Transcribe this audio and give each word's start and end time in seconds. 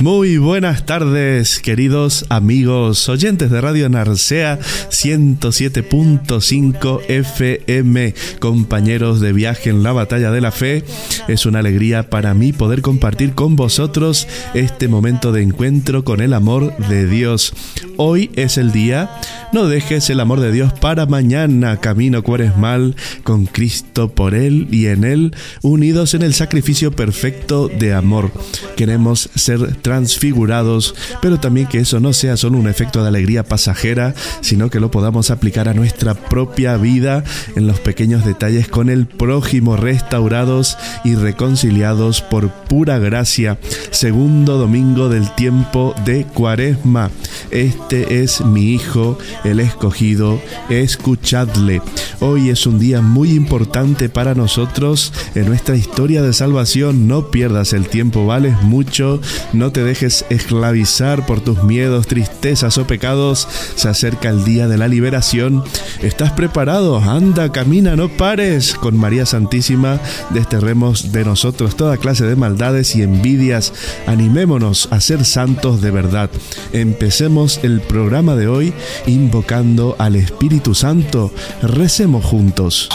Muy 0.00 0.36
buenas 0.36 0.84
tardes, 0.84 1.58
queridos 1.58 2.26
amigos 2.28 3.08
oyentes 3.08 3.50
de 3.50 3.62
Radio 3.62 3.88
Narcea 3.88 4.58
107.5 4.90 7.00
FM, 7.08 8.14
compañeros 8.38 9.20
de 9.20 9.32
viaje 9.32 9.70
en 9.70 9.82
la 9.82 9.92
batalla 9.92 10.30
de 10.30 10.42
la 10.42 10.50
fe. 10.50 10.84
Es 11.28 11.46
una 11.46 11.60
alegría 11.60 12.10
para 12.10 12.34
mí 12.34 12.52
poder 12.52 12.82
compartir 12.82 13.32
con 13.32 13.56
vosotros 13.56 14.28
este 14.52 14.86
momento 14.86 15.32
de 15.32 15.40
encuentro 15.40 16.04
con 16.04 16.20
el 16.20 16.34
amor 16.34 16.76
de 16.88 17.06
Dios. 17.06 17.54
Hoy 17.96 18.30
es 18.36 18.58
el 18.58 18.72
día, 18.72 19.10
no 19.54 19.66
dejes 19.66 20.10
el 20.10 20.20
amor 20.20 20.40
de 20.40 20.52
Dios 20.52 20.74
para 20.74 21.06
mañana, 21.06 21.80
camino 21.80 22.22
cuaresmal 22.22 22.96
con 23.24 23.46
Cristo 23.46 24.10
por 24.10 24.34
Él 24.34 24.68
y 24.70 24.88
en 24.88 25.04
Él, 25.04 25.34
unidos 25.62 26.12
en 26.12 26.20
el 26.20 26.34
sacrificio 26.34 26.92
perfecto 26.92 27.68
de 27.68 27.94
amor. 27.94 28.30
Queremos 28.76 29.30
ser 29.34 29.74
transfigurados, 29.86 30.96
pero 31.22 31.38
también 31.38 31.68
que 31.68 31.78
eso 31.78 32.00
no 32.00 32.12
sea 32.12 32.36
solo 32.36 32.58
un 32.58 32.66
efecto 32.66 33.02
de 33.02 33.08
alegría 33.08 33.44
pasajera, 33.44 34.16
sino 34.40 34.68
que 34.68 34.80
lo 34.80 34.90
podamos 34.90 35.30
aplicar 35.30 35.68
a 35.68 35.74
nuestra 35.74 36.14
propia 36.14 36.76
vida 36.76 37.22
en 37.54 37.68
los 37.68 37.78
pequeños 37.78 38.24
detalles 38.24 38.66
con 38.66 38.90
el 38.90 39.06
prójimo, 39.06 39.76
restaurados 39.76 40.76
y 41.04 41.14
reconciliados 41.14 42.20
por 42.20 42.50
pura 42.50 42.98
gracia. 42.98 43.60
Segundo 43.92 44.58
domingo 44.58 45.08
del 45.08 45.32
tiempo 45.36 45.94
de 46.04 46.24
Cuaresma. 46.24 47.12
Este 47.52 48.24
es 48.24 48.40
mi 48.40 48.72
Hijo, 48.74 49.20
el 49.44 49.60
escogido, 49.60 50.42
escuchadle. 50.68 51.80
Hoy 52.18 52.50
es 52.50 52.66
un 52.66 52.80
día 52.80 53.02
muy 53.02 53.30
importante 53.30 54.08
para 54.08 54.34
nosotros 54.34 55.12
en 55.36 55.46
nuestra 55.46 55.76
historia 55.76 56.22
de 56.22 56.32
salvación. 56.32 57.06
No 57.06 57.30
pierdas 57.30 57.72
el 57.72 57.86
tiempo, 57.86 58.26
vales 58.26 58.60
mucho, 58.62 59.20
no 59.52 59.70
te 59.75 59.75
dejes 59.82 60.24
esclavizar 60.30 61.26
por 61.26 61.40
tus 61.40 61.62
miedos, 61.62 62.06
tristezas 62.06 62.78
o 62.78 62.86
pecados. 62.86 63.48
Se 63.74 63.88
acerca 63.88 64.28
el 64.28 64.44
día 64.44 64.68
de 64.68 64.78
la 64.78 64.88
liberación. 64.88 65.64
¿Estás 66.02 66.32
preparado? 66.32 66.98
Anda, 66.98 67.52
camina, 67.52 67.96
no 67.96 68.08
pares. 68.08 68.74
Con 68.74 68.96
María 68.96 69.26
Santísima 69.26 70.00
desterremos 70.30 71.12
de 71.12 71.24
nosotros 71.24 71.76
toda 71.76 71.96
clase 71.96 72.24
de 72.24 72.36
maldades 72.36 72.96
y 72.96 73.02
envidias. 73.02 73.72
Animémonos 74.06 74.88
a 74.90 75.00
ser 75.00 75.24
santos 75.24 75.80
de 75.80 75.90
verdad. 75.90 76.30
Empecemos 76.72 77.60
el 77.62 77.80
programa 77.80 78.36
de 78.36 78.48
hoy 78.48 78.72
invocando 79.06 79.96
al 79.98 80.16
Espíritu 80.16 80.74
Santo. 80.74 81.32
Recemos 81.62 82.24
juntos. 82.24 82.88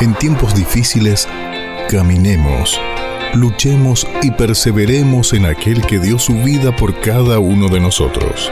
En 0.00 0.14
tiempos 0.14 0.54
difíciles, 0.54 1.28
caminemos, 1.88 2.78
luchemos 3.34 4.06
y 4.22 4.30
perseveremos 4.30 5.32
en 5.32 5.46
aquel 5.46 5.84
que 5.86 5.98
dio 5.98 6.18
su 6.18 6.34
vida 6.34 6.74
por 6.74 7.00
cada 7.00 7.38
uno 7.38 7.68
de 7.68 7.80
nosotros. 7.80 8.50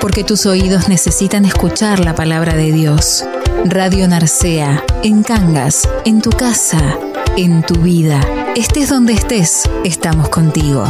Porque 0.00 0.24
tus 0.24 0.46
oídos 0.46 0.88
necesitan 0.88 1.44
escuchar 1.44 2.00
la 2.00 2.14
palabra 2.14 2.54
de 2.54 2.72
Dios. 2.72 3.24
Radio 3.64 4.06
Narcea, 4.08 4.84
en 5.02 5.22
Cangas, 5.22 5.88
en 6.04 6.22
tu 6.22 6.30
casa, 6.30 6.98
en 7.36 7.62
tu 7.62 7.74
vida. 7.76 8.20
Estés 8.56 8.88
donde 8.88 9.12
estés, 9.12 9.68
estamos 9.84 10.28
contigo. 10.28 10.84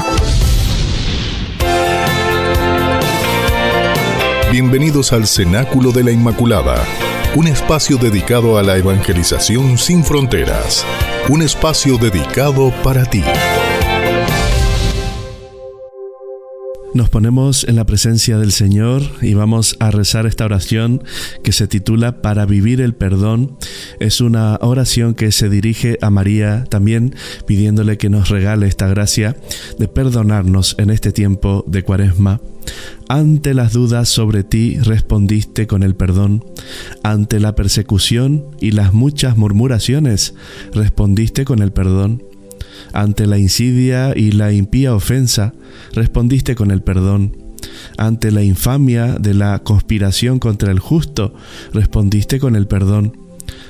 Bienvenidos 4.50 5.12
al 5.12 5.27
Cenáculo 5.27 5.93
de 5.93 6.05
la 6.05 6.10
Inmaculada, 6.10 6.83
un 7.34 7.47
espacio 7.47 7.99
dedicado 7.99 8.59
a 8.59 8.62
la 8.62 8.77
evangelización 8.77 9.78
sin 9.78 10.05
fronteras, 10.05 10.84
un 11.28 11.43
espacio 11.43 11.99
dedicado 11.99 12.72
para 12.83 13.05
ti. 13.05 13.22
Nos 16.94 17.10
ponemos 17.10 17.65
en 17.65 17.76
la 17.76 17.84
presencia 17.84 18.38
del 18.38 18.50
Señor 18.50 19.03
y 19.21 19.34
vamos 19.34 19.76
a 19.78 19.91
rezar 19.91 20.26
esta 20.26 20.47
oración 20.47 21.03
que 21.44 21.53
se 21.53 21.69
titula 21.69 22.22
Para 22.22 22.47
vivir 22.47 22.81
el 22.81 22.94
perdón. 22.94 23.59
Es 24.00 24.22
una 24.22 24.56
oración 24.62 25.15
que 25.15 25.31
se 25.31 25.50
dirige 25.50 25.98
a 26.00 26.09
María 26.09 26.65
también 26.65 27.15
pidiéndole 27.47 27.98
que 27.98 28.09
nos 28.09 28.31
regale 28.31 28.66
esta 28.66 28.88
gracia 28.88 29.37
de 29.78 29.87
perdonarnos 29.87 30.77
en 30.78 30.88
este 30.88 31.12
tiempo 31.12 31.62
de 31.69 31.82
cuaresma. 31.82 32.41
Ante 33.09 33.54
las 33.54 33.72
dudas 33.72 34.09
sobre 34.09 34.43
ti 34.43 34.78
respondiste 34.78 35.66
con 35.66 35.82
el 35.82 35.94
perdón. 35.94 36.44
Ante 37.03 37.38
la 37.38 37.54
persecución 37.54 38.47
y 38.60 38.71
las 38.71 38.94
muchas 38.94 39.37
murmuraciones 39.37 40.34
respondiste 40.72 41.44
con 41.44 41.60
el 41.60 41.71
perdón. 41.71 42.22
Ante 42.93 43.27
la 43.27 43.39
insidia 43.39 44.12
y 44.16 44.33
la 44.33 44.53
impía 44.53 44.94
ofensa, 44.94 45.55
respondiste 45.93 46.55
con 46.55 46.71
el 46.71 46.83
perdón. 46.83 47.37
Ante 47.97 48.31
la 48.31 48.43
infamia 48.43 49.15
de 49.15 49.34
la 49.34 49.59
conspiración 49.61 50.39
contra 50.39 50.71
el 50.71 50.78
justo, 50.78 51.34
respondiste 51.72 52.39
con 52.39 52.56
el 52.56 52.66
perdón. 52.66 53.16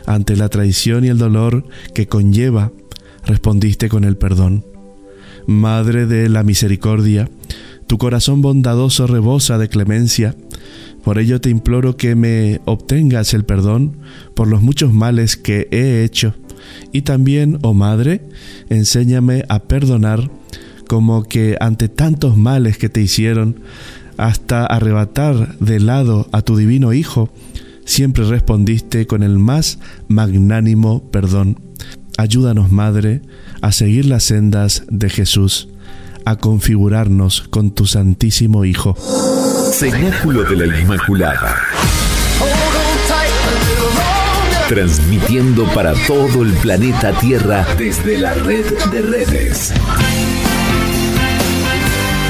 Ante 0.06 0.36
la 0.36 0.48
traición 0.48 1.04
y 1.04 1.08
el 1.08 1.18
dolor 1.18 1.64
que 1.94 2.06
conlleva, 2.06 2.72
respondiste 3.24 3.88
con 3.88 4.04
el 4.04 4.16
perdón. 4.16 4.64
Madre 5.46 6.06
de 6.06 6.28
la 6.28 6.42
misericordia, 6.42 7.30
tu 7.86 7.98
corazón 7.98 8.42
bondadoso 8.42 9.06
rebosa 9.06 9.58
de 9.58 9.68
clemencia. 9.68 10.36
Por 11.02 11.18
ello 11.18 11.40
te 11.40 11.48
imploro 11.48 11.96
que 11.96 12.14
me 12.14 12.60
obtengas 12.66 13.32
el 13.32 13.44
perdón 13.44 13.96
por 14.34 14.48
los 14.48 14.62
muchos 14.62 14.92
males 14.92 15.36
que 15.36 15.68
he 15.70 16.04
hecho 16.04 16.34
y 16.92 17.02
también, 17.02 17.58
oh 17.62 17.74
Madre, 17.74 18.22
enséñame 18.68 19.44
a 19.48 19.60
perdonar 19.60 20.30
como 20.88 21.22
que 21.22 21.56
ante 21.60 21.88
tantos 21.88 22.36
males 22.36 22.78
que 22.78 22.88
te 22.88 23.00
hicieron, 23.00 23.60
hasta 24.16 24.66
arrebatar 24.66 25.56
de 25.58 25.78
lado 25.78 26.28
a 26.32 26.42
tu 26.42 26.56
divino 26.56 26.92
Hijo, 26.92 27.30
siempre 27.84 28.24
respondiste 28.24 29.06
con 29.06 29.22
el 29.22 29.38
más 29.38 29.78
magnánimo 30.08 31.04
perdón. 31.10 31.60
Ayúdanos, 32.16 32.72
Madre, 32.72 33.22
a 33.60 33.70
seguir 33.70 34.06
las 34.06 34.24
sendas 34.24 34.82
de 34.88 35.08
Jesús, 35.08 35.68
a 36.24 36.36
configurarnos 36.36 37.42
con 37.48 37.70
tu 37.70 37.86
Santísimo 37.86 38.64
Hijo. 38.64 38.96
Cenáculo 39.72 40.42
de 40.44 40.56
la 40.56 40.80
Inmaculada. 40.80 41.56
Transmitiendo 44.68 45.64
para 45.72 45.94
todo 46.06 46.42
el 46.42 46.52
planeta 46.54 47.12
Tierra 47.12 47.66
desde 47.78 48.18
la 48.18 48.34
red 48.34 48.66
de 48.90 49.02
redes. 49.02 49.72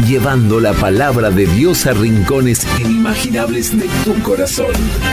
llevando 0.06 0.60
la 0.60 0.72
palabra 0.72 1.30
de 1.30 1.46
Dios 1.46 1.86
a 1.86 1.92
rincones 1.92 2.66
inimaginables 2.78 3.78
de 3.78 3.88
tu 4.04 4.14
corazón. 4.22 4.72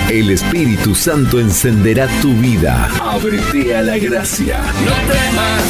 El 0.09 0.29
Espíritu 0.29 0.95
Santo 0.95 1.39
encenderá 1.39 2.07
tu 2.21 2.33
vida. 2.35 2.89
Ábrete 3.01 3.75
a 3.75 3.81
la 3.81 3.97
gracia. 3.97 4.57
No 4.85 4.93
temas, 5.11 5.63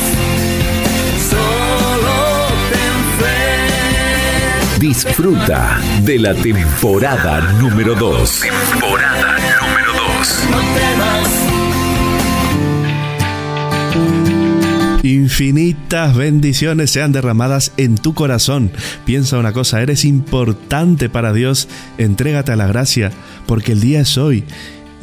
solo 1.30 2.48
ten 2.69 2.96
fe. 3.19 4.80
Disfruta 4.80 5.80
de 6.04 6.19
la 6.19 6.36
temporada 6.36 7.54
número 7.54 7.96
2. 7.96 8.42
Temporada 8.42 9.38
número 9.62 9.94
2. 10.19 10.44
No 10.52 10.57
temas. 10.60 11.44
Infinitas 15.03 16.15
bendiciones 16.15 16.89
sean 16.89 17.12
derramadas 17.12 17.74
en 17.77 17.95
tu 17.95 18.15
corazón. 18.15 18.71
Piensa 19.06 19.38
una 19.38 19.53
cosa, 19.53 19.81
eres 19.81 20.03
importante 20.03 21.09
para 21.09 21.31
Dios. 21.31 21.68
Entrégate 22.00 22.51
a 22.51 22.56
la 22.56 22.65
gracia, 22.65 23.12
porque 23.45 23.74
el 23.74 23.81
día 23.81 24.01
es 24.01 24.18
hoy 24.18 24.45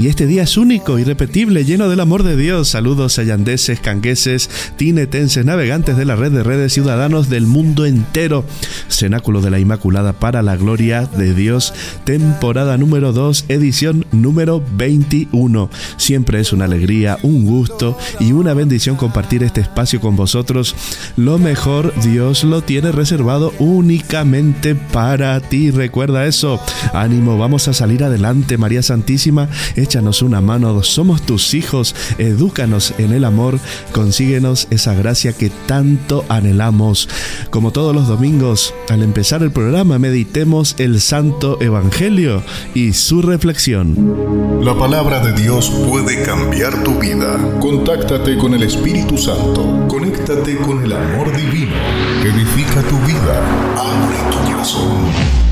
y 0.02 0.08
este 0.08 0.26
día 0.26 0.42
es 0.42 0.56
único, 0.56 0.98
irrepetible, 0.98 1.64
lleno 1.64 1.88
del 1.88 2.00
amor 2.00 2.24
de 2.24 2.36
Dios. 2.36 2.66
Saludos 2.66 3.20
a 3.20 3.22
yandeses, 3.22 3.78
cangueses, 3.78 4.50
tinetenses, 4.76 5.44
navegantes 5.44 5.96
de 5.96 6.04
la 6.04 6.16
red 6.16 6.32
de 6.32 6.42
redes, 6.42 6.72
ciudadanos 6.72 7.28
del 7.28 7.46
mundo 7.46 7.86
entero. 7.86 8.44
Cenáculo 8.88 9.40
de 9.40 9.50
la 9.50 9.60
Inmaculada 9.60 10.12
para 10.12 10.42
la 10.42 10.56
Gloria 10.56 11.06
de 11.06 11.34
Dios, 11.34 11.72
temporada 12.02 12.76
número 12.78 13.12
2, 13.12 13.44
edición 13.46 14.04
número 14.10 14.60
21. 14.76 15.70
Siempre 15.98 16.40
es 16.40 16.52
una 16.52 16.64
alegría, 16.64 17.20
un 17.22 17.44
gusto 17.44 17.96
y 18.18 18.32
una 18.32 18.54
bendición 18.54 18.96
compartir 18.96 19.44
este 19.44 19.60
espacio 19.60 20.00
con 20.00 20.16
vosotros. 20.16 20.74
Lo 21.16 21.38
mejor 21.38 21.94
Dios 22.02 22.42
lo 22.42 22.62
tiene 22.62 22.90
reservado 22.90 23.54
únicamente 23.60 24.74
para 24.74 25.38
ti. 25.38 25.70
Recuerda 25.70 26.26
eso. 26.26 26.60
Ánimo, 26.92 27.38
vamos 27.38 27.68
a 27.68 27.72
salir 27.72 28.02
adelante, 28.02 28.58
María 28.58 28.82
Santísima 28.82 29.48
échanos 29.92 30.22
una 30.22 30.40
mano, 30.40 30.82
somos 30.82 31.20
tus 31.20 31.52
hijos, 31.52 31.94
edúcanos 32.16 32.94
en 32.96 33.12
el 33.12 33.26
amor, 33.26 33.58
consíguenos 33.92 34.66
esa 34.70 34.94
gracia 34.94 35.34
que 35.34 35.50
tanto 35.66 36.24
anhelamos. 36.30 37.10
Como 37.50 37.72
todos 37.72 37.94
los 37.94 38.08
domingos, 38.08 38.72
al 38.88 39.02
empezar 39.02 39.42
el 39.42 39.50
programa, 39.50 39.98
meditemos 39.98 40.76
el 40.78 40.98
Santo 40.98 41.60
Evangelio 41.60 42.42
y 42.72 42.94
su 42.94 43.20
reflexión. 43.20 44.62
La 44.64 44.74
palabra 44.74 45.20
de 45.20 45.38
Dios 45.38 45.68
puede 45.68 46.22
cambiar 46.22 46.82
tu 46.84 46.98
vida. 46.98 47.36
Contáctate 47.60 48.38
con 48.38 48.54
el 48.54 48.62
Espíritu 48.62 49.18
Santo, 49.18 49.86
conéctate 49.88 50.56
con 50.56 50.82
el 50.82 50.92
amor 50.94 51.36
divino, 51.36 51.76
edifica 52.24 52.80
tu 52.88 52.96
vida, 53.00 53.76
abre 53.76 54.16
tu 54.30 54.52
corazón. 54.52 55.51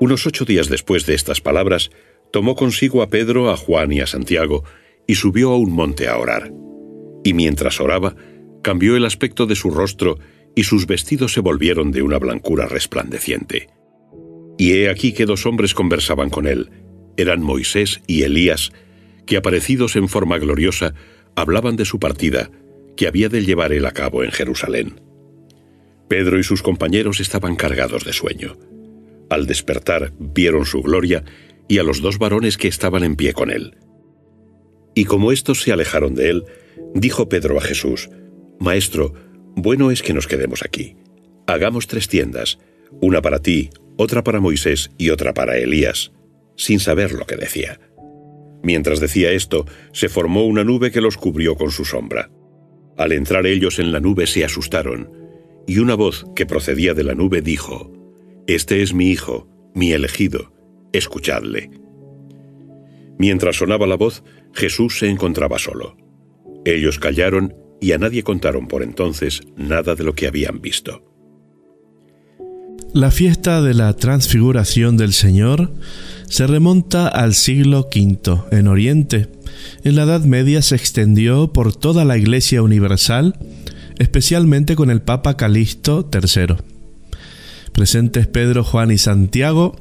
Unos 0.00 0.26
ocho 0.26 0.46
días 0.46 0.70
después 0.70 1.04
de 1.04 1.14
estas 1.14 1.42
palabras, 1.42 1.90
tomó 2.32 2.56
consigo 2.56 3.02
a 3.02 3.10
Pedro, 3.10 3.50
a 3.50 3.56
Juan 3.58 3.92
y 3.92 4.00
a 4.00 4.06
Santiago, 4.06 4.64
y 5.06 5.16
subió 5.16 5.50
a 5.50 5.58
un 5.58 5.72
monte 5.72 6.08
a 6.08 6.16
orar. 6.16 6.50
Y 7.22 7.34
mientras 7.34 7.80
oraba, 7.80 8.16
cambió 8.62 8.96
el 8.96 9.04
aspecto 9.04 9.44
de 9.44 9.56
su 9.56 9.70
rostro, 9.70 10.18
y 10.56 10.64
sus 10.64 10.86
vestidos 10.86 11.34
se 11.34 11.40
volvieron 11.40 11.92
de 11.92 12.00
una 12.00 12.18
blancura 12.18 12.66
resplandeciente. 12.66 13.68
Y 14.56 14.72
he 14.72 14.88
aquí 14.88 15.12
que 15.12 15.26
dos 15.26 15.44
hombres 15.44 15.74
conversaban 15.74 16.30
con 16.30 16.46
él, 16.46 16.70
eran 17.18 17.42
Moisés 17.42 18.00
y 18.06 18.22
Elías, 18.22 18.72
que 19.26 19.36
aparecidos 19.36 19.96
en 19.96 20.08
forma 20.08 20.38
gloriosa, 20.38 20.94
hablaban 21.36 21.76
de 21.76 21.84
su 21.84 22.00
partida, 22.00 22.50
que 22.96 23.06
había 23.06 23.28
de 23.28 23.44
llevar 23.44 23.72
él 23.74 23.84
a 23.84 23.92
cabo 23.92 24.24
en 24.24 24.30
Jerusalén. 24.30 25.02
Pedro 26.08 26.38
y 26.38 26.42
sus 26.42 26.62
compañeros 26.62 27.20
estaban 27.20 27.54
cargados 27.54 28.04
de 28.04 28.14
sueño. 28.14 28.56
Al 29.30 29.46
despertar 29.46 30.12
vieron 30.18 30.66
su 30.66 30.82
gloria 30.82 31.24
y 31.68 31.78
a 31.78 31.84
los 31.84 32.02
dos 32.02 32.18
varones 32.18 32.58
que 32.58 32.68
estaban 32.68 33.04
en 33.04 33.14
pie 33.14 33.32
con 33.32 33.50
él. 33.50 33.76
Y 34.94 35.04
como 35.04 35.30
éstos 35.30 35.62
se 35.62 35.72
alejaron 35.72 36.16
de 36.16 36.30
él, 36.30 36.44
dijo 36.94 37.28
Pedro 37.28 37.56
a 37.56 37.60
Jesús, 37.60 38.10
Maestro, 38.58 39.14
bueno 39.54 39.92
es 39.92 40.02
que 40.02 40.12
nos 40.12 40.26
quedemos 40.26 40.62
aquí. 40.64 40.96
Hagamos 41.46 41.86
tres 41.86 42.08
tiendas, 42.08 42.58
una 43.00 43.22
para 43.22 43.40
ti, 43.40 43.70
otra 43.96 44.24
para 44.24 44.40
Moisés 44.40 44.90
y 44.98 45.10
otra 45.10 45.32
para 45.32 45.58
Elías, 45.58 46.12
sin 46.56 46.80
saber 46.80 47.12
lo 47.12 47.24
que 47.24 47.36
decía. 47.36 47.78
Mientras 48.62 48.98
decía 48.98 49.30
esto, 49.30 49.64
se 49.92 50.08
formó 50.08 50.44
una 50.44 50.64
nube 50.64 50.90
que 50.90 51.00
los 51.00 51.16
cubrió 51.16 51.54
con 51.54 51.70
su 51.70 51.84
sombra. 51.84 52.30
Al 52.98 53.12
entrar 53.12 53.46
ellos 53.46 53.78
en 53.78 53.92
la 53.92 54.00
nube 54.00 54.26
se 54.26 54.44
asustaron, 54.44 55.10
y 55.66 55.78
una 55.78 55.94
voz 55.94 56.26
que 56.34 56.46
procedía 56.46 56.94
de 56.94 57.04
la 57.04 57.14
nube 57.14 57.42
dijo, 57.42 57.92
este 58.54 58.82
es 58.82 58.94
mi 58.94 59.10
Hijo, 59.10 59.48
mi 59.74 59.92
elegido, 59.92 60.52
escuchadle. 60.92 61.70
Mientras 63.18 63.56
sonaba 63.56 63.86
la 63.86 63.96
voz, 63.96 64.24
Jesús 64.54 64.98
se 64.98 65.08
encontraba 65.08 65.58
solo. 65.58 65.96
Ellos 66.64 66.98
callaron 66.98 67.54
y 67.80 67.92
a 67.92 67.98
nadie 67.98 68.22
contaron 68.22 68.66
por 68.66 68.82
entonces 68.82 69.42
nada 69.56 69.94
de 69.94 70.04
lo 70.04 70.14
que 70.14 70.26
habían 70.26 70.60
visto. 70.60 71.04
La 72.92 73.10
fiesta 73.10 73.62
de 73.62 73.74
la 73.74 73.94
transfiguración 73.94 74.96
del 74.96 75.12
Señor 75.12 75.72
se 76.28 76.46
remonta 76.46 77.06
al 77.06 77.34
siglo 77.34 77.88
V 77.94 78.42
en 78.50 78.66
Oriente. 78.66 79.28
En 79.84 79.94
la 79.94 80.02
Edad 80.02 80.24
Media 80.24 80.60
se 80.62 80.74
extendió 80.74 81.52
por 81.52 81.76
toda 81.76 82.04
la 82.04 82.18
Iglesia 82.18 82.62
Universal, 82.62 83.38
especialmente 83.98 84.74
con 84.74 84.90
el 84.90 85.02
Papa 85.02 85.36
Calixto 85.36 86.08
III 86.12 86.69
presentes 87.72 88.26
Pedro, 88.26 88.64
Juan 88.64 88.90
y 88.90 88.98
Santiago, 88.98 89.76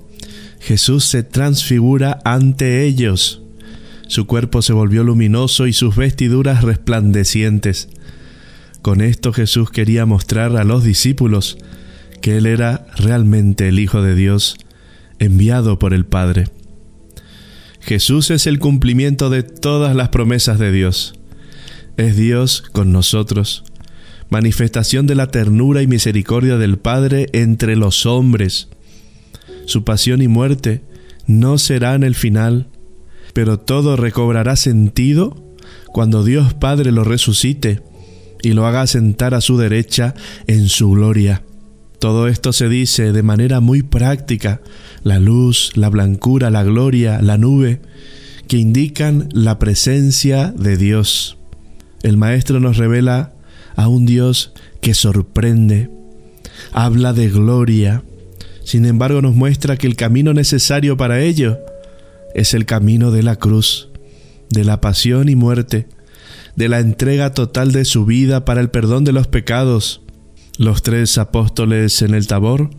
Jesús 0.59 1.06
se 1.06 1.24
transfigura 1.24 2.19
ante 2.25 2.83
ellos. 2.86 3.41
Su 4.07 4.25
cuerpo 4.25 4.62
se 4.62 4.74
volvió 4.74 5.03
luminoso 5.03 5.68
y 5.68 5.74
sus 5.74 5.95
vestiduras 5.95 6.63
resplandecientes. 6.63 7.89
Con 8.81 9.01
esto 9.01 9.33
Jesús 9.33 9.69
quería 9.69 10.06
mostrar 10.06 10.56
a 10.57 10.63
los 10.63 10.83
discípulos 10.83 11.57
que 12.21 12.38
Él 12.38 12.45
era 12.45 12.88
realmente 12.97 13.68
el 13.68 13.80
Hijo 13.80 14.01
de 14.01 14.15
Dios, 14.15 14.56
enviado 15.19 15.80
por 15.80 15.94
el 15.94 16.06
Padre. 16.06 16.47
Jesús 17.81 18.30
es 18.31 18.47
el 18.47 18.59
cumplimiento 18.59 19.30
de 19.30 19.44
todas 19.44 19.95
las 19.95 20.09
promesas 20.09 20.59
de 20.59 20.71
Dios. 20.71 21.13
Es 21.97 22.15
Dios 22.15 22.63
con 22.71 22.91
nosotros 22.91 23.63
manifestación 24.30 25.08
de 25.08 25.16
la 25.16 25.28
ternura 25.28 25.81
y 25.81 25.88
misericordia 25.88 26.58
del 26.58 26.77
Padre 26.77 27.27
entre 27.34 27.75
los 27.75 28.06
hombres. 28.06 28.70
Su 29.65 29.84
pasión 29.84 30.22
y 30.22 30.27
muerte 30.27 30.82
no 31.27 31.58
serán 31.58 32.03
el 32.03 32.15
final, 32.15 32.68
pero 33.34 33.60
todo 33.60 33.96
recobrará 33.96 34.56
sentido 34.56 35.56
cuando 35.88 36.24
Dios 36.24 36.53
Padre 36.53 36.92
lo 36.92 37.03
resucite 37.03 37.82
y 38.42 38.53
lo 38.53 38.65
haga 38.65 38.88
sentar 38.88 39.34
a 39.34 39.42
su 39.42 39.58
derecha 39.58 40.13
en 40.48 40.70
su 40.70 40.92
gloria. 40.92 41.44
Todo 42.00 42.27
esto 42.27 42.53
se 42.53 42.70
dice 42.70 43.12
de 43.12 43.24
manera 43.24 43.60
muy 43.60 43.84
práctica, 43.84 44.62
la 45.03 45.20
luz, 45.20 45.72
la 45.75 45.89
blancura, 45.89 46.50
la 46.50 46.63
gloria, 46.63 47.22
la 47.22 47.38
nube, 47.38 47.82
que 48.48 48.58
indican 48.58 49.27
la 49.34 49.60
presencia 49.60 50.53
de 50.58 50.77
Dios. 50.77 51.38
El 52.01 52.15
Maestro 52.15 52.62
nos 52.62 52.77
revela 52.77 53.34
a 53.76 53.88
un 53.88 54.06
Dios 54.06 54.54
que 54.82 54.94
sorprende, 54.94 55.90
habla 56.72 57.14
de 57.14 57.30
gloria, 57.30 58.04
sin 58.64 58.86
embargo 58.86 59.22
nos 59.22 59.36
muestra 59.36 59.78
que 59.78 59.88
el 59.88 59.96
camino 59.96 60.34
necesario 60.34 60.98
para 60.98 61.22
ello 61.22 61.60
es 62.36 62.54
el 62.54 62.66
camino 62.66 63.12
de 63.12 63.24
la 63.24 63.36
cruz, 63.36 63.90
de 64.50 64.64
la 64.64 64.82
pasión 64.82 65.30
y 65.30 65.36
muerte, 65.36 65.88
de 66.56 66.70
la 66.70 66.80
entrega 66.80 67.34
total 67.34 67.72
de 67.72 67.86
su 67.86 68.06
vida 68.06 68.46
para 68.46 68.62
el 68.62 68.70
perdón 68.70 69.04
de 69.04 69.12
los 69.12 69.28
pecados. 69.28 70.02
Los 70.58 70.84
tres 70.84 71.18
apóstoles 71.18 72.02
en 72.02 72.14
el 72.14 72.28
Tabor 72.28 72.70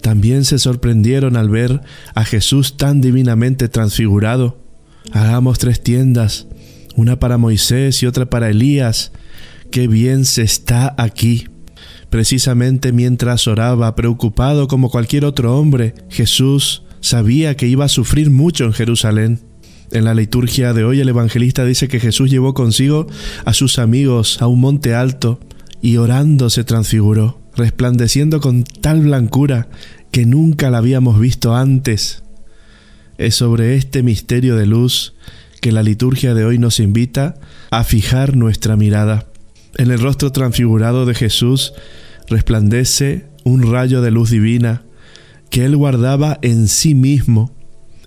también 0.00 0.44
se 0.44 0.58
sorprendieron 0.58 1.36
al 1.36 1.48
ver 1.48 1.80
a 2.14 2.24
Jesús 2.24 2.76
tan 2.76 3.00
divinamente 3.00 3.68
transfigurado. 3.68 4.58
Hagamos 5.12 5.58
tres 5.58 5.82
tiendas, 5.82 6.46
una 6.94 7.18
para 7.18 7.38
Moisés 7.38 8.02
y 8.02 8.06
otra 8.06 8.30
para 8.30 8.50
Elías, 8.50 9.12
qué 9.70 9.88
bien 9.88 10.24
se 10.24 10.42
está 10.42 10.94
aquí. 10.98 11.46
Precisamente 12.10 12.92
mientras 12.92 13.46
oraba, 13.46 13.94
preocupado 13.94 14.66
como 14.68 14.90
cualquier 14.90 15.24
otro 15.24 15.58
hombre, 15.58 15.94
Jesús 16.08 16.82
sabía 17.00 17.56
que 17.56 17.68
iba 17.68 17.84
a 17.84 17.88
sufrir 17.88 18.30
mucho 18.30 18.64
en 18.64 18.72
Jerusalén. 18.72 19.40
En 19.90 20.04
la 20.04 20.14
liturgia 20.14 20.72
de 20.72 20.84
hoy 20.84 21.00
el 21.00 21.08
evangelista 21.08 21.64
dice 21.64 21.88
que 21.88 22.00
Jesús 22.00 22.30
llevó 22.30 22.54
consigo 22.54 23.06
a 23.44 23.52
sus 23.52 23.78
amigos 23.78 24.40
a 24.42 24.46
un 24.46 24.60
monte 24.60 24.94
alto 24.94 25.40
y 25.80 25.96
orando 25.96 26.50
se 26.50 26.64
transfiguró, 26.64 27.40
resplandeciendo 27.56 28.40
con 28.40 28.64
tal 28.64 29.00
blancura 29.00 29.68
que 30.10 30.26
nunca 30.26 30.70
la 30.70 30.78
habíamos 30.78 31.20
visto 31.20 31.54
antes. 31.54 32.22
Es 33.16 33.34
sobre 33.34 33.76
este 33.76 34.02
misterio 34.02 34.56
de 34.56 34.66
luz 34.66 35.14
que 35.60 35.72
la 35.72 35.82
liturgia 35.82 36.34
de 36.34 36.44
hoy 36.44 36.58
nos 36.58 36.80
invita 36.80 37.34
a 37.70 37.84
fijar 37.84 38.36
nuestra 38.36 38.76
mirada. 38.76 39.26
En 39.76 39.90
el 39.90 40.00
rostro 40.00 40.32
transfigurado 40.32 41.06
de 41.06 41.14
Jesús 41.14 41.72
resplandece 42.28 43.26
un 43.44 43.70
rayo 43.70 44.02
de 44.02 44.10
luz 44.10 44.30
divina 44.30 44.82
que 45.50 45.64
él 45.64 45.76
guardaba 45.76 46.38
en 46.42 46.68
sí 46.68 46.94
mismo. 46.94 47.52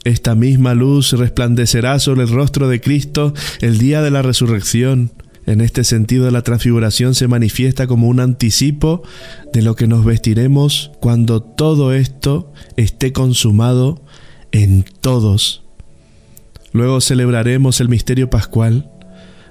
Esta 0.03 0.35
misma 0.35 0.73
luz 0.73 1.13
resplandecerá 1.13 1.99
sobre 1.99 2.23
el 2.23 2.29
rostro 2.29 2.67
de 2.67 2.81
Cristo 2.81 3.33
el 3.61 3.77
día 3.77 4.01
de 4.01 4.11
la 4.11 4.21
resurrección. 4.21 5.11
En 5.45 5.61
este 5.61 5.83
sentido, 5.83 6.29
la 6.29 6.43
transfiguración 6.43 7.15
se 7.15 7.27
manifiesta 7.27 7.87
como 7.87 8.07
un 8.07 8.19
anticipo 8.19 9.03
de 9.53 9.61
lo 9.61 9.75
que 9.75 9.87
nos 9.87 10.05
vestiremos 10.05 10.91
cuando 10.99 11.41
todo 11.41 11.93
esto 11.93 12.51
esté 12.77 13.11
consumado 13.11 14.03
en 14.51 14.85
todos. 15.01 15.63
Luego 16.73 17.01
celebraremos 17.01 17.81
el 17.81 17.89
misterio 17.89 18.29
pascual. 18.29 18.89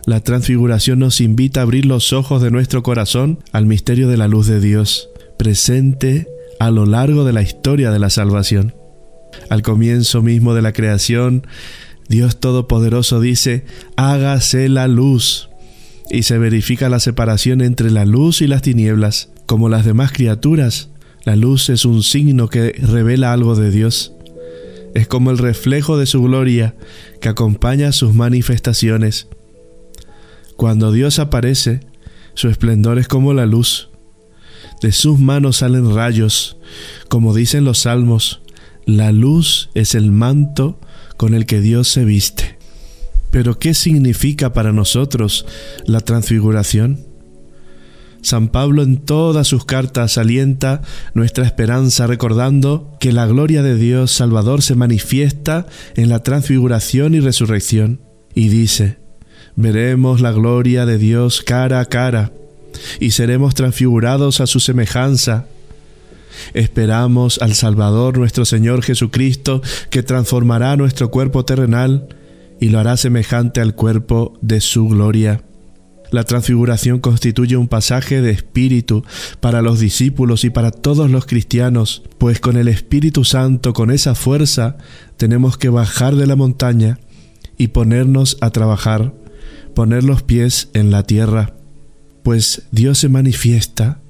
La 0.07 0.21
transfiguración 0.21 0.99
nos 0.99 1.21
invita 1.21 1.61
a 1.61 1.63
abrir 1.65 1.85
los 1.85 2.13
ojos 2.13 2.43
de 2.43 2.51
nuestro 2.51 2.83
corazón 2.83 3.39
al 3.53 3.67
misterio 3.67 4.09
de 4.09 4.17
la 4.17 4.29
luz 4.29 4.47
de 4.47 4.61
Dios, 4.61 5.09
presente 5.39 6.27
a 6.59 6.71
lo 6.71 6.87
largo 6.87 7.25
de 7.25 7.33
la 7.33 7.43
historia 7.43 7.91
de 7.91 7.99
la 7.99 8.11
salvación. 8.11 8.75
Al 9.49 9.63
comienzo 9.63 10.23
mismo 10.23 10.55
de 10.55 10.63
la 10.63 10.73
creación, 10.73 11.47
Dios 12.09 12.41
Todopoderoso 12.41 13.21
dice, 13.21 13.65
hágase 13.97 14.69
la 14.69 14.89
luz. 14.89 15.49
Y 16.11 16.25
se 16.25 16.39
verifica 16.39 16.89
la 16.89 16.99
separación 16.99 17.61
entre 17.61 17.91
la 17.91 18.05
luz 18.05 18.43
y 18.43 18.49
las 18.49 18.63
tinieblas. 18.63 19.31
Como 19.47 19.69
las 19.69 19.85
demás 19.85 20.11
criaturas, 20.11 20.91
la 21.25 21.37
luz 21.37 21.69
es 21.71 21.85
un 21.85 22.03
signo 22.03 22.49
que 22.49 22.73
revela 22.83 23.33
algo 23.33 23.55
de 23.55 23.71
Dios. 23.71 24.13
Es 24.95 25.07
como 25.07 25.31
el 25.31 25.39
reflejo 25.39 25.99
de 25.99 26.07
su 26.07 26.23
gloria 26.23 26.75
que 27.21 27.29
acompaña 27.29 27.93
sus 27.93 28.13
manifestaciones. 28.13 29.29
Cuando 30.61 30.93
Dios 30.93 31.19
aparece, 31.19 31.81
su 32.35 32.51
esplendor 32.51 32.99
es 32.99 33.09
como 33.09 33.33
la 33.33 33.47
luz. 33.47 33.89
De 34.83 34.93
sus 34.93 35.19
manos 35.19 35.57
salen 35.57 35.95
rayos, 35.95 36.59
como 37.09 37.35
dicen 37.35 37.65
los 37.65 37.79
salmos, 37.79 38.43
la 38.85 39.11
luz 39.11 39.71
es 39.73 39.95
el 39.95 40.13
manto 40.13 40.79
con 41.17 41.33
el 41.33 41.47
que 41.47 41.63
Dios 41.63 41.89
se 41.89 42.05
viste. 42.05 42.59
Pero 43.31 43.59
¿qué 43.59 43.73
significa 43.73 44.53
para 44.53 44.71
nosotros 44.71 45.47
la 45.87 46.01
transfiguración? 46.01 47.07
San 48.21 48.49
Pablo 48.49 48.83
en 48.83 48.99
todas 48.99 49.49
sus 49.49 49.65
cartas 49.65 50.19
alienta 50.19 50.83
nuestra 51.15 51.47
esperanza 51.47 52.07
recordando 52.07 52.99
que 53.01 53.13
la 53.13 53.27
gloria 53.27 53.63
de 53.63 53.77
Dios 53.77 54.11
Salvador 54.11 54.61
se 54.61 54.75
manifiesta 54.75 55.67
en 55.97 56.11
la 56.11 56.23
transfiguración 56.23 57.15
y 57.15 57.21
resurrección. 57.21 58.03
Y 58.35 58.51
dice, 58.51 59.00
veremos 59.61 60.21
la 60.21 60.33
gloria 60.33 60.87
de 60.87 60.99
Dios 60.99 61.43
cara 61.43 61.81
a 61.81 61.85
cara 61.85 62.33
y 62.99 63.13
seremos 63.13 63.55
transfigurados 63.55 64.41
a 64.41 64.47
su 64.47 64.61
semejanza. 64.61 65.47
Esperamos 66.55 67.41
al 67.43 67.55
Salvador 67.55 68.17
nuestro 68.19 68.45
Señor 68.45 68.83
Jesucristo, 68.83 69.63
que 69.91 70.03
transformará 70.03 70.77
nuestro 70.77 71.11
cuerpo 71.11 71.45
terrenal 71.45 72.09
y 72.61 72.71
lo 72.71 72.79
hará 72.79 72.97
semejante 72.97 73.61
al 73.61 73.75
cuerpo 73.75 74.39
de 74.41 74.61
su 74.61 74.89
gloria. 74.89 75.43
La 76.11 76.25
transfiguración 76.25 76.99
constituye 76.99 77.57
un 77.57 77.69
pasaje 77.69 78.21
de 78.21 78.31
espíritu 78.31 79.05
para 79.39 79.63
los 79.63 79.79
discípulos 79.79 80.45
y 80.45 80.51
para 80.51 80.73
todos 80.73 81.09
los 81.11 81.25
cristianos, 81.25 82.03
pues 82.19 82.41
con 82.41 82.57
el 82.57 82.67
Espíritu 82.67 83.25
Santo, 83.25 83.73
con 83.73 83.93
esa 83.93 84.17
fuerza, 84.17 84.77
tenemos 85.17 85.57
que 85.57 85.69
bajar 85.69 86.17
de 86.17 86.27
la 86.27 86.35
montaña 86.35 86.99
y 87.57 87.69
ponernos 87.69 88.39
a 88.41 88.51
trabajar, 88.51 89.13
poner 89.75 90.05
los 90.05 90.23
pies 90.23 90.69
en 90.75 90.91
la 90.91 91.03
tierra 91.05 91.55
pues 92.23 92.63
Dios 92.71 92.99
se 92.99 93.09
manifiesta 93.09 94.01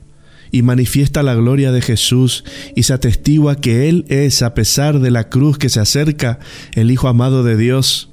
y 0.50 0.62
manifiesta 0.62 1.22
la 1.22 1.34
gloria 1.34 1.72
de 1.72 1.80
Jesús 1.80 2.44
y 2.74 2.82
se 2.82 2.92
atestigua 2.92 3.56
que 3.56 3.88
Él 3.88 4.04
es, 4.08 4.42
a 4.42 4.54
pesar 4.54 4.98
de 4.98 5.10
la 5.10 5.28
cruz 5.28 5.58
que 5.58 5.68
se 5.68 5.80
acerca, 5.80 6.40
el 6.74 6.90
Hijo 6.90 7.08
amado 7.08 7.44
de 7.44 7.56
Dios. 7.56 8.10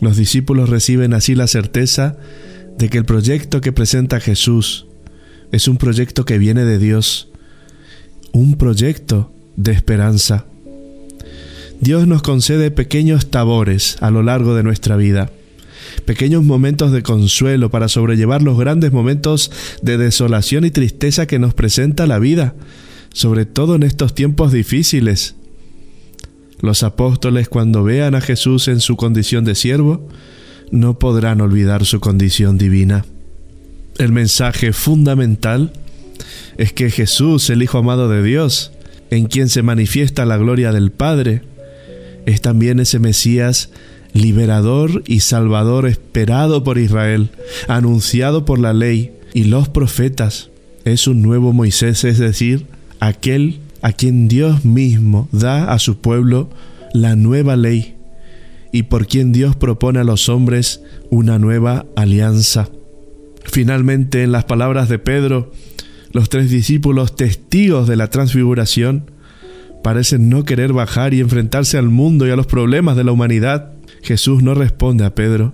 Los 0.00 0.16
discípulos 0.16 0.68
reciben 0.68 1.14
así 1.14 1.34
la 1.34 1.46
certeza 1.46 2.16
de 2.76 2.88
que 2.88 2.98
el 2.98 3.04
proyecto 3.04 3.60
que 3.60 3.72
presenta 3.72 4.20
Jesús 4.20 4.86
es 5.52 5.68
un 5.68 5.76
proyecto 5.76 6.24
que 6.24 6.38
viene 6.38 6.64
de 6.64 6.78
Dios, 6.78 7.28
un 8.32 8.56
proyecto 8.56 9.32
de 9.56 9.72
esperanza. 9.72 10.46
Dios 11.80 12.08
nos 12.08 12.22
concede 12.22 12.72
pequeños 12.72 13.30
tabores 13.30 13.96
a 14.00 14.10
lo 14.10 14.24
largo 14.24 14.56
de 14.56 14.64
nuestra 14.64 14.96
vida 14.96 15.30
pequeños 16.00 16.44
momentos 16.44 16.92
de 16.92 17.02
consuelo 17.02 17.70
para 17.70 17.88
sobrellevar 17.88 18.42
los 18.42 18.58
grandes 18.58 18.92
momentos 18.92 19.50
de 19.82 19.98
desolación 19.98 20.64
y 20.64 20.70
tristeza 20.70 21.26
que 21.26 21.38
nos 21.38 21.54
presenta 21.54 22.06
la 22.06 22.18
vida, 22.18 22.54
sobre 23.12 23.46
todo 23.46 23.74
en 23.74 23.82
estos 23.82 24.14
tiempos 24.14 24.52
difíciles. 24.52 25.34
Los 26.60 26.82
apóstoles 26.82 27.48
cuando 27.48 27.84
vean 27.84 28.14
a 28.14 28.20
Jesús 28.20 28.68
en 28.68 28.80
su 28.80 28.96
condición 28.96 29.44
de 29.44 29.54
siervo, 29.54 30.08
no 30.70 30.98
podrán 30.98 31.40
olvidar 31.40 31.84
su 31.84 32.00
condición 32.00 32.58
divina. 32.58 33.04
El 33.98 34.12
mensaje 34.12 34.72
fundamental 34.72 35.72
es 36.56 36.72
que 36.72 36.90
Jesús, 36.90 37.48
el 37.50 37.62
Hijo 37.62 37.78
amado 37.78 38.08
de 38.08 38.22
Dios, 38.22 38.72
en 39.10 39.26
quien 39.26 39.48
se 39.48 39.62
manifiesta 39.62 40.26
la 40.26 40.36
gloria 40.36 40.72
del 40.72 40.90
Padre, 40.90 41.42
es 42.26 42.40
también 42.40 42.80
ese 42.80 42.98
Mesías 42.98 43.70
liberador 44.12 45.02
y 45.06 45.20
salvador 45.20 45.86
esperado 45.86 46.64
por 46.64 46.78
Israel, 46.78 47.30
anunciado 47.68 48.44
por 48.44 48.58
la 48.58 48.72
ley 48.72 49.12
y 49.34 49.44
los 49.44 49.68
profetas. 49.68 50.50
Es 50.84 51.06
un 51.06 51.22
nuevo 51.22 51.52
Moisés, 51.52 52.04
es 52.04 52.18
decir, 52.18 52.66
aquel 53.00 53.60
a 53.82 53.92
quien 53.92 54.28
Dios 54.28 54.64
mismo 54.64 55.28
da 55.32 55.72
a 55.72 55.78
su 55.78 55.98
pueblo 55.98 56.50
la 56.92 57.16
nueva 57.16 57.56
ley 57.56 57.94
y 58.72 58.84
por 58.84 59.06
quien 59.06 59.32
Dios 59.32 59.56
propone 59.56 60.00
a 60.00 60.04
los 60.04 60.28
hombres 60.28 60.82
una 61.10 61.38
nueva 61.38 61.86
alianza. 61.96 62.68
Finalmente, 63.44 64.22
en 64.22 64.32
las 64.32 64.44
palabras 64.44 64.88
de 64.88 64.98
Pedro, 64.98 65.52
los 66.12 66.28
tres 66.28 66.50
discípulos 66.50 67.16
testigos 67.16 67.88
de 67.88 67.96
la 67.96 68.08
transfiguración 68.08 69.10
parecen 69.82 70.28
no 70.28 70.44
querer 70.44 70.72
bajar 70.72 71.14
y 71.14 71.20
enfrentarse 71.20 71.78
al 71.78 71.88
mundo 71.88 72.26
y 72.26 72.30
a 72.30 72.36
los 72.36 72.46
problemas 72.46 72.96
de 72.96 73.04
la 73.04 73.12
humanidad. 73.12 73.72
Jesús 74.08 74.42
no 74.42 74.54
responde 74.54 75.04
a 75.04 75.14
Pedro 75.14 75.52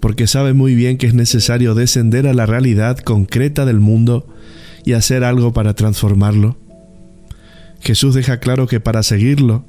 porque 0.00 0.26
sabe 0.26 0.54
muy 0.54 0.74
bien 0.74 0.96
que 0.96 1.06
es 1.06 1.12
necesario 1.12 1.74
descender 1.74 2.26
a 2.26 2.32
la 2.32 2.46
realidad 2.46 2.96
concreta 2.96 3.66
del 3.66 3.78
mundo 3.78 4.26
y 4.86 4.94
hacer 4.94 5.22
algo 5.22 5.52
para 5.52 5.74
transformarlo. 5.74 6.56
Jesús 7.80 8.14
deja 8.14 8.40
claro 8.40 8.66
que 8.66 8.80
para 8.80 9.02
seguirlo 9.02 9.66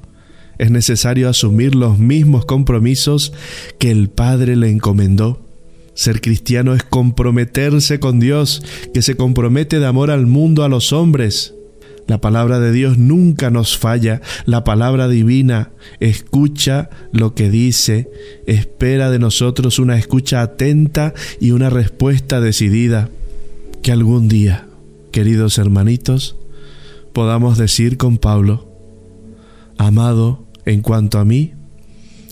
es 0.56 0.70
necesario 0.70 1.28
asumir 1.28 1.74
los 1.74 1.98
mismos 1.98 2.46
compromisos 2.46 3.34
que 3.78 3.90
el 3.90 4.08
Padre 4.08 4.56
le 4.56 4.70
encomendó. 4.70 5.46
Ser 5.92 6.22
cristiano 6.22 6.72
es 6.72 6.84
comprometerse 6.84 8.00
con 8.00 8.18
Dios, 8.18 8.62
que 8.94 9.02
se 9.02 9.14
compromete 9.14 9.78
de 9.78 9.86
amor 9.86 10.10
al 10.10 10.24
mundo, 10.24 10.64
a 10.64 10.70
los 10.70 10.94
hombres. 10.94 11.52
La 12.06 12.20
palabra 12.20 12.60
de 12.60 12.70
Dios 12.70 12.98
nunca 12.98 13.50
nos 13.50 13.76
falla, 13.76 14.20
la 14.44 14.62
palabra 14.62 15.08
divina 15.08 15.70
escucha 15.98 16.88
lo 17.12 17.34
que 17.34 17.50
dice, 17.50 18.08
espera 18.46 19.10
de 19.10 19.18
nosotros 19.18 19.80
una 19.80 19.98
escucha 19.98 20.40
atenta 20.40 21.14
y 21.40 21.50
una 21.50 21.68
respuesta 21.68 22.40
decidida. 22.40 23.08
Que 23.82 23.92
algún 23.92 24.28
día, 24.28 24.66
queridos 25.10 25.58
hermanitos, 25.58 26.36
podamos 27.12 27.58
decir 27.58 27.96
con 27.96 28.18
Pablo, 28.18 28.72
Amado, 29.78 30.46
en 30.64 30.80
cuanto 30.80 31.18
a 31.18 31.24
mí, 31.24 31.52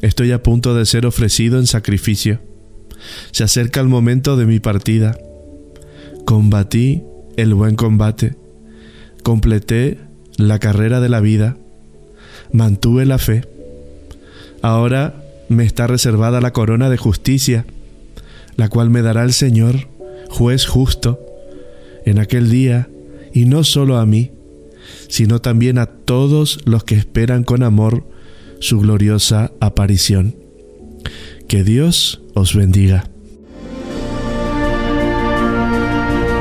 estoy 0.02 0.33
a 0.33 0.43
punto 0.43 0.75
de 0.75 0.87
ser 0.87 1.04
ofrecido 1.04 1.59
en 1.59 1.66
sacrificio. 1.66 2.40
Se 3.33 3.45
acerca 3.45 3.81
el 3.81 3.88
momento 3.88 4.37
de 4.37 4.47
mi 4.47 4.61
partida. 4.61 5.19
Combatí 6.25 7.02
el 7.37 7.52
buen 7.54 7.75
combate 7.75 8.43
completé 9.25 9.99
la 10.37 10.61
carrera 10.61 11.00
de 11.00 11.09
la 11.09 11.19
vida, 11.19 11.57
mantuve 12.52 13.04
la 13.07 13.19
fe. 13.19 13.43
Ahora 14.62 15.25
me 15.49 15.64
está 15.64 15.88
reservada 15.88 16.40
la 16.40 16.52
corona 16.52 16.88
de 16.90 16.97
justicia, 16.97 17.66
la 18.57 18.69
cual 18.69 18.90
me 18.90 19.02
dará 19.02 19.25
el 19.25 19.33
Señor, 19.33 19.88
juez 20.28 20.66
justo, 20.66 21.19
en 22.04 22.21
aquel 22.21 22.50
día, 22.50 22.88
y 23.33 23.47
no 23.47 23.64
solo 23.64 23.99
a 23.99 24.07
mí, 24.07 24.31
sino 25.09 25.40
también 25.40 25.78
a 25.78 25.87
todos 25.87 26.61
los 26.64 26.85
que 26.85 26.95
esperan 26.95 27.43
con 27.43 27.64
amor 27.64 28.07
su 28.61 28.78
gloriosa 28.81 29.50
aparición. 29.59 30.37
Que 31.49 31.64
Dios 31.64 32.23
os 32.35 32.54
bendiga. 32.54 33.09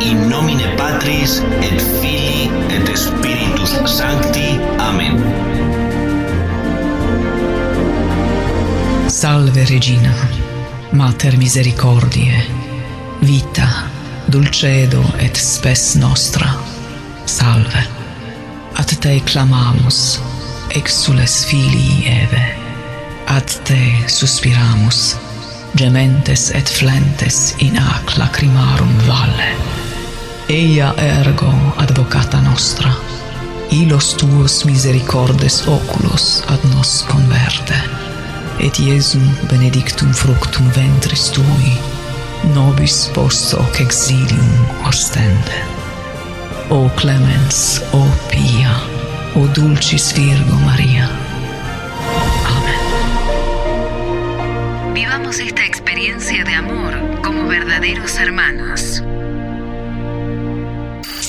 In 0.01 0.29
nomine 0.29 0.63
Patris 0.77 1.41
Spiritus 3.03 3.73
Sancti. 3.97 4.57
Amen. 4.79 5.17
Salve 9.07 9.65
Regina, 9.65 10.13
Mater 10.91 11.37
Misericordiae, 11.37 12.45
Vita, 13.19 13.67
Dulcedo 14.25 15.03
et 15.19 15.35
Spes 15.35 15.95
Nostra. 15.95 16.47
Salve. 17.25 17.83
Ad 18.73 18.95
te 18.99 19.19
clamamus, 19.25 20.19
exules 20.69 21.45
filii 21.45 22.07
Eve. 22.07 22.45
Ad 23.27 23.51
te 23.67 23.81
suspiramus, 24.07 25.17
gementes 25.75 26.51
et 26.55 26.69
flentes 26.69 27.53
in 27.59 27.75
ac 27.77 28.15
lacrimarum 28.17 28.95
valle 29.07 29.82
eia 30.49 30.93
ergo 30.97 31.51
advocata 31.77 32.41
nostra, 32.41 32.95
ilos 33.71 34.15
tuos 34.17 34.65
misericordes 34.65 35.67
oculos 35.67 36.43
ad 36.47 36.63
nos 36.75 37.03
converte, 37.07 37.75
et 38.59 38.79
Iesum 38.79 39.23
benedictum 39.49 40.13
fructum 40.13 40.69
ventris 40.75 41.29
tui, 41.31 41.77
nobis 42.53 43.09
post 43.13 43.53
hoc 43.53 43.79
exilium 43.79 44.67
ostende. 44.87 45.63
O 46.69 46.89
clemens, 46.95 47.81
o 47.93 48.03
pia, 48.29 48.75
o 49.35 49.47
dulcis 49.47 50.11
Virgo 50.13 50.55
Maria. 50.65 51.09
Amén. 52.45 52.79
Vivamos 54.93 55.39
esta 55.39 55.65
experiencia 55.65 56.43
de 56.43 56.55
amor 56.55 56.93
como 57.21 57.47
verdaderos 57.47 58.15
hermanos. 58.17 59.03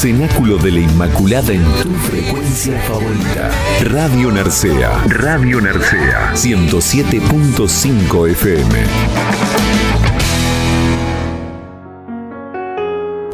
Cenáculo 0.00 0.56
de 0.56 0.70
la 0.70 0.80
Inmaculada 0.80 1.52
en 1.52 1.62
tu 1.62 1.90
frecuencia 1.90 2.80
favorita. 2.88 3.50
Radio 3.82 4.32
Narcea. 4.32 5.04
Radio 5.04 5.60
Narcea. 5.60 6.32
107.5 6.32 8.30
FM. 8.30 8.74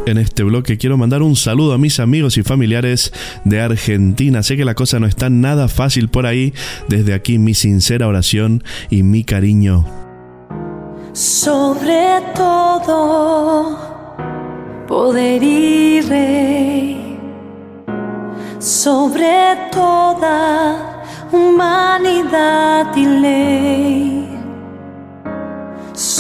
En 0.06 0.18
este 0.18 0.42
bloque 0.42 0.76
quiero 0.76 0.99
mandar 0.99 1.23
un 1.23 1.37
saludo 1.37 1.73
a 1.73 1.78
mis 1.78 2.00
amigos 2.00 2.37
y 2.37 2.42
familiares 2.42 3.12
de 3.44 3.61
Argentina. 3.61 4.42
Sé 4.42 4.56
que 4.56 4.64
la 4.64 4.75
cosa 4.75 4.99
no 4.99 5.06
está 5.06 5.30
nada 5.30 5.68
fácil 5.68 6.08
por 6.08 6.26
ahí. 6.26 6.52
Desde 6.88 7.14
aquí 7.14 7.38
mi 7.38 7.54
sincera 7.54 8.08
oración 8.08 8.64
y 8.90 9.04
mi 9.04 9.23
cariño. 9.23 9.87
Sobre 11.12 12.23
todo, 12.35 13.95
poder 14.87 15.40
rey. 16.09 17.19
Sobre 18.59 19.57
toda 19.71 21.05
humanidad 21.33 22.95
y 22.97 23.07
ley 23.07 24.26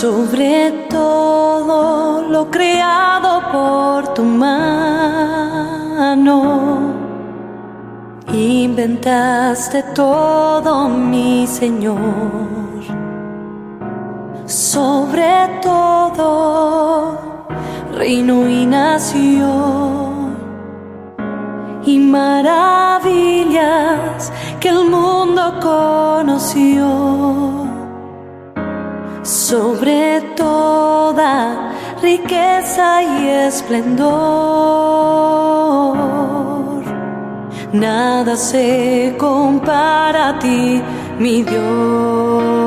sobre 0.06 0.86
todo 0.88 2.22
lo 2.22 2.50
creado 2.50 3.42
por 3.52 4.14
tu 4.14 4.22
mano. 4.22 4.56
Inventaste 8.32 9.82
todo, 9.94 10.88
mi 10.88 11.46
Señor. 11.46 12.00
Sobre 14.46 15.60
todo, 15.62 17.25
reino 17.96 18.48
y 18.48 18.66
nación. 18.66 20.36
Y 21.84 21.98
maravillas 21.98 23.52
que 24.60 24.68
el 24.68 24.90
mundo 24.90 25.54
conoció 25.62 26.86
sobre 29.22 30.20
toda 30.36 31.72
riqueza 32.02 33.02
y 33.02 33.28
esplendor. 33.28 34.16
Nada 37.72 38.36
se 38.36 39.14
compara 39.18 40.28
a 40.30 40.38
ti, 40.38 40.82
mi 41.18 41.42
Dios. 41.42 42.65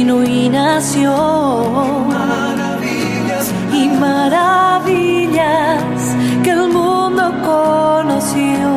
Y 0.00 0.48
nación 0.48 2.08
y 3.70 3.88
maravillas 3.88 4.96
que 6.42 6.50
el 6.50 6.68
mundo 6.68 7.30
conoció 7.44 8.70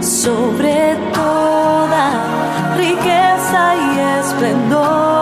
sobre 0.00 0.96
toda 1.14 2.76
riqueza 2.76 3.74
y 3.76 3.98
esplendor. 4.20 5.21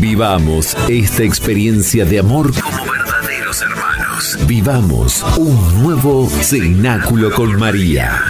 Vivamos 0.00 0.76
esta 0.88 1.22
experiencia 1.22 2.04
de 2.04 2.18
amor 2.18 2.52
como 2.60 2.84
verdaderos 2.90 3.62
hermanos. 3.62 4.38
Vivamos 4.46 5.24
un 5.36 5.82
nuevo 5.82 6.28
cenáculo 6.28 7.30
con 7.32 7.58
María. 7.58 8.20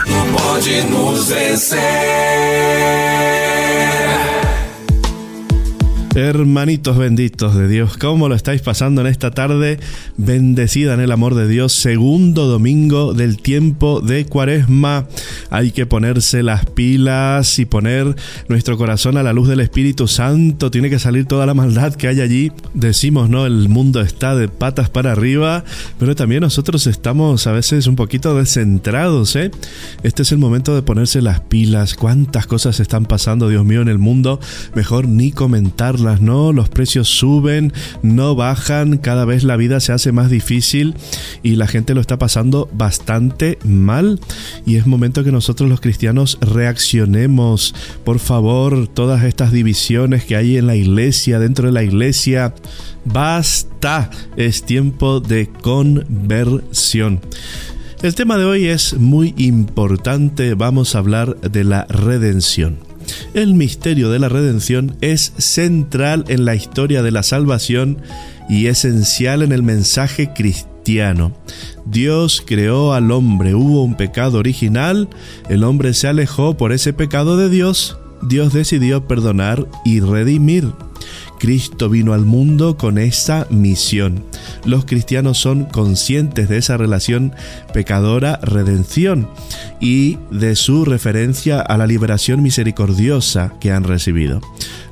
Hermanitos 6.19 6.99
benditos 6.99 7.55
de 7.55 7.69
Dios, 7.69 7.97
¿cómo 7.97 8.29
lo 8.29 8.35
estáis 8.35 8.61
pasando 8.61 9.03
en 9.03 9.07
esta 9.07 9.31
tarde? 9.31 9.79
Bendecida 10.17 10.95
en 10.95 10.99
el 10.99 11.13
amor 11.13 11.37
de 11.37 11.47
Dios, 11.47 11.73
segundo 11.73 12.49
domingo 12.49 13.15
del 13.15 13.41
tiempo 13.41 14.01
de 14.01 14.27
Cuaresma. 14.27 15.07
Hay 15.49 15.71
que 15.71 15.87
ponerse 15.87 16.43
las 16.43 16.67
pilas 16.67 17.61
y 17.61 17.67
poner 17.67 18.17
nuestro 18.49 18.77
corazón 18.77 19.17
a 19.17 19.23
la 19.23 19.33
luz 19.33 19.47
del 19.47 19.61
Espíritu 19.61 20.09
Santo. 20.09 20.73
Tiene 20.73 20.91
que 20.91 20.99
salir 20.99 21.25
toda 21.25 21.47
la 21.47 21.55
maldad 21.55 21.95
que 21.95 22.09
hay 22.09 22.21
allí. 22.21 22.51
Decimos, 22.75 23.31
¿no? 23.31 23.47
El 23.47 23.69
mundo 23.69 24.01
está 24.01 24.35
de 24.35 24.49
patas 24.49 24.91
para 24.91 25.13
arriba, 25.13 25.63
pero 26.01 26.17
también 26.17 26.41
nosotros 26.41 26.89
estamos 26.89 27.47
a 27.47 27.53
veces 27.53 27.87
un 27.87 27.95
poquito 27.95 28.35
descentrados, 28.35 29.37
¿eh? 29.37 29.53
Este 30.03 30.23
es 30.23 30.33
el 30.33 30.39
momento 30.39 30.75
de 30.75 30.83
ponerse 30.83 31.23
las 31.23 31.43
pilas. 31.43 31.95
¿Cuántas 31.95 32.49
cosas 32.49 32.81
están 32.81 33.05
pasando, 33.05 33.49
Dios 33.49 33.65
mío, 33.65 33.83
en 33.83 33.89
el 33.89 33.99
mundo? 33.99 34.41
Mejor 34.75 35.07
ni 35.07 35.31
comentarlas 35.31 36.08
¿no? 36.17 36.53
Los 36.53 36.69
precios 36.69 37.09
suben, 37.09 37.73
no 38.03 38.35
bajan, 38.35 38.99
cada 38.99 39.25
vez 39.25 39.45
la 39.45 39.57
vida 39.57 39.81
se 39.81 39.93
hace 39.93 40.13
más 40.13 40.31
difícil 40.31 40.95
y 41.43 41.57
la 41.57 41.67
gente 41.67 41.95
lo 41.95 42.01
está 42.01 42.19
pasando 42.19 42.69
bastante 42.73 43.59
mal. 43.65 44.21
Y 44.67 44.77
es 44.77 44.87
momento 44.87 45.25
que 45.25 45.33
nosotros 45.33 45.69
los 45.69 45.81
cristianos 45.81 46.39
reaccionemos. 46.41 47.75
Por 48.05 48.19
favor, 48.19 48.89
todas 48.89 49.25
estas 49.25 49.53
divisiones 49.53 50.25
que 50.25 50.37
hay 50.37 50.57
en 50.57 50.67
la 50.67 50.77
iglesia, 50.77 51.39
dentro 51.39 51.67
de 51.67 51.73
la 51.73 51.83
iglesia, 51.83 52.55
basta. 53.05 54.11
Es 54.37 54.65
tiempo 54.65 55.21
de 55.21 55.49
conversión. 55.63 57.21
El 58.03 58.15
tema 58.15 58.39
de 58.39 58.45
hoy 58.45 58.67
es 58.67 58.95
muy 58.95 59.35
importante. 59.37 60.55
Vamos 60.55 60.95
a 60.95 60.99
hablar 60.99 61.41
de 61.41 61.65
la 61.65 61.85
redención. 61.87 62.88
El 63.35 63.55
misterio 63.55 64.11
de 64.11 64.19
la 64.19 64.29
redención 64.29 64.97
es 65.01 65.33
central 65.39 66.25
en 66.29 66.45
la 66.45 66.55
historia 66.55 67.03
de 67.03 67.11
la 67.11 67.23
salvación 67.23 67.99
y 68.49 68.67
esencial 68.67 69.43
en 69.43 69.53
el 69.53 69.63
mensaje 69.63 70.33
cristiano. 70.33 71.33
Dios 71.85 72.43
creó 72.45 72.95
al 72.95 73.11
hombre, 73.11 73.55
hubo 73.55 73.85
un 73.85 73.95
pecado 73.95 74.39
original, 74.39 75.09
el 75.49 75.65
hombre 75.65 75.93
se 75.95 76.09
alejó 76.09 76.57
por 76.57 76.73
ese 76.73 76.93
pecado 76.93 77.37
de 77.37 77.51
Dios, 77.51 77.99
Dios 78.23 78.53
decidió 78.53 79.07
perdonar 79.07 79.67
y 79.85 80.01
redimir. 80.01 80.73
Cristo 81.39 81.89
vino 81.89 82.15
al 82.15 82.25
mundo 82.25 82.77
con 82.77 82.99
esa 82.99 83.47
misión. 83.51 84.25
Los 84.65 84.85
cristianos 84.85 85.39
son 85.39 85.65
conscientes 85.65 86.49
de 86.49 86.59
esa 86.59 86.77
relación 86.77 87.35
pecadora-redención 87.73 89.29
y 89.81 90.19
de 90.31 90.57
su 90.57 90.85
referencia 90.85 91.61
a 91.61 91.77
la 91.77 91.87
liberación 91.87 92.43
misericordiosa 92.43 93.53
que 93.61 93.73
han 93.73 93.85
recibido. 93.85 94.41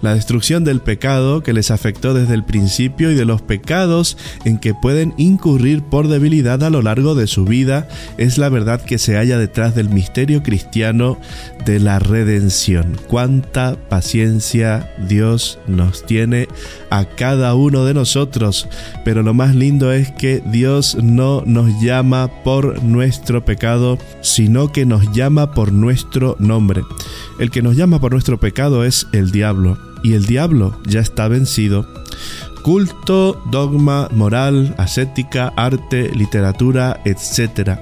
La 0.02 0.14
destrucción 0.14 0.62
del 0.64 0.80
pecado 0.80 1.42
que 1.42 1.52
les 1.52 1.70
afectó 1.70 2.14
desde 2.14 2.34
el 2.34 2.44
principio 2.44 3.10
y 3.10 3.14
de 3.14 3.24
los 3.24 3.42
pecados 3.42 4.16
en 4.44 4.58
que 4.58 4.74
pueden 4.74 5.14
incurrir 5.16 5.82
por 5.82 6.08
debilidad 6.08 6.62
a 6.62 6.70
lo 6.70 6.82
largo 6.82 7.14
de 7.14 7.26
su 7.26 7.44
vida 7.44 7.88
es 8.18 8.38
la 8.38 8.48
verdad 8.48 8.80
que 8.80 8.98
se 8.98 9.16
halla 9.16 9.38
detrás 9.38 9.74
del 9.74 9.88
misterio 9.88 10.42
cristiano 10.42 11.18
de 11.64 11.80
la 11.80 11.98
redención. 11.98 12.96
Cuánta 13.08 13.76
paciencia 13.88 14.92
Dios 15.08 15.58
nos 15.66 16.04
tiene 16.04 16.48
a 16.90 17.04
cada 17.04 17.54
uno 17.54 17.84
de 17.84 17.94
nosotros, 17.94 18.68
pero 19.04 19.22
lo 19.22 19.34
más 19.34 19.45
lindo 19.54 19.92
es 19.92 20.10
que 20.12 20.42
Dios 20.44 20.96
no 21.02 21.42
nos 21.46 21.80
llama 21.80 22.28
por 22.44 22.82
nuestro 22.82 23.44
pecado, 23.44 23.98
sino 24.20 24.72
que 24.72 24.86
nos 24.86 25.12
llama 25.12 25.52
por 25.52 25.72
nuestro 25.72 26.36
nombre. 26.38 26.82
El 27.38 27.50
que 27.50 27.62
nos 27.62 27.76
llama 27.76 28.00
por 28.00 28.12
nuestro 28.12 28.38
pecado 28.38 28.84
es 28.84 29.06
el 29.12 29.30
diablo, 29.30 29.78
y 30.02 30.14
el 30.14 30.26
diablo 30.26 30.78
ya 30.86 31.00
está 31.00 31.28
vencido. 31.28 31.86
Culto, 32.62 33.40
dogma, 33.50 34.08
moral, 34.12 34.74
ascética, 34.78 35.52
arte, 35.56 36.10
literatura, 36.14 37.00
etc 37.04 37.78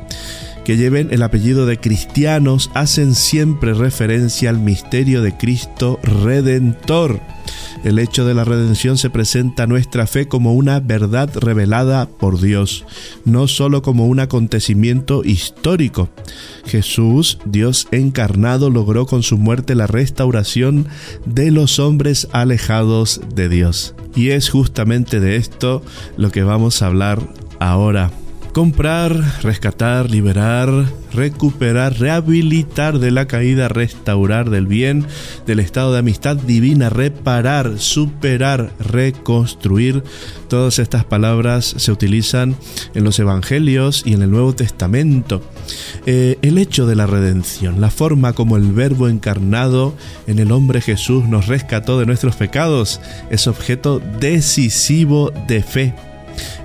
que 0.65 0.77
lleven 0.77 1.09
el 1.11 1.23
apellido 1.23 1.67
de 1.67 1.79
cristianos 1.79 2.71
hacen 2.75 3.15
siempre 3.15 3.75
referencia 3.75 4.51
al 4.51 4.59
misterio 4.59 5.23
de 5.23 5.37
Cristo 5.37 6.01
Redentor. 6.03 7.21
El 7.85 7.99
hecho 7.99 8.25
de 8.25 8.33
la 8.33 8.45
redención 8.45 8.97
se 8.97 9.11
presenta 9.11 9.65
a 9.65 9.67
nuestra 9.67 10.07
fe 10.07 10.27
como 10.27 10.55
una 10.55 10.81
verdad 10.81 11.31
revelada 11.37 12.09
por 12.09 12.41
Dios, 12.41 12.87
no 13.27 13.47
solo 13.47 13.83
como 13.83 14.07
un 14.07 14.21
acontecimiento 14.21 15.23
histórico. 15.23 16.09
Jesús, 16.65 17.39
Dios 17.45 17.87
encarnado, 17.91 18.71
logró 18.71 19.05
con 19.05 19.23
su 19.23 19.37
muerte 19.37 19.75
la 19.75 19.87
restauración 19.87 20.89
de 21.27 21.51
los 21.51 21.79
hombres 21.79 22.27
alejados 22.33 23.21
de 23.35 23.51
Dios. 23.51 23.95
Y 24.17 24.31
es 24.31 24.49
justamente 24.49 25.21
de 25.21 25.37
esto 25.37 25.83
lo 26.17 26.31
que 26.31 26.43
vamos 26.43 26.81
a 26.81 26.87
hablar 26.87 27.21
ahora 27.61 28.11
comprar, 28.55 29.43
rescatar, 29.43 30.09
liberar, 30.13 30.87
recuperar, 31.13 31.99
rehabilitar 31.99 33.01
de 33.01 33.11
la 33.11 33.27
caída, 33.27 33.67
restaurar 33.67 34.49
del 34.49 34.69
bien, 34.69 35.05
del 35.45 35.59
estado 35.59 35.93
de 35.93 35.99
amistad 35.99 36.37
divina, 36.37 36.89
reparar, 36.89 37.81
superar, 37.81 38.73
reconstruir. 38.79 40.05
Todas 40.49 40.79
estas 40.79 41.05
palabras 41.05 41.75
se 41.79 41.91
utilizan 41.91 42.55
en 42.95 43.03
los 43.03 43.19
Evangelios 43.19 44.05
y 44.07 44.15
en 44.15 44.23
el 44.23 44.31
Nuevo 44.31 44.55
Testamento. 44.55 45.43
Eh, 46.07 46.39
el 46.43 46.57
hecho 46.57 46.87
de 46.87 46.95
la 46.95 47.09
redención, 47.09 47.81
la 47.81 47.91
forma 47.91 48.35
como 48.35 48.57
el 48.57 48.71
Verbo 48.71 49.09
encarnado 49.09 49.97
en 50.29 50.39
el 50.39 50.53
hombre 50.53 50.81
Jesús 50.81 51.25
nos 51.25 51.49
rescató 51.49 51.99
de 51.99 52.07
nuestros 52.07 52.37
pecados, 52.37 53.01
es 53.31 53.49
objeto 53.49 54.01
decisivo 54.21 55.33
de 55.49 55.65
fe 55.65 55.95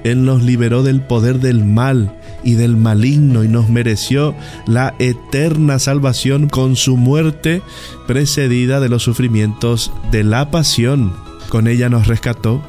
él 0.04 0.26
nos 0.26 0.44
liberó 0.44 0.84
del 0.84 1.02
poder 1.02 1.40
del 1.40 1.66
mal 1.66 2.16
y 2.44 2.54
del 2.54 2.78
maligno 2.78 3.44
y 3.44 3.48
nos 3.48 3.70
mereció 3.70 4.36
la 4.66 4.96
eterna 5.00 5.80
salvación 5.80 6.48
con 6.48 6.76
su 6.76 6.98
muerte 6.98 7.62
precedida 8.08 8.80
de 8.80 8.90
los 8.90 9.04
sufrimientos 9.04 9.92
de 10.12 10.24
la 10.24 10.52
pasión. 10.52 11.14
Con 11.50 11.68
ella 11.68 11.90
nos 11.90 12.08
rescató 12.08 12.62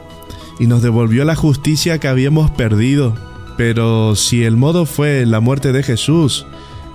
y 0.59 0.67
nos 0.67 0.83
devolvió 0.83 1.25
la 1.25 1.37
justicia 1.37 1.99
que 1.99 2.09
habíamos 2.09 2.51
perdido. 2.51 3.15
Pero 3.57 4.17
si 4.17 4.45
el 4.45 4.57
modo 4.57 4.87
fue 4.87 5.27
la 5.27 5.41
muerte 5.41 5.73
de 5.73 5.83
Jesús, 5.83 6.47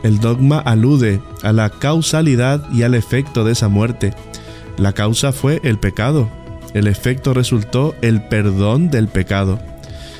el 0.03 0.19
dogma 0.19 0.59
alude 0.59 1.21
a 1.43 1.53
la 1.53 1.69
causalidad 1.69 2.63
y 2.71 2.83
al 2.83 2.95
efecto 2.95 3.43
de 3.43 3.53
esa 3.53 3.67
muerte. 3.67 4.13
La 4.77 4.93
causa 4.93 5.31
fue 5.31 5.61
el 5.63 5.79
pecado, 5.79 6.29
el 6.73 6.87
efecto 6.87 7.33
resultó 7.33 7.95
el 8.01 8.21
perdón 8.27 8.89
del 8.89 9.07
pecado. 9.07 9.59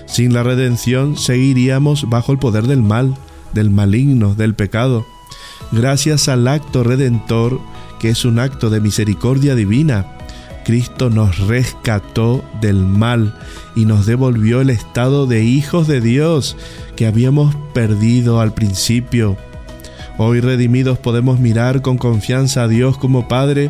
Sin 0.06 0.34
la 0.34 0.44
redención 0.44 1.18
seguiríamos 1.18 2.10
bajo 2.10 2.32
el 2.32 2.40
poder 2.40 2.68
del 2.68 2.82
mal, 2.82 3.16
del 3.54 3.70
maligno, 3.70 4.36
del 4.36 4.56
pecado. 4.56 5.06
Gracias 5.72 6.30
al 6.30 6.48
acto 6.48 6.84
redentor, 6.84 7.60
que 8.00 8.10
es 8.10 8.26
un 8.26 8.40
acto 8.40 8.70
de 8.70 8.82
misericordia 8.82 9.56
divina, 9.56 10.16
Cristo 10.66 11.12
nos 11.12 11.38
rescató 11.38 12.44
del 12.60 12.78
mal 12.78 13.36
y 13.76 13.86
nos 13.86 14.08
devolvió 14.08 14.62
el 14.62 14.72
estado 14.72 15.28
de 15.28 15.44
hijos 15.44 15.88
de 15.88 16.02
Dios 16.02 16.58
que 16.96 17.06
habíamos 17.06 17.56
perdido 17.74 18.42
al 18.42 18.54
principio. 18.54 19.38
Hoy 20.18 20.40
redimidos 20.40 20.98
podemos 20.98 21.40
mirar 21.40 21.84
con 21.84 22.00
confianza 22.00 22.64
a 22.64 22.68
Dios 22.68 22.98
como 22.98 23.28
Padre 23.28 23.70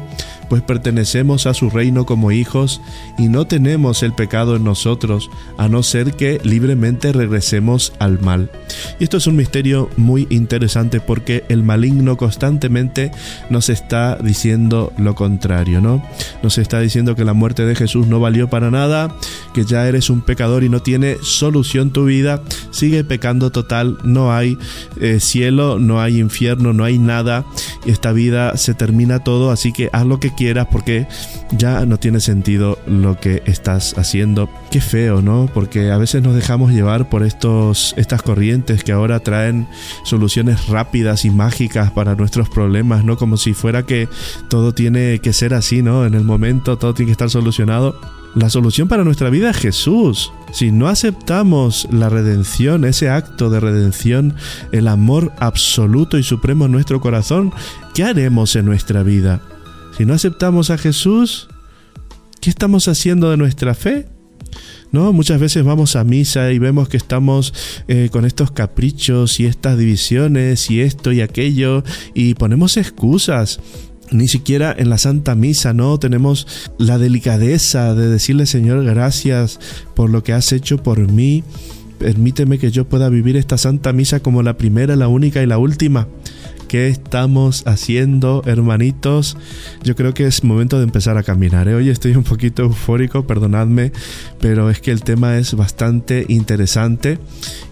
pues 0.50 0.62
pertenecemos 0.62 1.46
a 1.48 1.54
su 1.54 1.70
reino 1.70 2.06
como 2.06 2.32
hijos 2.32 2.82
y 3.18 3.28
no 3.28 3.46
tenemos 3.46 4.04
el 4.04 4.14
pecado 4.14 4.56
en 4.56 4.64
nosotros, 4.64 5.30
a 5.58 5.68
no 5.68 5.84
ser 5.84 6.14
que 6.14 6.40
libremente 6.44 7.12
regresemos 7.12 7.94
al 8.00 8.20
mal. 8.20 8.50
Y 9.00 9.04
esto 9.04 9.18
es 9.18 9.28
un 9.28 9.36
misterio 9.36 9.90
muy 9.98 10.28
interesante 10.30 11.00
porque 11.00 11.44
el 11.50 11.64
maligno 11.64 12.18
constantemente 12.18 13.12
nos 13.50 13.70
está 13.70 14.18
diciendo 14.18 14.94
lo 14.98 15.16
contrario, 15.16 15.82
¿no? 15.82 16.04
Nos 16.44 16.58
está 16.58 16.80
diciendo 16.80 17.16
que 17.16 17.26
la 17.26 17.34
muerte 17.34 17.66
de 17.66 17.76
Jesús 17.76 18.08
no 18.08 18.20
valió 18.20 18.50
para 18.50 18.72
nada, 18.72 19.16
que 19.54 19.66
ya 19.66 19.88
eres 19.88 20.10
un 20.10 20.22
pecador 20.22 20.64
y 20.64 20.70
no 20.70 20.82
tiene 20.82 21.18
solución 21.22 21.92
tu 21.92 22.06
vida, 22.06 22.42
sigue 22.72 23.04
pecando 23.04 23.52
total, 23.52 23.98
no 24.04 24.34
hay 24.34 24.58
eh, 25.00 25.20
cielo, 25.20 25.80
no 25.80 26.02
hay 26.02 26.20
infierno, 26.20 26.74
no 26.74 26.84
hay 26.84 26.98
nada, 26.98 27.46
esta 27.86 28.12
vida 28.12 28.58
se 28.58 28.74
termina 28.74 29.24
todo, 29.24 29.52
así 29.52 29.72
que 29.72 29.90
haz 29.94 30.06
lo 30.06 30.20
que 30.20 30.35
quieras 30.36 30.68
porque 30.72 31.08
ya 31.52 31.86
no 31.86 31.98
tiene 31.98 32.20
sentido 32.20 32.78
lo 32.86 33.20
que 33.20 33.44
estás 33.46 33.98
haciendo. 33.98 34.50
Qué 34.72 34.82
feo, 34.82 35.22
¿no? 35.22 35.50
Porque 35.54 35.92
a 35.92 35.98
veces 35.98 36.22
nos 36.22 36.36
dejamos 36.36 36.72
llevar 36.72 37.10
por 37.10 37.24
estos, 37.24 37.94
estas 37.98 38.22
corrientes 38.22 38.84
que 38.84 38.92
ahora 38.92 39.20
traen 39.20 39.68
soluciones 40.04 40.68
rápidas 40.68 41.26
y 41.26 41.30
mágicas 41.30 41.92
para 41.92 42.16
nuestros 42.16 42.50
problemas, 42.50 43.04
¿no? 43.04 43.18
Como 43.18 43.38
si 43.38 43.54
fuera 43.54 43.84
que 43.84 44.08
todo 44.50 44.74
tiene 44.74 45.20
que 45.20 45.34
ser 45.34 45.54
así, 45.54 45.82
¿no? 45.82 46.06
En 46.06 46.14
el 46.14 46.24
momento 46.24 46.78
todo 46.78 46.94
tiene 46.94 47.08
que 47.08 47.14
estar 47.14 47.30
solucionado. 47.30 48.00
La 48.36 48.50
solución 48.50 48.90
para 48.90 49.06
nuestra 49.06 49.30
vida 49.30 49.50
es 49.50 49.58
Jesús. 49.58 50.34
Si 50.52 50.72
no 50.72 50.90
aceptamos 50.90 51.88
la 51.90 52.10
redención, 52.10 52.84
ese 52.84 53.10
acto 53.10 53.50
de 53.50 53.62
redención, 53.62 54.36
el 54.74 54.90
amor 54.90 55.32
absoluto 55.40 56.18
y 56.18 56.24
supremo 56.24 56.66
en 56.66 56.74
nuestro 56.74 57.00
corazón, 57.00 57.54
¿qué 57.94 58.04
haremos 58.04 58.58
en 58.58 58.66
nuestra 58.66 59.04
vida? 59.04 59.40
Si 59.98 60.04
no 60.04 60.14
aceptamos 60.14 60.72
a 60.72 60.78
Jesús, 60.78 61.48
¿qué 62.42 62.50
estamos 62.50 62.90
haciendo 62.90 63.32
de 63.32 63.38
nuestra 63.38 63.74
fe? 63.76 64.08
¿No? 64.92 65.14
Muchas 65.14 65.40
veces 65.40 65.64
vamos 65.64 65.96
a 65.96 66.04
misa 66.04 66.52
y 66.52 66.60
vemos 66.60 66.90
que 66.90 66.98
estamos 66.98 67.54
eh, 67.88 68.10
con 68.12 68.26
estos 68.26 68.52
caprichos 68.52 69.40
y 69.40 69.46
estas 69.46 69.78
divisiones 69.78 70.70
y 70.70 70.82
esto 70.82 71.14
y 71.14 71.22
aquello 71.22 71.84
y 72.14 72.34
ponemos 72.34 72.76
excusas. 72.76 73.62
Ni 74.12 74.28
siquiera 74.28 74.76
en 74.78 74.90
la 74.90 75.00
Santa 75.00 75.34
Misa, 75.34 75.74
¿no? 75.74 75.98
Tenemos 75.98 76.70
la 76.78 77.00
delicadeza 77.00 77.96
de 77.96 78.08
decirle, 78.08 78.46
Señor, 78.46 78.84
gracias 78.84 79.60
por 79.96 80.12
lo 80.12 80.24
que 80.24 80.34
has 80.34 80.52
hecho 80.52 80.78
por 80.84 81.12
mí. 81.12 81.44
Permíteme 81.98 82.60
que 82.60 82.70
yo 82.70 82.88
pueda 82.88 83.10
vivir 83.10 83.36
esta 83.36 83.58
Santa 83.58 83.94
Misa 83.94 84.20
como 84.20 84.44
la 84.44 84.58
primera, 84.58 84.96
la 84.96 85.08
única 85.08 85.42
y 85.42 85.48
la 85.48 85.58
última. 85.58 86.08
¿Qué 86.76 86.90
estamos 86.90 87.64
haciendo, 87.68 88.44
hermanitos? 88.46 89.38
Yo 89.84 89.96
creo 89.96 90.14
que 90.14 90.26
es 90.26 90.44
momento 90.44 90.78
de 90.78 90.84
empezar 90.84 91.18
a 91.18 91.24
caminar. 91.24 91.70
¿eh? 91.70 91.76
Hoy 91.76 91.88
estoy 91.88 92.18
un 92.18 92.26
poquito 92.26 92.64
eufórico, 92.64 93.26
perdonadme, 93.26 93.94
pero 94.42 94.70
es 94.70 94.82
que 94.82 94.92
el 94.92 95.02
tema 95.02 95.38
es 95.38 95.54
bastante 95.54 96.26
interesante 96.28 97.18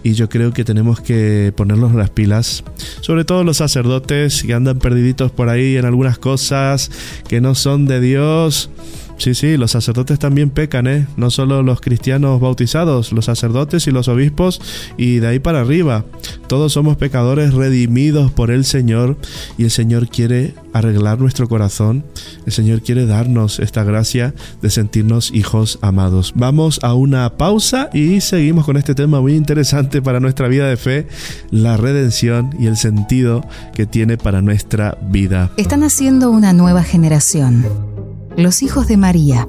y 0.02 0.14
yo 0.14 0.30
creo 0.30 0.54
que 0.54 0.64
tenemos 0.64 1.02
que 1.02 1.52
ponernos 1.54 1.94
las 1.94 2.08
pilas. 2.08 2.64
Sobre 3.02 3.26
todo 3.26 3.44
los 3.44 3.58
sacerdotes 3.58 4.42
que 4.42 4.54
andan 4.54 4.78
perdiditos 4.78 5.30
por 5.30 5.50
ahí 5.50 5.76
en 5.76 5.84
algunas 5.84 6.16
cosas 6.16 6.90
que 7.28 7.42
no 7.42 7.54
son 7.54 7.84
de 7.84 8.00
Dios 8.00 8.70
Sí, 9.16 9.34
sí, 9.34 9.56
los 9.56 9.70
sacerdotes 9.70 10.18
también 10.18 10.50
pecan, 10.50 10.86
¿eh? 10.86 11.06
No 11.16 11.30
solo 11.30 11.62
los 11.62 11.80
cristianos 11.80 12.40
bautizados, 12.40 13.12
los 13.12 13.26
sacerdotes 13.26 13.86
y 13.86 13.90
los 13.90 14.08
obispos 14.08 14.60
y 14.96 15.18
de 15.18 15.28
ahí 15.28 15.38
para 15.38 15.60
arriba. 15.60 16.04
Todos 16.48 16.72
somos 16.72 16.96
pecadores 16.96 17.54
redimidos 17.54 18.32
por 18.32 18.50
el 18.50 18.64
Señor 18.64 19.16
y 19.56 19.64
el 19.64 19.70
Señor 19.70 20.08
quiere 20.08 20.54
arreglar 20.72 21.20
nuestro 21.20 21.48
corazón. 21.48 22.04
El 22.44 22.52
Señor 22.52 22.82
quiere 22.82 23.06
darnos 23.06 23.60
esta 23.60 23.84
gracia 23.84 24.34
de 24.60 24.70
sentirnos 24.70 25.32
hijos 25.32 25.78
amados. 25.80 26.32
Vamos 26.34 26.80
a 26.82 26.94
una 26.94 27.36
pausa 27.36 27.90
y 27.92 28.20
seguimos 28.20 28.64
con 28.66 28.76
este 28.76 28.94
tema 28.94 29.20
muy 29.20 29.34
interesante 29.34 30.02
para 30.02 30.20
nuestra 30.20 30.48
vida 30.48 30.68
de 30.68 30.76
fe, 30.76 31.06
la 31.50 31.76
redención 31.76 32.50
y 32.58 32.66
el 32.66 32.76
sentido 32.76 33.46
que 33.74 33.86
tiene 33.86 34.18
para 34.18 34.42
nuestra 34.42 34.98
vida. 35.08 35.50
Están 35.56 35.84
haciendo 35.84 36.30
una 36.30 36.52
nueva 36.52 36.82
generación 36.82 37.93
los 38.36 38.62
hijos 38.62 38.86
de 38.88 38.96
María. 38.96 39.48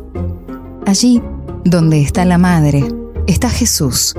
Allí, 0.85 1.21
donde 1.63 2.01
está 2.01 2.25
la 2.25 2.37
Madre, 2.37 2.83
está 3.27 3.49
Jesús. 3.49 4.13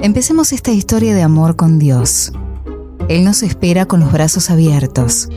Empecemos 0.00 0.52
esta 0.52 0.72
historia 0.72 1.14
de 1.14 1.22
amor 1.22 1.56
con 1.56 1.78
Dios. 1.78 2.32
Él 3.08 3.24
nos 3.24 3.42
espera 3.42 3.86
con 3.86 4.00
los 4.00 4.12
brazos 4.12 4.50
abiertos. 4.50 5.28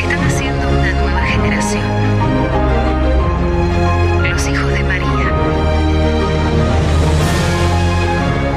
Están 0.00 0.20
haciendo 0.24 0.68
una 0.68 0.92
nueva 0.92 1.22
generación. 1.26 1.84
Los 4.30 4.48
hijos 4.48 4.72
de 4.72 4.84
María. 4.84 5.32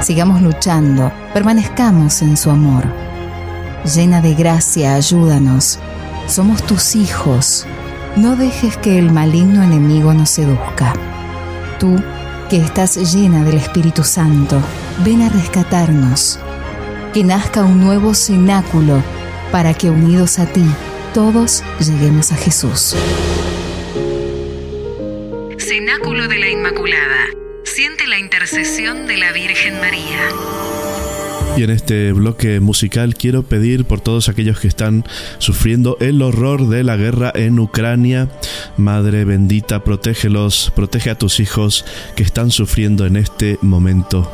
Sigamos 0.02 0.42
luchando, 0.42 1.12
permanezcamos 1.34 2.22
en 2.22 2.38
su 2.38 2.50
amor. 2.50 2.86
Llena 3.84 4.22
de 4.22 4.36
gracia, 4.36 4.96
ayúdanos 4.96 5.80
somos 6.32 6.66
tus 6.66 6.96
hijos. 6.96 7.66
No 8.16 8.38
dejes 8.38 8.78
que 8.78 8.98
el 8.98 9.12
maligno 9.12 9.64
enemigo 9.64 10.14
nos 10.14 10.30
seduzca. 10.30 10.94
Tú, 11.78 12.02
que 12.50 12.58
estás 12.58 13.14
llena 13.14 13.44
del 13.44 13.58
Espíritu 13.58 14.04
Santo, 14.04 14.62
ven 15.04 15.22
a 15.24 15.30
rescatarnos. 15.30 16.40
Que 17.14 17.26
nazca 17.26 17.64
un 17.64 17.82
nuevo 17.82 18.14
cenáculo 18.14 19.04
para 19.52 19.74
que 19.74 19.90
unidos 19.90 20.40
a 20.40 20.46
ti, 20.46 20.64
todos 21.14 21.64
lleguemos 21.80 22.32
a 22.32 22.36
Jesús. 22.36 22.96
Cenáculo 25.58 26.30
de 26.30 26.40
la 26.40 26.48
Inmaculada. 26.48 27.28
Siente 27.66 28.08
la 28.08 28.18
intercesión 28.18 29.06
de 29.06 29.18
la 29.18 29.34
Virgen 29.34 29.80
María. 29.80 30.20
Y 31.58 31.64
en 31.64 31.70
este 31.70 32.14
bloque 32.14 32.60
musical 32.60 33.16
quiero 33.16 33.44
pedir 33.44 33.86
por 33.86 34.00
todos 34.00 34.30
aquellos 34.30 34.60
que 34.60 34.68
están 34.68 35.04
sufriendo 35.38 35.98
el 36.00 36.22
horror 36.22 36.70
de 36.70 36.84
la 36.84 36.96
guerra 36.96 37.32
en 37.36 37.60
Ucrania. 37.60 38.30
Madre 38.78 39.26
bendita, 39.26 39.84
protégelos, 39.84 40.72
protege 40.76 41.10
a 41.10 41.18
tus 41.18 41.40
hijos 41.40 41.86
que 42.16 42.24
están 42.24 42.52
sufriendo 42.52 43.06
en 43.06 43.18
este 43.18 43.60
momento. 43.62 44.32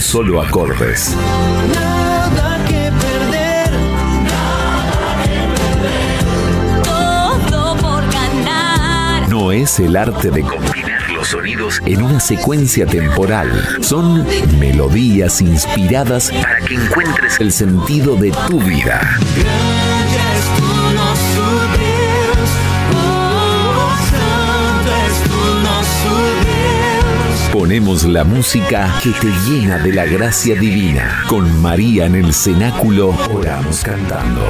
Solo 0.00 0.40
acordes. 0.40 1.14
Nada 1.74 2.64
que 2.66 2.90
perder. 3.00 3.70
Todo 6.82 7.76
por 7.76 8.02
ganar. 8.12 9.28
No 9.28 9.52
es 9.52 9.78
el 9.78 9.96
arte 9.96 10.30
de 10.30 10.42
combinar 10.42 11.10
los 11.10 11.28
sonidos 11.28 11.80
en 11.84 12.02
una 12.02 12.20
secuencia 12.20 12.86
temporal. 12.86 13.50
Son 13.82 14.26
melodías 14.58 15.40
inspiradas 15.40 16.30
para 16.30 16.60
que 16.60 16.74
encuentres 16.74 17.38
el 17.40 17.52
sentido 17.52 18.16
de 18.16 18.30
tu 18.48 18.60
vida. 18.60 19.00
Ponemos 27.52 28.04
la 28.04 28.22
música 28.22 29.00
que 29.02 29.10
te 29.10 29.26
llena 29.26 29.78
de 29.78 29.92
la 29.92 30.06
gracia 30.06 30.54
divina. 30.54 31.24
Con 31.28 31.60
María 31.60 32.06
en 32.06 32.14
el 32.14 32.32
cenáculo, 32.32 33.08
oramos 33.32 33.82
cantando. 33.82 34.40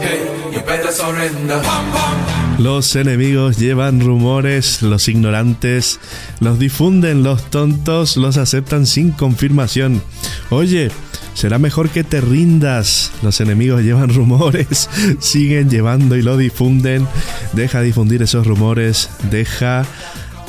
Hey, 0.00 0.52
you 0.52 0.60
better 0.60 0.92
surrender. 0.92 2.47
Los 2.58 2.96
enemigos 2.96 3.56
llevan 3.56 4.00
rumores, 4.00 4.82
los 4.82 5.06
ignorantes 5.06 6.00
los 6.40 6.58
difunden, 6.58 7.22
los 7.22 7.50
tontos 7.50 8.16
los 8.16 8.36
aceptan 8.36 8.84
sin 8.84 9.12
confirmación. 9.12 10.02
Oye, 10.50 10.90
será 11.34 11.60
mejor 11.60 11.88
que 11.88 12.02
te 12.02 12.20
rindas. 12.20 13.12
Los 13.22 13.40
enemigos 13.40 13.82
llevan 13.82 14.12
rumores, 14.12 14.90
siguen 15.20 15.70
llevando 15.70 16.16
y 16.16 16.22
lo 16.22 16.36
difunden. 16.36 17.06
Deja 17.52 17.80
difundir 17.80 18.22
esos 18.22 18.44
rumores, 18.44 19.08
deja 19.30 19.86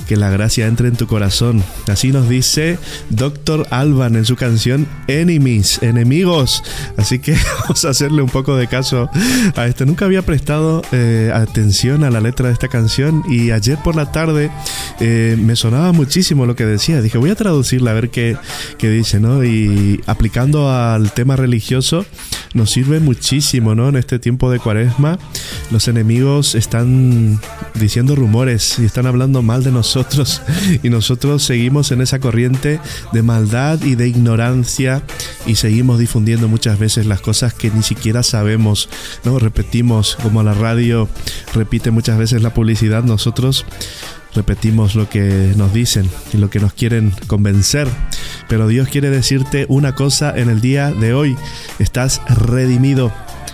que 0.09 0.17
la 0.17 0.31
gracia 0.31 0.65
entre 0.65 0.87
en 0.87 0.95
tu 0.95 1.05
corazón. 1.05 1.63
Así 1.85 2.11
nos 2.11 2.27
dice 2.27 2.79
Dr. 3.11 3.67
Alban 3.69 4.15
en 4.15 4.25
su 4.25 4.35
canción 4.35 4.87
Enemies, 5.05 5.83
enemigos. 5.83 6.63
Así 6.97 7.19
que 7.19 7.37
vamos 7.61 7.85
a 7.85 7.89
hacerle 7.89 8.23
un 8.23 8.29
poco 8.29 8.55
de 8.55 8.65
caso 8.65 9.07
a 9.55 9.67
esto. 9.67 9.85
Nunca 9.85 10.05
había 10.05 10.23
prestado 10.23 10.81
eh, 10.91 11.31
atención 11.31 12.03
a 12.03 12.09
la 12.09 12.21
letra 12.21 12.47
de 12.47 12.53
esta 12.53 12.69
canción 12.69 13.21
y 13.29 13.51
ayer 13.51 13.77
por 13.83 13.95
la 13.95 14.11
tarde 14.11 14.49
eh, 14.99 15.37
me 15.39 15.55
sonaba 15.55 15.91
muchísimo 15.91 16.47
lo 16.47 16.55
que 16.55 16.65
decía. 16.65 17.03
Dije, 17.03 17.19
voy 17.19 17.29
a 17.29 17.35
traducirla 17.35 17.91
a 17.91 17.93
ver 17.93 18.09
qué, 18.09 18.35
qué 18.79 18.89
dice, 18.89 19.19
¿no? 19.19 19.43
Y 19.43 20.01
aplicando 20.07 20.71
al 20.71 21.11
tema 21.11 21.35
religioso, 21.35 22.03
nos 22.55 22.71
sirve 22.71 22.99
muchísimo, 22.99 23.75
¿no? 23.75 23.89
En 23.89 23.95
este 23.95 24.17
tiempo 24.17 24.49
de 24.49 24.57
cuaresma, 24.57 25.19
los 25.69 25.87
enemigos 25.87 26.55
están 26.55 27.39
diciendo 27.75 28.15
rumores 28.15 28.79
y 28.79 28.85
están 28.85 29.05
hablando 29.05 29.43
mal 29.43 29.63
de 29.63 29.71
nosotros 29.71 29.98
y 30.83 30.89
nosotros 30.89 31.43
seguimos 31.43 31.91
en 31.91 32.01
esa 32.01 32.19
corriente 32.19 32.79
de 33.11 33.23
maldad 33.23 33.81
y 33.83 33.95
de 33.95 34.07
ignorancia 34.07 35.03
y 35.45 35.55
seguimos 35.55 35.99
difundiendo 35.99 36.47
muchas 36.47 36.79
veces 36.79 37.05
las 37.05 37.21
cosas 37.21 37.53
que 37.53 37.71
ni 37.71 37.83
siquiera 37.83 38.23
sabemos, 38.23 38.89
¿no? 39.23 39.39
Repetimos 39.39 40.17
como 40.21 40.43
la 40.43 40.53
radio 40.53 41.09
repite 41.53 41.91
muchas 41.91 42.17
veces 42.17 42.41
la 42.41 42.53
publicidad, 42.53 43.03
nosotros 43.03 43.65
repetimos 44.35 44.95
lo 44.95 45.09
que 45.09 45.53
nos 45.55 45.73
dicen 45.73 46.09
y 46.33 46.37
lo 46.37 46.49
que 46.49 46.59
nos 46.59 46.73
quieren 46.73 47.11
convencer. 47.27 47.87
Pero 48.47 48.67
Dios 48.67 48.87
quiere 48.87 49.09
decirte 49.09 49.65
una 49.69 49.95
cosa 49.95 50.33
en 50.35 50.49
el 50.49 50.61
día 50.61 50.91
de 50.91 51.13
hoy. 51.13 51.35
Estás 51.79 52.21
redimido. 52.27 53.11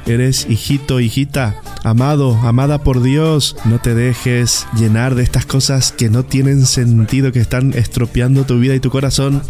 Eres 0.07 0.45
hijito, 0.47 0.99
hijita, 0.99 1.59
amado, 1.83 2.35
amada 2.43 2.83
por 2.83 3.01
Dios. 3.01 3.55
No 3.65 3.79
te 3.79 3.95
dejes 3.95 4.67
llenar 4.77 5.15
de 5.15 5.23
estas 5.23 5.47
cosas 5.47 5.91
que 5.91 6.11
no 6.11 6.23
tienen 6.23 6.67
sentido, 6.67 7.31
que 7.31 7.39
están 7.39 7.73
estropeando 7.73 8.45
tu 8.45 8.59
vida 8.59 8.75
y 8.75 8.79
tu 8.79 8.91
corazón. 8.91 9.41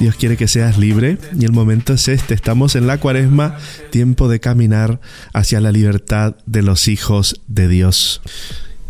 Dios 0.00 0.16
quiere 0.16 0.36
que 0.36 0.46
seas 0.46 0.76
libre 0.76 1.16
y 1.38 1.46
el 1.46 1.52
momento 1.52 1.94
es 1.94 2.08
este. 2.08 2.34
Estamos 2.34 2.76
en 2.76 2.86
la 2.86 2.98
cuaresma, 2.98 3.56
tiempo 3.90 4.28
de 4.28 4.40
caminar 4.40 5.00
hacia 5.32 5.60
la 5.60 5.72
libertad 5.72 6.36
de 6.44 6.60
los 6.60 6.86
hijos 6.88 7.40
de 7.46 7.68
Dios. 7.68 8.20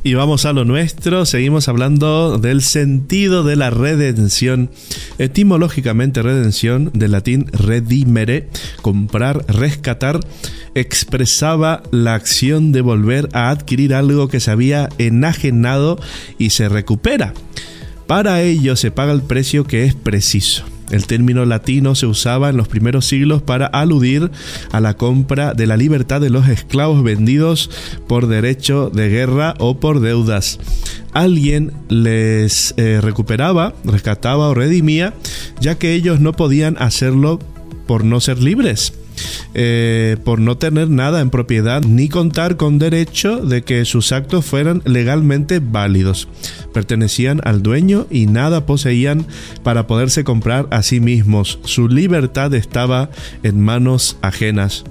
Y 0.07 0.13
vamos 0.13 0.45
a 0.45 0.53
lo 0.53 0.67
nuestro, 0.67 1.25
seguimos 1.25 1.67
hablando 1.67 2.37
del 2.37 2.61
sentido 2.61 3.43
de 3.43 3.57
la 3.57 3.71
redención. 3.71 4.69
Etimológicamente 5.17 6.21
redención, 6.21 6.91
del 6.93 7.13
latín 7.13 7.47
redimere, 7.53 8.51
comprar, 8.83 9.47
rescatar, 9.49 10.21
expresaba 10.75 11.83
la 11.91 12.13
acción 12.13 12.71
de 12.71 12.83
volver 12.83 13.31
a 13.33 13.49
adquirir 13.49 13.95
algo 13.95 14.29
que 14.29 14.41
se 14.41 14.51
había 14.51 14.91
enajenado 14.99 15.99
y 16.39 16.51
se 16.51 16.69
recupera. 16.69 17.33
Para 18.07 18.43
ello 18.43 18.77
se 18.77 18.91
paga 18.91 19.13
el 19.13 19.23
precio 19.23 19.65
que 19.65 19.85
es 19.85 19.95
preciso. 19.95 20.67
El 20.95 21.09
término 21.09 21.45
latino 21.45 21.97
se 21.97 22.07
usaba 22.07 22.51
en 22.51 22.57
los 22.57 22.69
primeros 22.69 23.07
siglos 23.07 23.43
para 23.43 23.67
aludir 23.67 24.31
a 24.71 24.79
la 24.79 24.95
compra 24.95 25.53
de 25.53 25.67
la 25.67 25.77
libertad 25.77 26.21
de 26.21 26.31
los 26.31 26.47
esclavos 26.47 27.03
vendidos 27.03 27.69
por 28.07 28.29
derecho 28.29 28.91
de 28.91 29.09
guerra 29.09 29.55
o 29.59 29.81
por 29.81 29.99
deudas. 29.99 30.61
Alguien 31.13 31.73
les 31.89 32.75
eh, 32.77 33.01
recuperaba, 33.03 33.75
rescataba 33.83 34.49
o 34.49 34.55
redimía, 34.55 35.15
ya 35.61 35.75
que 35.75 35.95
ellos 35.95 36.21
no 36.21 36.33
podían 36.33 36.77
hacerlo 36.79 37.41
por 37.89 38.05
no 38.05 38.21
ser 38.21 38.41
libres. 38.41 38.93
Eh, 39.55 40.17
por 40.25 40.41
no 40.41 40.59
tener 40.59 40.91
nada 40.91 41.21
en 41.21 41.31
propiedad 41.31 41.83
ni 41.83 42.09
contar 42.09 42.57
con 42.57 42.79
derecho 42.79 43.37
de 43.37 43.63
que 43.63 43.85
sus 43.85 44.11
actos 44.11 44.45
fueran 44.45 44.83
legalmente 44.85 45.61
válidos. 45.61 46.29
Pertenecían 46.73 47.41
al 47.45 47.63
dueño 47.63 48.07
y 48.11 48.27
nada 48.27 48.67
poseían 48.67 49.27
para 49.63 49.87
poderse 49.87 50.25
comprar 50.25 50.67
a 50.71 50.83
sí 50.83 50.99
mismos. 50.99 51.61
Su 51.65 51.89
libertad 51.89 52.53
estaba 52.55 53.11
en 53.43 53.61
manos 53.61 54.17
ajenas. 54.23 54.85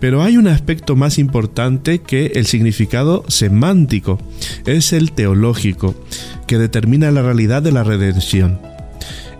Pero 0.00 0.22
hay 0.22 0.36
un 0.36 0.46
aspecto 0.46 0.94
más 0.94 1.18
importante 1.18 2.00
que 2.00 2.26
el 2.36 2.46
significado 2.46 3.24
semántico, 3.28 4.18
es 4.64 4.92
el 4.92 5.12
teológico, 5.12 5.94
que 6.46 6.58
determina 6.58 7.10
la 7.10 7.22
realidad 7.22 7.62
de 7.62 7.72
la 7.72 7.82
redención. 7.82 8.60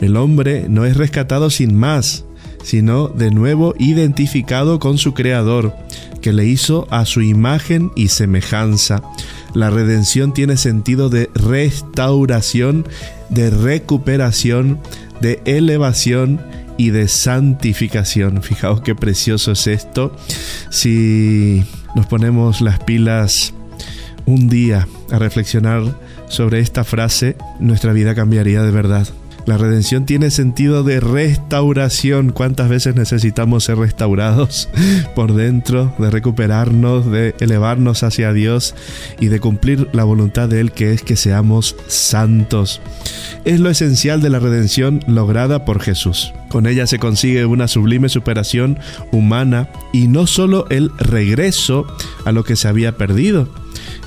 El 0.01 0.17
hombre 0.17 0.67
no 0.69 0.85
es 0.85 0.97
rescatado 0.97 1.51
sin 1.51 1.75
más, 1.75 2.25
sino 2.63 3.09
de 3.09 3.31
nuevo 3.31 3.75
identificado 3.79 4.79
con 4.79 4.99
su 4.99 5.15
Creador, 5.15 5.75
que 6.21 6.33
le 6.33 6.47
hizo 6.47 6.87
a 6.91 7.05
su 7.05 7.23
imagen 7.23 7.91
y 7.97 8.09
semejanza. 8.09 9.03
La 9.55 9.71
redención 9.71 10.35
tiene 10.35 10.57
sentido 10.57 11.09
de 11.09 11.31
restauración, 11.35 12.87
de 13.31 13.51
recuperación, 13.51 14.81
de 15.21 15.41
elevación 15.45 16.41
y 16.77 16.91
de 16.91 17.09
santificación. 17.09 18.43
Fijaos 18.43 18.81
qué 18.81 18.95
precioso 18.95 19.53
es 19.53 19.67
esto. 19.67 20.15
Si 20.71 21.65
nos 21.95 22.07
ponemos 22.07 22.61
las 22.61 22.79
pilas 22.81 23.53
un 24.27 24.49
día 24.49 24.87
a 25.11 25.19
reflexionar 25.19 25.83
sobre 26.29 26.61
esta 26.61 26.85
frase, 26.85 27.37
nuestra 27.59 27.93
vida 27.93 28.15
cambiaría 28.15 28.63
de 28.63 28.71
verdad. 28.71 29.09
La 29.49 29.57
redención 29.57 30.05
tiene 30.05 30.31
sentido 30.31 30.85
de 30.85 31.01
restauración. 31.01 32.33
¿Cuántas 32.33 32.69
veces 32.69 32.97
necesitamos 32.97 33.65
ser 33.65 33.79
restaurados 33.79 34.69
por 35.15 35.33
dentro, 35.33 35.91
de 35.97 36.11
recuperarnos, 36.11 37.11
de 37.11 37.35
elevarnos 37.41 38.03
hacia 38.03 38.35
Dios 38.35 38.75
y 39.19 39.29
de 39.29 39.41
cumplir 39.41 39.89
la 39.95 40.05
voluntad 40.05 40.51
de 40.51 40.61
Él 40.61 40.73
que 40.73 40.93
es 40.93 41.03
que 41.03 41.17
seamos 41.17 41.77
santos? 41.87 42.83
Es 43.47 43.59
lo 43.59 43.71
esencial 43.71 44.21
de 44.21 44.29
la 44.29 44.39
redención 44.39 45.03
lograda 45.07 45.65
por 45.65 45.81
Jesús. 45.81 46.31
Con 46.51 46.67
ella 46.67 46.87
se 46.87 46.99
consigue 46.99 47.47
una 47.47 47.69
sublime 47.69 48.11
superación 48.11 48.79
humana 49.13 49.71
y 49.95 50.09
no 50.09 50.27
solo 50.27 50.67
el 50.69 50.91
regreso 50.99 51.87
a 52.27 52.33
lo 52.33 52.45
que 52.45 52.55
se 52.55 52.69
había 52.69 52.99
perdido, 52.99 53.49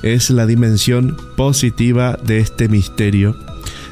es 0.04 0.30
la 0.30 0.46
dimensión 0.46 1.18
positiva 1.36 2.20
de 2.24 2.38
este 2.38 2.70
misterio 2.70 3.36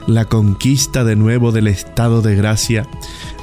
la 0.10 0.26
conquista 0.26 1.04
de 1.04 1.16
nuevo 1.16 1.52
del 1.52 1.68
estado 1.68 2.22
de 2.22 2.36
gracia, 2.36 2.88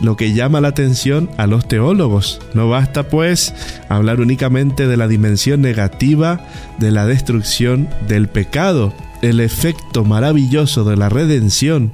lo 0.01 0.17
que 0.17 0.35
llama 0.35 0.61
la 0.61 0.69
atención 0.69 1.31
a 1.39 1.47
los 1.47 1.69
teólogos. 1.69 2.41
No 2.55 2.69
basta 2.69 3.09
pues 3.09 3.55
hablar 3.89 4.21
únicamente 4.21 4.87
de 4.87 4.97
la 4.97 5.09
dimensión 5.09 5.63
negativa 5.63 6.47
de 6.79 6.91
la 6.91 7.07
destrucción 7.07 7.89
del 8.09 8.29
pecado. 8.29 8.93
El 9.23 9.41
efecto 9.41 10.05
maravilloso 10.05 10.85
de 10.85 10.97
la 10.97 11.09
redención 11.09 11.93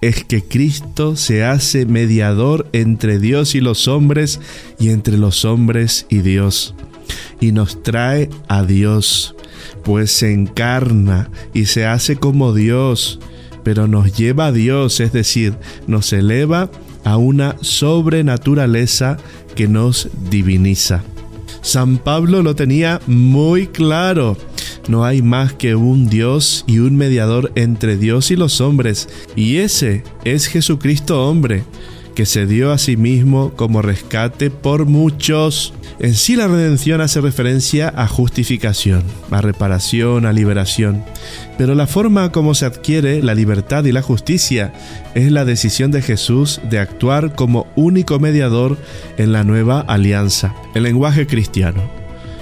es 0.00 0.24
que 0.24 0.44
Cristo 0.44 1.16
se 1.16 1.44
hace 1.44 1.86
mediador 1.86 2.68
entre 2.72 3.18
Dios 3.18 3.54
y 3.54 3.60
los 3.60 3.88
hombres 3.88 4.40
y 4.78 4.90
entre 4.90 5.18
los 5.18 5.44
hombres 5.44 6.06
y 6.08 6.18
Dios. 6.18 6.74
Y 7.40 7.52
nos 7.52 7.82
trae 7.82 8.30
a 8.48 8.62
Dios, 8.62 9.34
pues 9.82 10.12
se 10.12 10.32
encarna 10.32 11.30
y 11.52 11.66
se 11.66 11.86
hace 11.86 12.16
como 12.16 12.54
Dios 12.54 13.18
pero 13.62 13.86
nos 13.86 14.16
lleva 14.16 14.46
a 14.46 14.52
Dios, 14.52 15.00
es 15.00 15.12
decir, 15.12 15.54
nos 15.86 16.12
eleva 16.12 16.70
a 17.04 17.16
una 17.16 17.56
sobrenaturaleza 17.60 19.16
que 19.54 19.68
nos 19.68 20.08
diviniza. 20.30 21.02
San 21.62 21.98
Pablo 21.98 22.42
lo 22.42 22.54
tenía 22.54 23.00
muy 23.06 23.66
claro. 23.66 24.36
No 24.88 25.04
hay 25.04 25.22
más 25.22 25.52
que 25.52 25.74
un 25.74 26.08
Dios 26.08 26.64
y 26.66 26.78
un 26.78 26.96
mediador 26.96 27.52
entre 27.54 27.96
Dios 27.96 28.30
y 28.30 28.36
los 28.36 28.60
hombres, 28.60 29.08
y 29.36 29.56
ese 29.56 30.02
es 30.24 30.46
Jesucristo 30.46 31.28
hombre, 31.28 31.64
que 32.14 32.26
se 32.26 32.46
dio 32.46 32.72
a 32.72 32.78
sí 32.78 32.96
mismo 32.96 33.52
como 33.56 33.82
rescate 33.82 34.50
por 34.50 34.86
muchos. 34.86 35.72
En 35.98 36.14
sí 36.14 36.36
la 36.36 36.48
redención 36.48 37.00
hace 37.00 37.20
referencia 37.20 37.92
a 37.94 38.06
justificación, 38.06 39.02
a 39.30 39.40
reparación, 39.40 40.26
a 40.26 40.32
liberación. 40.32 41.04
Pero 41.58 41.74
la 41.74 41.86
forma 41.86 42.32
como 42.32 42.54
se 42.54 42.66
adquiere 42.66 43.22
la 43.22 43.34
libertad 43.34 43.84
y 43.84 43.92
la 43.92 44.02
justicia 44.02 44.72
es 45.14 45.30
la 45.30 45.44
decisión 45.44 45.90
de 45.90 46.02
Jesús 46.02 46.60
de 46.68 46.78
actuar 46.78 47.34
como 47.34 47.66
único 47.76 48.18
mediador 48.18 48.78
en 49.18 49.32
la 49.32 49.44
nueva 49.44 49.80
alianza, 49.80 50.54
el 50.74 50.84
lenguaje 50.84 51.26
cristiano. 51.26 51.82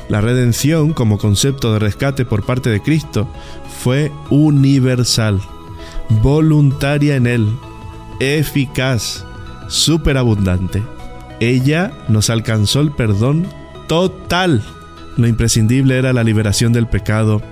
La 0.08 0.20
redención 0.22 0.94
como 0.94 1.18
concepto 1.18 1.72
de 1.72 1.80
rescate 1.80 2.24
por 2.24 2.46
parte 2.46 2.70
de 2.70 2.80
Cristo 2.80 3.28
fue 3.82 4.10
universal, 4.30 5.40
voluntaria 6.22 7.16
en 7.16 7.26
Él, 7.26 7.48
eficaz, 8.18 9.26
superabundante. 9.68 10.82
Ella 11.40 11.92
nos 12.08 12.30
alcanzó 12.30 12.80
el 12.80 12.90
perdón 12.90 13.46
total. 13.86 14.62
Lo 15.16 15.26
imprescindible 15.26 15.96
era 15.96 16.12
la 16.12 16.24
liberación 16.24 16.72
del 16.72 16.86
pecado. 16.86 17.42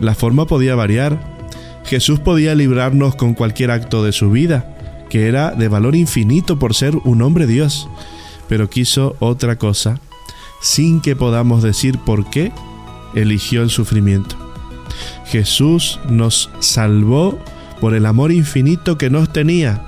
La 0.00 0.14
forma 0.14 0.46
podía 0.46 0.74
variar. 0.74 1.36
Jesús 1.84 2.18
podía 2.20 2.54
librarnos 2.54 3.14
con 3.14 3.34
cualquier 3.34 3.70
acto 3.70 4.02
de 4.02 4.12
su 4.12 4.30
vida, 4.30 4.76
que 5.08 5.28
era 5.28 5.52
de 5.52 5.68
valor 5.68 5.94
infinito 5.94 6.58
por 6.58 6.74
ser 6.74 6.96
un 7.04 7.22
hombre 7.22 7.46
Dios, 7.46 7.88
pero 8.48 8.68
quiso 8.68 9.16
otra 9.20 9.56
cosa, 9.56 10.00
sin 10.60 11.00
que 11.00 11.14
podamos 11.14 11.62
decir 11.62 11.98
por 11.98 12.28
qué 12.28 12.52
eligió 13.14 13.62
el 13.62 13.70
sufrimiento. 13.70 14.36
Jesús 15.26 16.00
nos 16.08 16.50
salvó 16.58 17.38
por 17.80 17.94
el 17.94 18.06
amor 18.06 18.32
infinito 18.32 18.98
que 18.98 19.10
nos 19.10 19.32
tenía 19.32 19.82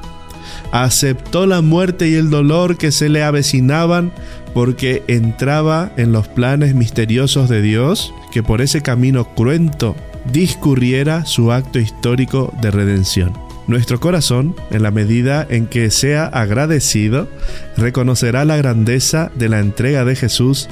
aceptó 0.72 1.46
la 1.46 1.62
muerte 1.62 2.08
y 2.08 2.14
el 2.14 2.30
dolor 2.30 2.76
que 2.76 2.92
se 2.92 3.08
le 3.08 3.22
avecinaban 3.22 4.12
porque 4.54 5.02
entraba 5.06 5.92
en 5.96 6.12
los 6.12 6.28
planes 6.28 6.74
misteriosos 6.74 7.48
de 7.48 7.62
Dios 7.62 8.12
que 8.32 8.42
por 8.42 8.60
ese 8.60 8.82
camino 8.82 9.34
cruento 9.34 9.94
discurriera 10.32 11.24
su 11.26 11.52
acto 11.52 11.78
histórico 11.78 12.52
de 12.60 12.70
redención. 12.70 13.32
Nuestro 13.66 14.00
corazón, 14.00 14.56
en 14.70 14.82
la 14.82 14.90
medida 14.90 15.46
en 15.48 15.66
que 15.66 15.90
sea 15.90 16.24
agradecido, 16.26 17.28
reconocerá 17.76 18.46
la 18.46 18.56
grandeza 18.56 19.30
de 19.34 19.50
la 19.50 19.60
entrega 19.60 20.06
de 20.06 20.16
Jesús 20.16 20.68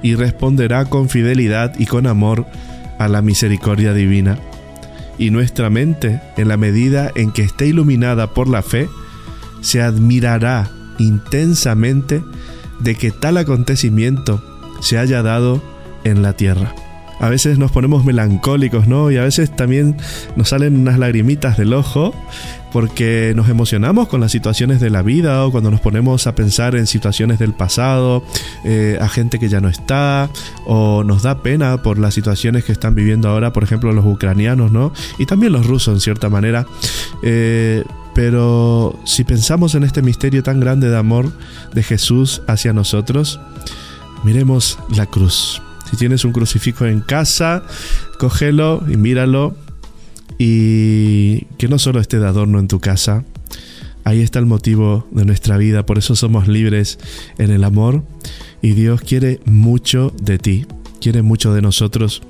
y 0.00 0.14
responderá 0.14 0.84
con 0.84 1.08
fidelidad 1.08 1.74
y 1.78 1.86
con 1.86 2.06
amor 2.06 2.46
a 2.98 3.08
la 3.08 3.20
misericordia 3.20 3.92
divina. 3.92 4.38
Y 5.18 5.30
nuestra 5.30 5.70
mente, 5.70 6.20
en 6.36 6.46
la 6.46 6.56
medida 6.56 7.10
en 7.16 7.32
que 7.32 7.42
esté 7.42 7.66
iluminada 7.66 8.32
por 8.32 8.48
la 8.48 8.62
fe, 8.62 8.88
se 9.66 9.82
admirará 9.82 10.70
intensamente 10.98 12.22
de 12.78 12.94
que 12.94 13.10
tal 13.10 13.36
acontecimiento 13.36 14.40
se 14.80 14.96
haya 14.96 15.24
dado 15.24 15.60
en 16.04 16.22
la 16.22 16.34
tierra. 16.34 16.72
A 17.18 17.30
veces 17.30 17.58
nos 17.58 17.72
ponemos 17.72 18.04
melancólicos, 18.04 18.86
¿no? 18.86 19.10
Y 19.10 19.16
a 19.16 19.24
veces 19.24 19.50
también 19.56 19.96
nos 20.36 20.50
salen 20.50 20.76
unas 20.76 21.00
lagrimitas 21.00 21.56
del 21.56 21.72
ojo 21.72 22.14
porque 22.72 23.32
nos 23.34 23.48
emocionamos 23.48 24.06
con 24.06 24.20
las 24.20 24.30
situaciones 24.30 24.80
de 24.80 24.90
la 24.90 25.02
vida 25.02 25.44
o 25.44 25.50
cuando 25.50 25.72
nos 25.72 25.80
ponemos 25.80 26.28
a 26.28 26.36
pensar 26.36 26.76
en 26.76 26.86
situaciones 26.86 27.40
del 27.40 27.52
pasado, 27.52 28.22
eh, 28.64 28.98
a 29.00 29.08
gente 29.08 29.40
que 29.40 29.48
ya 29.48 29.60
no 29.60 29.68
está, 29.68 30.30
o 30.64 31.02
nos 31.02 31.22
da 31.24 31.42
pena 31.42 31.82
por 31.82 31.98
las 31.98 32.14
situaciones 32.14 32.62
que 32.62 32.70
están 32.72 32.94
viviendo 32.94 33.28
ahora, 33.30 33.52
por 33.52 33.64
ejemplo, 33.64 33.92
los 33.92 34.06
ucranianos, 34.06 34.70
¿no? 34.70 34.92
Y 35.18 35.26
también 35.26 35.52
los 35.52 35.66
rusos, 35.66 35.94
en 35.94 36.00
cierta 36.00 36.28
manera. 36.28 36.66
Eh, 37.22 37.82
pero 38.16 38.98
si 39.04 39.24
pensamos 39.24 39.74
en 39.74 39.84
este 39.84 40.00
misterio 40.00 40.42
tan 40.42 40.58
grande 40.58 40.88
de 40.88 40.96
amor 40.96 41.30
de 41.74 41.82
Jesús 41.82 42.40
hacia 42.48 42.72
nosotros, 42.72 43.38
miremos 44.24 44.78
la 44.96 45.04
cruz. 45.04 45.60
Si 45.90 45.98
tienes 45.98 46.24
un 46.24 46.32
crucifijo 46.32 46.86
en 46.86 47.02
casa, 47.02 47.62
cógelo 48.18 48.82
y 48.88 48.96
míralo 48.96 49.54
y 50.38 51.44
que 51.58 51.68
no 51.68 51.78
solo 51.78 52.00
esté 52.00 52.18
de 52.18 52.26
adorno 52.26 52.58
en 52.58 52.68
tu 52.68 52.80
casa. 52.80 53.22
Ahí 54.04 54.22
está 54.22 54.38
el 54.38 54.46
motivo 54.46 55.06
de 55.10 55.26
nuestra 55.26 55.58
vida, 55.58 55.84
por 55.84 55.98
eso 55.98 56.16
somos 56.16 56.48
libres 56.48 56.98
en 57.36 57.50
el 57.50 57.64
amor 57.64 58.02
y 58.62 58.70
Dios 58.70 59.02
quiere 59.02 59.40
mucho 59.44 60.10
de 60.22 60.38
ti 60.38 60.66
quiere 61.06 61.22
mucho 61.22 61.54
de 61.54 61.62
nosotros. 61.62 62.20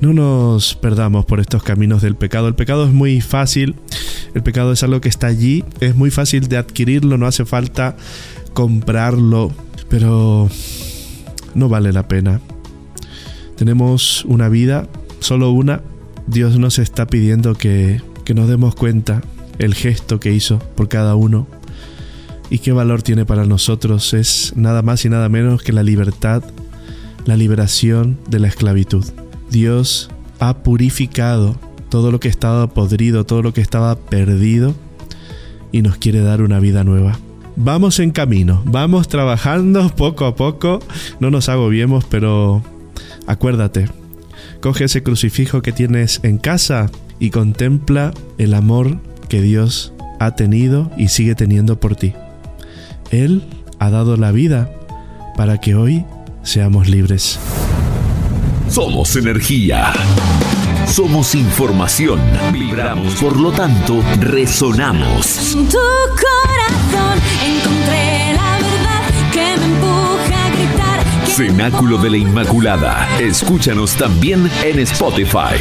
No 0.00 0.14
nos 0.14 0.74
perdamos 0.74 1.26
por 1.26 1.38
estos 1.38 1.62
caminos 1.62 2.00
del 2.00 2.16
pecado. 2.16 2.48
El 2.48 2.54
pecado 2.54 2.86
es 2.86 2.90
muy 2.90 3.20
fácil, 3.20 3.74
el 4.34 4.42
pecado 4.42 4.72
es 4.72 4.82
algo 4.82 5.02
que 5.02 5.10
está 5.10 5.26
allí, 5.26 5.64
es 5.80 5.94
muy 5.96 6.10
fácil 6.10 6.48
de 6.48 6.56
adquirirlo, 6.56 7.18
no 7.18 7.26
hace 7.26 7.44
falta 7.44 7.94
comprarlo, 8.54 9.52
pero 9.90 10.48
no 11.54 11.68
vale 11.68 11.92
la 11.92 12.08
pena. 12.08 12.40
Tenemos 13.54 14.24
una 14.24 14.48
vida, 14.48 14.88
solo 15.20 15.50
una. 15.50 15.82
Dios 16.26 16.58
nos 16.58 16.78
está 16.78 17.06
pidiendo 17.06 17.52
que, 17.54 18.00
que 18.24 18.32
nos 18.32 18.48
demos 18.48 18.74
cuenta 18.74 19.20
el 19.58 19.74
gesto 19.74 20.20
que 20.20 20.32
hizo 20.32 20.58
por 20.58 20.88
cada 20.88 21.16
uno 21.16 21.46
y 22.48 22.60
qué 22.60 22.72
valor 22.72 23.02
tiene 23.02 23.26
para 23.26 23.44
nosotros. 23.44 24.14
Es 24.14 24.54
nada 24.56 24.80
más 24.80 25.04
y 25.04 25.10
nada 25.10 25.28
menos 25.28 25.62
que 25.62 25.74
la 25.74 25.82
libertad 25.82 26.42
la 27.26 27.36
liberación 27.36 28.18
de 28.28 28.38
la 28.38 28.48
esclavitud. 28.48 29.04
Dios 29.50 30.10
ha 30.38 30.58
purificado 30.58 31.56
todo 31.88 32.10
lo 32.10 32.20
que 32.20 32.28
estaba 32.28 32.68
podrido, 32.68 33.24
todo 33.24 33.42
lo 33.42 33.52
que 33.52 33.60
estaba 33.60 33.96
perdido 33.96 34.74
y 35.72 35.82
nos 35.82 35.96
quiere 35.96 36.20
dar 36.20 36.42
una 36.42 36.60
vida 36.60 36.84
nueva. 36.84 37.18
Vamos 37.56 38.00
en 38.00 38.10
camino, 38.10 38.62
vamos 38.66 39.08
trabajando 39.08 39.88
poco 39.96 40.26
a 40.26 40.34
poco, 40.34 40.80
no 41.20 41.30
nos 41.30 41.48
agobiemos, 41.48 42.04
pero 42.04 42.62
acuérdate, 43.26 43.88
coge 44.60 44.84
ese 44.84 45.02
crucifijo 45.02 45.62
que 45.62 45.72
tienes 45.72 46.20
en 46.22 46.38
casa 46.38 46.90
y 47.18 47.30
contempla 47.30 48.12
el 48.38 48.54
amor 48.54 48.98
que 49.28 49.40
Dios 49.40 49.92
ha 50.20 50.34
tenido 50.34 50.90
y 50.96 51.08
sigue 51.08 51.34
teniendo 51.34 51.80
por 51.80 51.96
ti. 51.96 52.12
Él 53.10 53.42
ha 53.78 53.90
dado 53.90 54.16
la 54.16 54.32
vida 54.32 54.70
para 55.36 55.58
que 55.58 55.74
hoy 55.74 56.04
seamos 56.46 56.88
libres. 56.88 57.38
Somos 58.68 59.16
energía. 59.16 59.92
Somos 60.86 61.34
información. 61.34 62.20
Vibramos, 62.52 63.16
por 63.16 63.38
lo 63.38 63.50
tanto, 63.50 64.00
resonamos. 64.20 65.54
En 65.54 65.68
tu 65.68 65.78
corazón 65.78 67.18
encontré 67.44 68.32
la 68.34 68.58
verdad 68.58 69.02
que 69.32 69.58
me 69.58 69.64
empuja 69.64 70.44
a 70.44 70.50
gritar. 70.50 71.26
Cenáculo 71.26 71.98
de 71.98 72.10
la 72.10 72.16
Inmaculada. 72.16 73.08
Escúchanos 73.18 73.96
también 73.96 74.48
en 74.62 74.78
Spotify. 74.78 75.58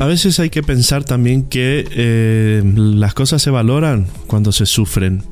A 0.00 0.06
veces 0.06 0.40
hay 0.40 0.48
que 0.48 0.62
pensar 0.62 1.04
también 1.04 1.44
que 1.44 1.86
eh, 1.90 2.62
las 2.64 3.12
cosas 3.12 3.42
se 3.42 3.50
valoran 3.50 4.06
cuando 4.26 4.50
se 4.50 4.64
sufren. 4.64 5.22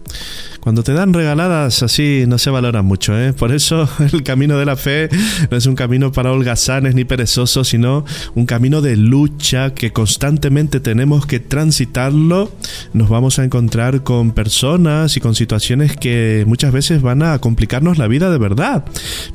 Cuando 0.60 0.82
te 0.82 0.92
dan 0.92 1.14
regaladas 1.14 1.82
así 1.82 2.24
no 2.26 2.38
se 2.38 2.50
valoran 2.50 2.84
mucho, 2.84 3.18
¿eh? 3.18 3.32
Por 3.32 3.52
eso 3.52 3.88
el 4.12 4.22
camino 4.22 4.58
de 4.58 4.64
la 4.64 4.76
fe 4.76 5.08
no 5.50 5.56
es 5.56 5.66
un 5.66 5.74
camino 5.74 6.12
para 6.12 6.32
holgazanes 6.32 6.94
ni 6.94 7.04
perezosos, 7.04 7.68
sino 7.68 8.04
un 8.34 8.46
camino 8.46 8.80
de 8.80 8.96
lucha 8.96 9.74
que 9.74 9.92
constantemente 9.92 10.80
tenemos 10.80 11.26
que 11.26 11.40
transitarlo. 11.40 12.52
Nos 12.92 13.08
vamos 13.08 13.38
a 13.38 13.44
encontrar 13.44 14.02
con 14.02 14.32
personas 14.32 15.16
y 15.16 15.20
con 15.20 15.34
situaciones 15.34 15.96
que 15.96 16.44
muchas 16.46 16.72
veces 16.72 17.02
van 17.02 17.22
a 17.22 17.38
complicarnos 17.38 17.98
la 17.98 18.08
vida 18.08 18.30
de 18.30 18.38
verdad. 18.38 18.84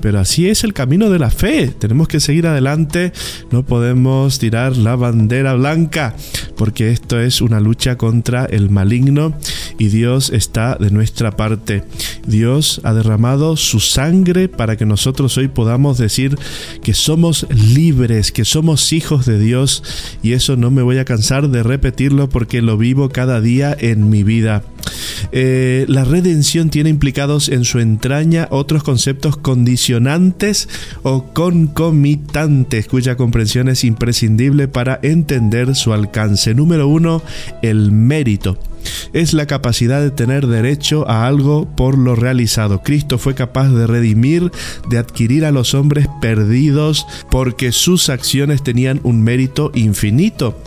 Pero 0.01 0.19
así 0.19 0.47
es 0.49 0.63
el 0.63 0.73
camino 0.73 1.09
de 1.09 1.19
la 1.19 1.31
fe. 1.31 1.67
Tenemos 1.67 2.07
que 2.07 2.19
seguir 2.19 2.47
adelante. 2.47 3.13
No 3.51 3.63
podemos 3.63 4.39
tirar 4.39 4.77
la 4.77 4.95
bandera 4.95 5.53
blanca 5.53 6.15
porque 6.57 6.91
esto 6.91 7.19
es 7.19 7.41
una 7.41 7.59
lucha 7.59 7.97
contra 7.97 8.45
el 8.45 8.69
maligno 8.69 9.33
y 9.77 9.87
Dios 9.87 10.29
está 10.29 10.75
de 10.75 10.91
parte. 11.35 11.83
Dios 12.25 12.81
ha 12.83 12.93
derramado 12.93 13.57
su 13.57 13.79
sangre 13.79 14.49
para 14.49 14.75
que 14.75 14.85
nosotros 14.85 15.37
hoy 15.37 15.47
podamos 15.47 15.97
decir 15.97 16.37
que 16.81 16.93
somos 16.93 17.47
libres, 17.49 18.31
que 18.31 18.45
somos 18.45 18.93
hijos 18.93 19.25
de 19.25 19.39
Dios 19.39 19.83
y 20.21 20.33
eso 20.33 20.55
no 20.55 20.71
me 20.71 20.81
voy 20.81 20.97
a 20.97 21.05
cansar 21.05 21.49
de 21.49 21.63
repetirlo 21.63 22.29
porque 22.29 22.61
lo 22.61 22.77
vivo 22.77 23.09
cada 23.09 23.41
día 23.41 23.75
en 23.79 24.09
mi 24.09 24.23
vida. 24.23 24.63
Eh, 25.31 25.85
la 25.87 26.03
redención 26.03 26.69
tiene 26.69 26.89
implicados 26.89 27.49
en 27.49 27.65
su 27.65 27.79
entraña 27.79 28.47
otros 28.51 28.83
conceptos 28.83 29.37
condicionantes 29.37 30.69
o 31.03 31.25
concomitantes, 31.33 32.87
cuya 32.87 33.15
comprensión 33.15 33.69
es 33.69 33.83
imprescindible 33.83 34.67
para 34.67 34.99
entender 35.01 35.75
su 35.75 35.93
alcance. 35.93 36.53
Número 36.53 36.87
uno, 36.87 37.21
el 37.61 37.91
mérito 37.91 38.57
es 39.13 39.33
la 39.33 39.45
capacidad 39.45 40.01
de 40.01 40.11
tener 40.11 40.47
derecho 40.47 41.07
a 41.09 41.27
algo 41.27 41.67
por 41.75 41.97
lo 41.97 42.15
realizado. 42.15 42.81
Cristo 42.81 43.17
fue 43.17 43.35
capaz 43.35 43.69
de 43.69 43.87
redimir, 43.87 44.51
de 44.89 44.97
adquirir 44.97 45.45
a 45.45 45.51
los 45.51 45.73
hombres 45.73 46.07
perdidos 46.21 47.05
porque 47.29 47.71
sus 47.71 48.09
acciones 48.09 48.63
tenían 48.63 48.99
un 49.03 49.21
mérito 49.21 49.71
infinito. 49.73 50.57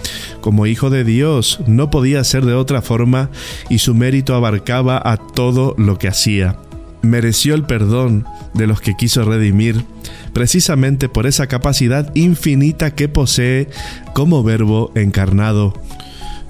Como 0.41 0.67
hijo 0.67 0.91
de 0.91 1.05
Dios, 1.05 1.61
no 1.67 1.91
podía 1.91 2.23
ser 2.25 2.45
de 2.45 2.55
otra 2.55 2.83
forma 2.83 3.31
y 3.69 3.79
su 3.79 3.95
mérito 3.95 4.16
abarcaba 4.29 5.01
a 5.05 5.17
todo 5.17 5.75
lo 5.79 5.99
que 5.99 6.09
hacía. 6.09 6.57
Mereció 7.03 7.55
el 7.55 7.65
perdón 7.65 8.25
de 8.55 8.67
los 8.67 8.81
que 8.81 8.97
quiso 8.97 9.25
redimir 9.25 9.85
precisamente 10.33 11.09
por 11.09 11.27
esa 11.27 11.47
capacidad 11.47 12.15
infinita 12.15 12.95
que 12.95 13.09
posee 13.09 13.69
como 14.13 14.43
verbo 14.43 14.91
encarnado. 14.95 15.75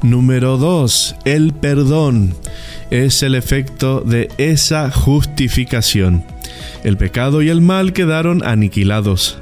Número 0.02 0.56
2. 0.56 1.16
El 1.24 1.52
perdón 1.52 2.34
es 2.90 3.22
el 3.22 3.34
efecto 3.34 4.00
de 4.00 4.28
esa 4.38 4.90
justificación. 4.90 6.24
El 6.84 6.96
pecado 6.96 7.42
y 7.42 7.48
el 7.48 7.60
mal 7.60 7.92
quedaron 7.92 8.44
aniquilados, 8.44 9.38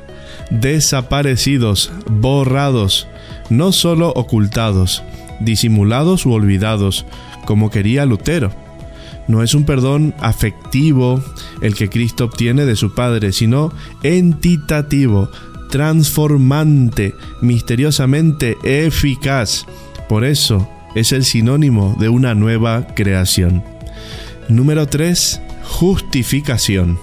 desaparecidos, 0.50 1.92
borrados, 2.06 3.06
no 3.50 3.72
solo 3.72 4.10
ocultados, 4.10 5.02
disimulados 5.40 6.26
u 6.26 6.32
olvidados, 6.32 7.06
como 7.44 7.70
quería 7.70 8.06
Lutero. 8.06 8.50
No 9.26 9.42
es 9.42 9.54
un 9.54 9.64
perdón 9.64 10.14
afectivo 10.20 11.22
el 11.62 11.74
que 11.74 11.88
Cristo 11.88 12.24
obtiene 12.24 12.66
de 12.66 12.76
su 12.76 12.94
Padre, 12.94 13.32
sino 13.32 13.72
entitativo, 14.02 15.30
transformante, 15.70 17.14
misteriosamente 17.40 18.56
eficaz 18.62 19.64
por 20.08 20.24
eso 20.24 20.68
es 20.94 21.12
el 21.12 21.24
sinónimo 21.24 21.96
de 21.98 22.08
una 22.08 22.34
nueva 22.34 22.86
creación. 22.94 23.64
Número 24.48 24.86
3. 24.86 25.40
Justificación. 25.64 26.98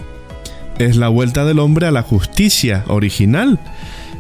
Es 0.78 0.96
la 0.96 1.10
vuelta 1.10 1.44
del 1.46 1.60
hombre 1.60 1.88
a 1.88 1.92
la 1.92 2.04
justicia 2.04 2.86
original, 2.88 3.60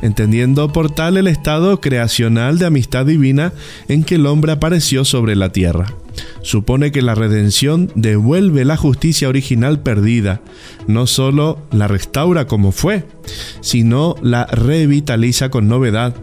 entendiendo 0.01 0.74
por 0.74 0.89
tal 0.91 1.17
el 1.17 1.28
estado 1.28 1.80
creacional 1.80 2.57
de 2.57 2.65
amistad 2.65 3.05
divina 3.05 3.53
en 3.88 4.03
que 4.03 4.15
el 4.15 4.26
hombre 4.26 4.51
apareció 4.51 5.05
sobre 5.05 5.36
la 5.36 5.51
tierra. 5.51 5.93
Supone 6.41 6.91
que 6.91 7.01
la 7.01 7.16
redención 7.16 7.91
devuelve 7.95 8.66
la 8.66 8.78
justicia 8.78 9.30
original 9.30 9.82
perdida, 9.82 10.41
no 10.88 11.07
solo 11.07 11.59
la 11.72 11.88
restaura 11.88 12.47
como 12.47 12.72
fue, 12.72 13.05
sino 13.62 14.16
la 14.22 14.45
revitaliza 14.45 15.49
con 15.49 15.68
novedad, 15.68 16.16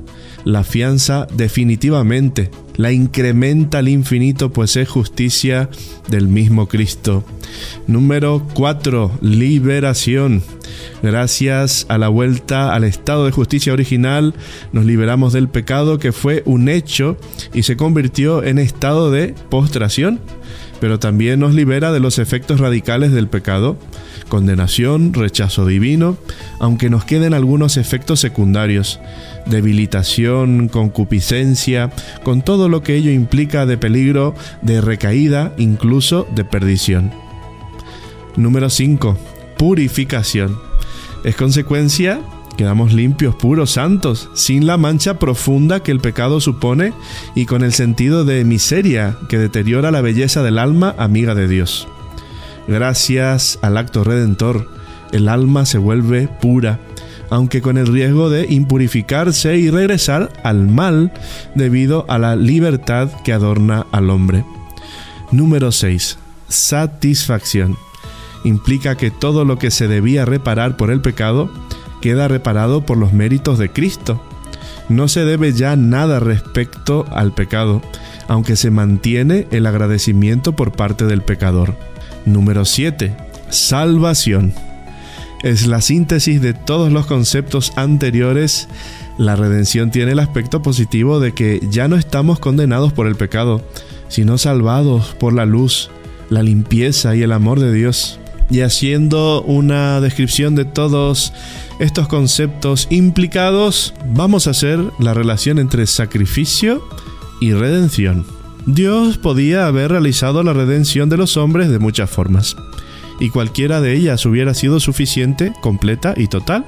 la 0.44 0.64
fianza 0.64 1.26
definitivamente, 1.34 2.50
la 2.76 2.92
incrementa 2.92 3.78
al 3.78 3.88
infinito, 3.88 4.52
pues 4.52 4.76
es 4.76 4.88
justicia 4.88 5.68
del 6.08 6.28
mismo 6.28 6.68
Cristo. 6.68 7.24
Número 7.86 8.46
4. 8.54 9.18
Liberación. 9.20 10.42
Gracias 11.02 11.86
a 11.88 11.98
la 11.98 12.08
vuelta 12.08 12.74
al 12.74 12.84
estado 12.84 13.24
de 13.24 13.32
justicia 13.32 13.72
original, 13.72 14.34
nos 14.72 14.84
liberamos 14.84 15.32
del 15.32 15.48
pecado 15.48 15.98
que 15.98 16.12
fue 16.12 16.42
un 16.44 16.68
hecho 16.68 17.16
y 17.54 17.62
se 17.62 17.76
convirtió 17.76 18.42
en 18.42 18.58
estado 18.58 19.10
de 19.10 19.34
postración, 19.48 20.20
pero 20.80 20.98
también 20.98 21.40
nos 21.40 21.54
libera 21.54 21.92
de 21.92 22.00
los 22.00 22.18
efectos 22.18 22.58
radicales 22.58 23.12
del 23.12 23.28
pecado, 23.28 23.76
condenación, 24.28 25.14
rechazo 25.14 25.66
divino, 25.66 26.16
aunque 26.58 26.90
nos 26.90 27.04
queden 27.04 27.32
algunos 27.32 27.76
efectos 27.76 28.20
secundarios, 28.20 29.00
debilitación, 29.46 30.68
concupiscencia, 30.68 31.90
con 32.24 32.42
todo 32.42 32.68
lo 32.68 32.82
que 32.82 32.96
ello 32.96 33.10
implica 33.10 33.66
de 33.66 33.78
peligro 33.78 34.34
de 34.62 34.80
recaída, 34.80 35.54
incluso 35.58 36.26
de 36.34 36.44
perdición. 36.44 37.12
Número 38.36 38.70
5. 38.70 39.37
Purificación. 39.58 40.58
Es 41.24 41.36
consecuencia 41.36 42.20
Quedamos 42.58 42.92
limpios, 42.92 43.36
puros, 43.36 43.70
santos, 43.70 44.30
sin 44.34 44.66
la 44.66 44.76
mancha 44.76 45.20
profunda 45.20 45.80
que 45.80 45.92
el 45.92 46.00
pecado 46.00 46.40
supone 46.40 46.92
y 47.36 47.46
con 47.46 47.62
el 47.62 47.72
sentido 47.72 48.24
de 48.24 48.44
miseria 48.44 49.16
que 49.28 49.38
deteriora 49.38 49.92
la 49.92 50.00
belleza 50.00 50.42
del 50.42 50.58
alma 50.58 50.92
amiga 50.98 51.36
de 51.36 51.46
Dios. 51.46 51.86
Gracias 52.66 53.60
al 53.62 53.78
acto 53.78 54.02
redentor, 54.02 54.68
el 55.12 55.28
alma 55.28 55.66
se 55.66 55.78
vuelve 55.78 56.26
pura, 56.26 56.80
aunque 57.30 57.62
con 57.62 57.78
el 57.78 57.86
riesgo 57.86 58.28
de 58.28 58.46
impurificarse 58.52 59.56
y 59.56 59.70
regresar 59.70 60.32
al 60.42 60.66
mal 60.66 61.12
debido 61.54 62.06
a 62.08 62.18
la 62.18 62.34
libertad 62.34 63.08
que 63.22 63.32
adorna 63.32 63.86
al 63.92 64.10
hombre. 64.10 64.44
Número 65.30 65.70
6. 65.70 66.18
Satisfacción. 66.48 67.87
Implica 68.44 68.96
que 68.96 69.10
todo 69.10 69.44
lo 69.44 69.58
que 69.58 69.70
se 69.70 69.88
debía 69.88 70.24
reparar 70.24 70.76
por 70.76 70.90
el 70.90 71.00
pecado 71.00 71.50
queda 72.00 72.28
reparado 72.28 72.84
por 72.86 72.96
los 72.96 73.12
méritos 73.12 73.58
de 73.58 73.70
Cristo. 73.70 74.20
No 74.88 75.08
se 75.08 75.24
debe 75.24 75.52
ya 75.52 75.76
nada 75.76 76.20
respecto 76.20 77.04
al 77.10 77.32
pecado, 77.32 77.82
aunque 78.26 78.56
se 78.56 78.70
mantiene 78.70 79.46
el 79.50 79.66
agradecimiento 79.66 80.54
por 80.54 80.72
parte 80.72 81.04
del 81.04 81.22
pecador. 81.22 81.74
Número 82.24 82.64
7. 82.64 83.14
Salvación. 83.50 84.54
Es 85.42 85.66
la 85.66 85.80
síntesis 85.80 86.40
de 86.40 86.52
todos 86.52 86.90
los 86.90 87.06
conceptos 87.06 87.72
anteriores. 87.76 88.68
La 89.18 89.36
redención 89.36 89.90
tiene 89.90 90.12
el 90.12 90.18
aspecto 90.18 90.62
positivo 90.62 91.20
de 91.20 91.32
que 91.32 91.60
ya 91.70 91.86
no 91.86 91.96
estamos 91.96 92.38
condenados 92.38 92.92
por 92.92 93.06
el 93.06 93.14
pecado, 93.14 93.62
sino 94.08 94.38
salvados 94.38 95.14
por 95.18 95.32
la 95.32 95.46
luz, 95.46 95.90
la 96.28 96.42
limpieza 96.42 97.14
y 97.14 97.22
el 97.22 97.32
amor 97.32 97.60
de 97.60 97.72
Dios. 97.72 98.18
Y 98.50 98.60
haciendo 98.60 99.42
una 99.42 100.00
descripción 100.00 100.54
de 100.54 100.64
todos 100.64 101.32
estos 101.78 102.08
conceptos 102.08 102.86
implicados, 102.90 103.94
vamos 104.14 104.46
a 104.46 104.50
hacer 104.50 104.80
la 104.98 105.12
relación 105.12 105.58
entre 105.58 105.86
sacrificio 105.86 106.82
y 107.40 107.52
redención. 107.52 108.24
Dios 108.66 109.18
podía 109.18 109.66
haber 109.66 109.90
realizado 109.90 110.42
la 110.42 110.52
redención 110.52 111.08
de 111.08 111.16
los 111.16 111.36
hombres 111.36 111.68
de 111.68 111.78
muchas 111.78 112.10
formas, 112.10 112.56
y 113.20 113.30
cualquiera 113.30 113.80
de 113.80 113.94
ellas 113.94 114.24
hubiera 114.26 114.54
sido 114.54 114.80
suficiente, 114.80 115.52
completa 115.60 116.14
y 116.16 116.28
total. 116.28 116.64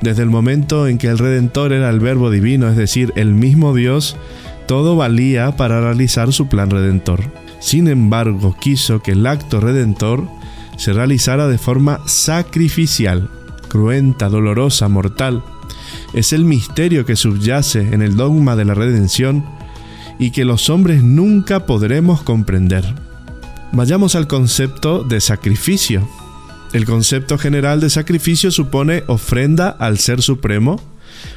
Desde 0.00 0.22
el 0.22 0.30
momento 0.30 0.88
en 0.88 0.98
que 0.98 1.06
el 1.06 1.18
Redentor 1.18 1.72
era 1.72 1.88
el 1.90 2.00
Verbo 2.00 2.30
Divino, 2.30 2.68
es 2.68 2.76
decir, 2.76 3.12
el 3.14 3.34
mismo 3.34 3.74
Dios, 3.74 4.16
todo 4.66 4.96
valía 4.96 5.56
para 5.56 5.80
realizar 5.80 6.32
su 6.32 6.48
plan 6.48 6.70
redentor. 6.70 7.22
Sin 7.60 7.86
embargo, 7.86 8.56
quiso 8.60 9.00
que 9.00 9.12
el 9.12 9.26
acto 9.26 9.60
redentor 9.60 10.26
se 10.76 10.92
realizara 10.92 11.48
de 11.48 11.58
forma 11.58 12.00
sacrificial, 12.06 13.28
cruenta, 13.68 14.28
dolorosa, 14.28 14.88
mortal. 14.88 15.42
Es 16.14 16.32
el 16.32 16.44
misterio 16.44 17.06
que 17.06 17.16
subyace 17.16 17.80
en 17.92 18.02
el 18.02 18.16
dogma 18.16 18.56
de 18.56 18.64
la 18.64 18.74
redención 18.74 19.44
y 20.18 20.30
que 20.30 20.44
los 20.44 20.70
hombres 20.70 21.02
nunca 21.02 21.66
podremos 21.66 22.22
comprender. 22.22 22.84
Vayamos 23.72 24.14
al 24.14 24.26
concepto 24.26 25.02
de 25.04 25.20
sacrificio. 25.20 26.06
El 26.72 26.84
concepto 26.84 27.38
general 27.38 27.80
de 27.80 27.90
sacrificio 27.90 28.50
supone 28.50 29.04
ofrenda 29.06 29.68
al 29.68 29.98
Ser 29.98 30.22
Supremo 30.22 30.80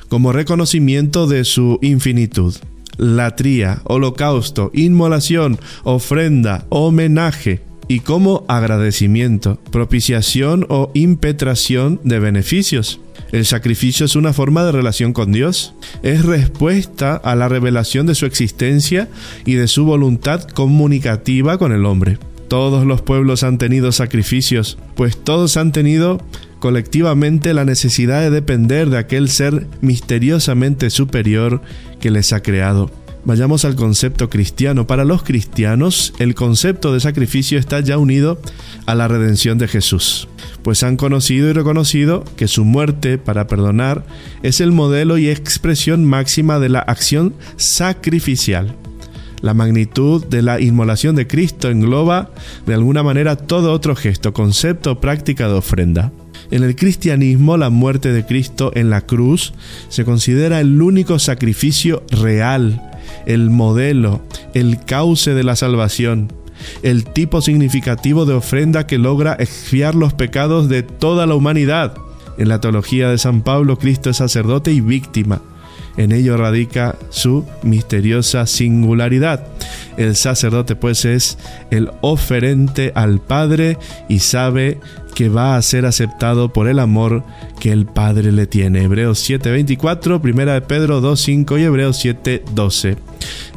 como 0.10 0.32
reconocimiento 0.32 1.28
de 1.28 1.46
su 1.46 1.80
infinitud. 1.82 2.56
Latría, 2.98 3.82
holocausto, 3.84 4.72
inmolación, 4.74 5.60
ofrenda, 5.84 6.66
homenaje 6.70 7.62
y 7.88 8.00
como 8.02 8.46
agradecimiento, 8.48 9.60
propiciación 9.72 10.66
o 10.70 10.92
impetración 10.94 12.00
de 12.04 12.20
beneficios. 12.20 13.00
El 13.32 13.46
sacrificio 13.46 14.06
es 14.06 14.16
una 14.16 14.34
forma 14.34 14.64
de 14.64 14.72
relación 14.72 15.14
con 15.14 15.32
Dios. 15.32 15.74
Es 16.04 16.24
respuesta 16.26 17.16
a 17.16 17.36
la 17.36 17.50
revelación 17.50 18.06
de 18.06 18.16
su 18.16 18.26
existencia 18.26 19.10
y 19.46 19.56
de 19.56 19.68
su 19.68 19.86
voluntad 19.86 20.44
comunicativa 20.44 21.58
con 21.58 21.72
el 21.72 21.86
hombre. 21.86 22.18
Todos 22.48 22.86
los 22.86 23.02
pueblos 23.02 23.44
han 23.44 23.58
tenido 23.58 23.92
sacrificios, 23.92 24.78
pues 24.96 25.18
todos 25.18 25.58
han 25.58 25.72
tenido 25.72 26.22
colectivamente 26.60 27.54
la 27.54 27.66
necesidad 27.66 28.22
de 28.22 28.30
depender 28.30 28.90
de 28.90 29.00
aquel 29.00 29.30
ser 29.30 29.68
misteriosamente 29.82 30.90
superior 30.90 31.62
que 32.00 32.12
les 32.12 32.34
ha 32.34 32.42
creado. 32.42 32.92
Vayamos 33.26 33.66
al 33.66 33.76
concepto 33.76 34.30
cristiano. 34.30 34.86
Para 34.86 35.04
los 35.04 35.24
cristianos, 35.24 36.14
el 36.20 36.36
concepto 36.36 36.94
de 36.94 37.00
sacrificio 37.00 37.58
está 37.58 37.80
ya 37.80 37.98
unido 37.98 38.40
a 38.86 38.94
la 38.94 39.08
redención 39.08 39.58
de 39.58 39.68
Jesús, 39.68 40.28
pues 40.62 40.84
han 40.84 40.96
conocido 40.96 41.50
y 41.50 41.54
reconocido 41.54 42.24
que 42.38 42.48
su 42.48 42.66
muerte 42.66 43.18
para 43.18 43.48
perdonar 43.48 44.06
es 44.44 44.62
el 44.62 44.72
modelo 44.72 45.18
y 45.18 45.30
expresión 45.30 46.06
máxima 46.06 46.60
de 46.60 46.70
la 46.70 46.80
acción 46.80 47.34
sacrificial. 47.58 48.76
La 49.42 49.56
magnitud 49.56 50.24
de 50.24 50.44
la 50.44 50.62
inmolación 50.62 51.16
de 51.16 51.26
Cristo 51.26 51.70
engloba 51.72 52.30
de 52.68 52.76
alguna 52.76 53.02
manera 53.02 53.36
todo 53.36 53.74
otro 53.74 53.96
gesto, 53.96 54.34
concepto 54.34 54.92
o 54.92 55.00
práctica 55.00 55.48
de 55.48 55.56
ofrenda. 55.56 56.12
En 56.52 56.64
el 56.64 56.76
cristianismo, 56.76 57.58
la 57.58 57.72
muerte 57.72 58.14
de 58.14 58.24
Cristo 58.24 58.72
en 58.76 58.92
la 58.92 59.02
cruz 59.02 59.54
se 59.90 60.06
considera 60.06 60.60
el 60.60 60.80
único 60.80 61.18
sacrificio 61.18 62.04
real, 62.12 62.92
el 63.26 63.50
modelo, 63.50 64.22
el 64.54 64.84
cauce 64.84 65.34
de 65.34 65.44
la 65.44 65.56
salvación, 65.56 66.32
el 66.84 67.06
tipo 67.06 67.42
significativo 67.42 68.26
de 68.26 68.34
ofrenda 68.34 68.88
que 68.88 68.98
logra 68.98 69.36
expiar 69.40 69.96
los 69.96 70.14
pecados 70.14 70.70
de 70.70 70.84
toda 70.84 71.26
la 71.26 71.36
humanidad. 71.36 71.96
En 72.38 72.50
la 72.50 72.60
teología 72.60 73.10
de 73.10 73.18
San 73.18 73.42
Pablo, 73.42 73.78
Cristo 73.78 74.10
es 74.10 74.18
sacerdote 74.18 74.72
y 74.72 74.82
víctima. 74.82 75.42
En 75.98 76.12
ello 76.12 76.38
radica 76.38 76.96
su 77.10 77.46
misteriosa 77.64 78.46
singularidad. 78.46 79.46
El 79.98 80.16
sacerdote 80.16 80.76
pues 80.76 81.06
es 81.06 81.38
el 81.72 81.90
oferente 82.02 82.92
al 82.96 83.20
Padre 83.20 83.78
y 84.10 84.20
sabe 84.20 84.80
que 85.16 85.30
va 85.30 85.56
a 85.56 85.62
ser 85.62 85.86
aceptado 85.86 86.52
por 86.52 86.68
el 86.68 86.80
amor 86.80 87.24
que 87.60 87.72
el 87.72 87.86
Padre 87.86 88.34
le 88.34 88.46
tiene. 88.46 88.84
Hebreos 88.84 89.20
7:24, 89.28 90.22
Primera 90.22 90.54
de 90.54 90.62
Pedro 90.62 91.02
2:5 91.02 91.58
y 91.58 91.64
Hebreos 91.64 91.98
7:12. 91.98 92.98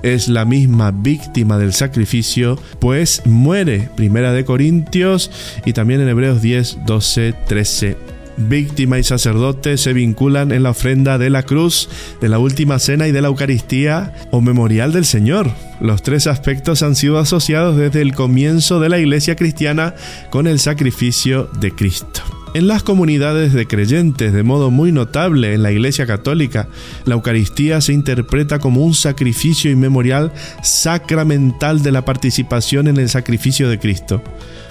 Es 0.03 0.29
la 0.29 0.45
misma 0.45 0.93
víctima 0.93 1.59
del 1.59 1.73
sacrificio, 1.73 2.57
pues 2.79 3.23
muere. 3.27 3.91
Primera 3.97 4.33
de 4.33 4.45
Corintios 4.45 5.31
y 5.67 5.73
también 5.73 6.01
en 6.01 6.09
Hebreos 6.09 6.41
10, 6.41 6.79
12, 6.87 7.35
13 7.49 8.18
víctima 8.39 8.99
y 8.99 9.05
sacerdote 9.05 9.77
se 9.77 9.93
vinculan 9.93 10.53
en 10.53 10.63
la 10.63 10.71
ofrenda 10.71 11.19
de 11.19 11.31
la 11.31 11.43
cruz, 11.43 11.89
de 12.21 12.29
la 12.29 12.39
última 12.39 12.79
cena 12.79 13.09
y 13.09 13.13
de 13.13 13.21
la 13.21 13.29
Eucaristía 13.29 14.15
o 14.31 14.41
memorial 14.41 14.93
del 14.93 15.05
Señor. 15.05 15.51
Los 15.81 16.03
tres 16.03 16.27
aspectos 16.27 16.83
han 16.83 16.97
sido 16.97 17.19
asociados 17.19 17.77
desde 17.77 18.03
el 18.03 18.15
comienzo 18.15 18.81
de 18.81 18.89
la 18.89 18.99
iglesia 18.99 19.37
cristiana 19.37 19.95
con 20.31 20.47
el 20.47 20.59
sacrificio 20.59 21.51
de 21.61 21.73
Cristo. 21.73 22.23
En 22.55 22.67
las 22.67 22.83
comunidades 22.83 23.53
de 23.53 23.67
creyentes, 23.67 24.33
de 24.33 24.43
modo 24.43 24.71
muy 24.71 24.91
notable 24.91 25.53
en 25.53 25.63
la 25.63 25.71
Iglesia 25.71 26.07
Católica, 26.07 26.67
la 27.05 27.15
Eucaristía 27.15 27.83
se 27.83 27.93
interpreta 27.93 28.59
como 28.59 28.85
un 28.85 28.95
sacrificio 28.95 29.71
y 29.71 29.77
memorial 29.77 30.33
sacramental 30.63 31.83
de 31.83 31.93
la 31.93 32.07
participación 32.07 32.89
en 32.89 32.97
el 32.97 33.11
sacrificio 33.11 33.69
de 33.69 33.79
Cristo. 33.79 34.23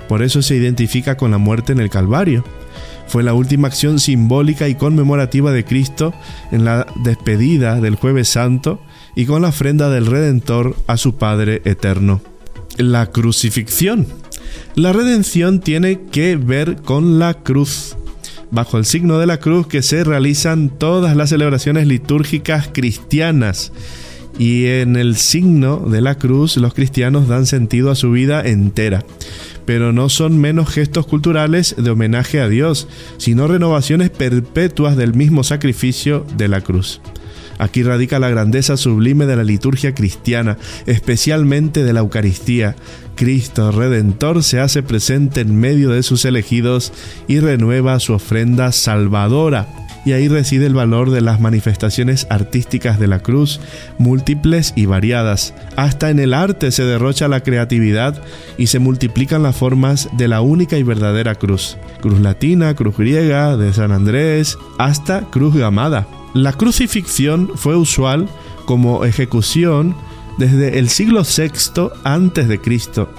Por 0.08 0.24
eso 0.24 0.42
se 0.42 0.56
identifica 0.56 1.18
con 1.18 1.30
la 1.30 1.38
muerte 1.38 1.72
en 1.72 1.80
el 1.80 1.92
Calvario. 1.92 2.44
Fue 3.08 3.24
la 3.24 3.34
última 3.34 3.68
acción 3.68 4.00
simbólica 4.00 4.68
y 4.68 4.76
conmemorativa 4.76 5.52
de 5.52 5.64
Cristo 5.64 6.14
en 6.52 6.66
la 6.66 6.88
despedida 7.04 7.80
del 7.80 7.96
jueves 7.96 8.28
santo 8.28 8.82
y 9.16 9.26
con 9.26 9.42
la 9.42 9.50
ofrenda 9.50 9.90
del 9.90 10.06
Redentor 10.06 10.76
a 10.88 10.98
su 10.98 11.16
Padre 11.16 11.62
eterno. 11.66 12.22
La 12.78 13.08
crucifixión. 13.08 14.08
La 14.76 14.94
redención 14.94 15.60
tiene 15.60 16.02
que 16.12 16.36
ver 16.36 16.82
con 16.84 17.18
la 17.18 17.34
cruz. 17.34 17.96
Bajo 18.52 18.78
el 18.78 18.86
signo 18.86 19.18
de 19.20 19.26
la 19.26 19.40
cruz 19.40 19.68
que 19.68 19.82
se 19.82 20.04
realizan 20.04 20.70
todas 20.70 21.16
las 21.16 21.30
celebraciones 21.30 21.88
litúrgicas 21.88 22.70
cristianas. 22.72 23.72
Y 24.40 24.66
en 24.68 24.96
el 24.96 25.16
signo 25.16 25.78
de 25.78 26.02
la 26.02 26.16
cruz 26.16 26.58
los 26.58 26.74
cristianos 26.74 27.28
dan 27.28 27.46
sentido 27.46 27.92
a 27.92 27.96
su 27.96 28.12
vida 28.12 28.42
entera 28.42 29.04
pero 29.68 29.92
no 29.92 30.08
son 30.08 30.40
menos 30.40 30.70
gestos 30.70 31.06
culturales 31.08 31.76
de 31.78 31.90
homenaje 31.90 32.40
a 32.40 32.48
Dios, 32.48 32.88
sino 33.18 33.50
renovaciones 33.50 34.10
perpetuas 34.10 34.96
del 34.96 35.14
mismo 35.14 35.44
sacrificio 35.44 36.26
de 36.38 36.48
la 36.48 36.62
cruz. 36.62 37.02
Aquí 37.60 37.84
radica 37.84 38.18
la 38.18 38.30
grandeza 38.30 38.78
sublime 38.78 39.26
de 39.26 39.36
la 39.36 39.44
liturgia 39.44 39.94
cristiana, 39.94 40.58
especialmente 40.86 41.84
de 41.84 41.92
la 41.92 42.00
Eucaristía. 42.00 42.78
Cristo 43.16 43.74
Redentor 43.74 44.42
se 44.42 44.62
hace 44.62 44.84
presente 44.84 45.42
en 45.42 45.60
medio 45.60 45.90
de 45.90 46.02
sus 46.02 46.24
elegidos 46.24 46.94
y 47.28 47.42
renueva 47.42 48.00
su 48.00 48.14
ofrenda 48.14 48.72
salvadora 48.72 49.87
y 50.08 50.14
ahí 50.14 50.30
reside 50.30 50.68
el 50.68 50.74
valor 50.74 51.12
de 51.12 51.20
las 51.20 51.42
manifestaciones 51.42 52.28
artísticas 52.30 52.98
de 52.98 53.08
la 53.08 53.20
cruz, 53.20 53.60
múltiples 53.98 54.72
y 54.74 54.86
variadas. 54.86 55.54
Hasta 55.76 56.10
en 56.10 56.20
el 56.20 56.34
arte 56.34 56.72
se 56.72 56.86
derrocha 56.86 57.28
la 57.28 57.44
creatividad 57.44 58.24
y 58.58 58.68
se 58.68 58.80
multiplican 58.80 59.44
las 59.44 59.58
formas 59.58 60.08
de 60.14 60.30
la 60.30 60.40
única 60.40 60.78
y 60.78 60.84
verdadera 60.84 61.36
cruz. 61.36 61.76
Cruz 62.00 62.22
latina, 62.22 62.74
cruz 62.74 62.96
griega, 62.96 63.58
de 63.58 63.74
San 63.74 63.92
Andrés, 63.92 64.58
hasta 64.78 65.24
cruz 65.24 65.54
gamada. 65.54 66.08
La 66.34 66.54
crucifixión 66.54 67.52
fue 67.56 67.76
usual 67.76 68.30
como 68.64 69.04
ejecución 69.04 69.94
desde 70.38 70.80
el 70.80 70.88
siglo 70.88 71.24
VI 71.24 71.90
antes 72.06 72.48
de 72.48 72.62
Cristo 72.62 73.10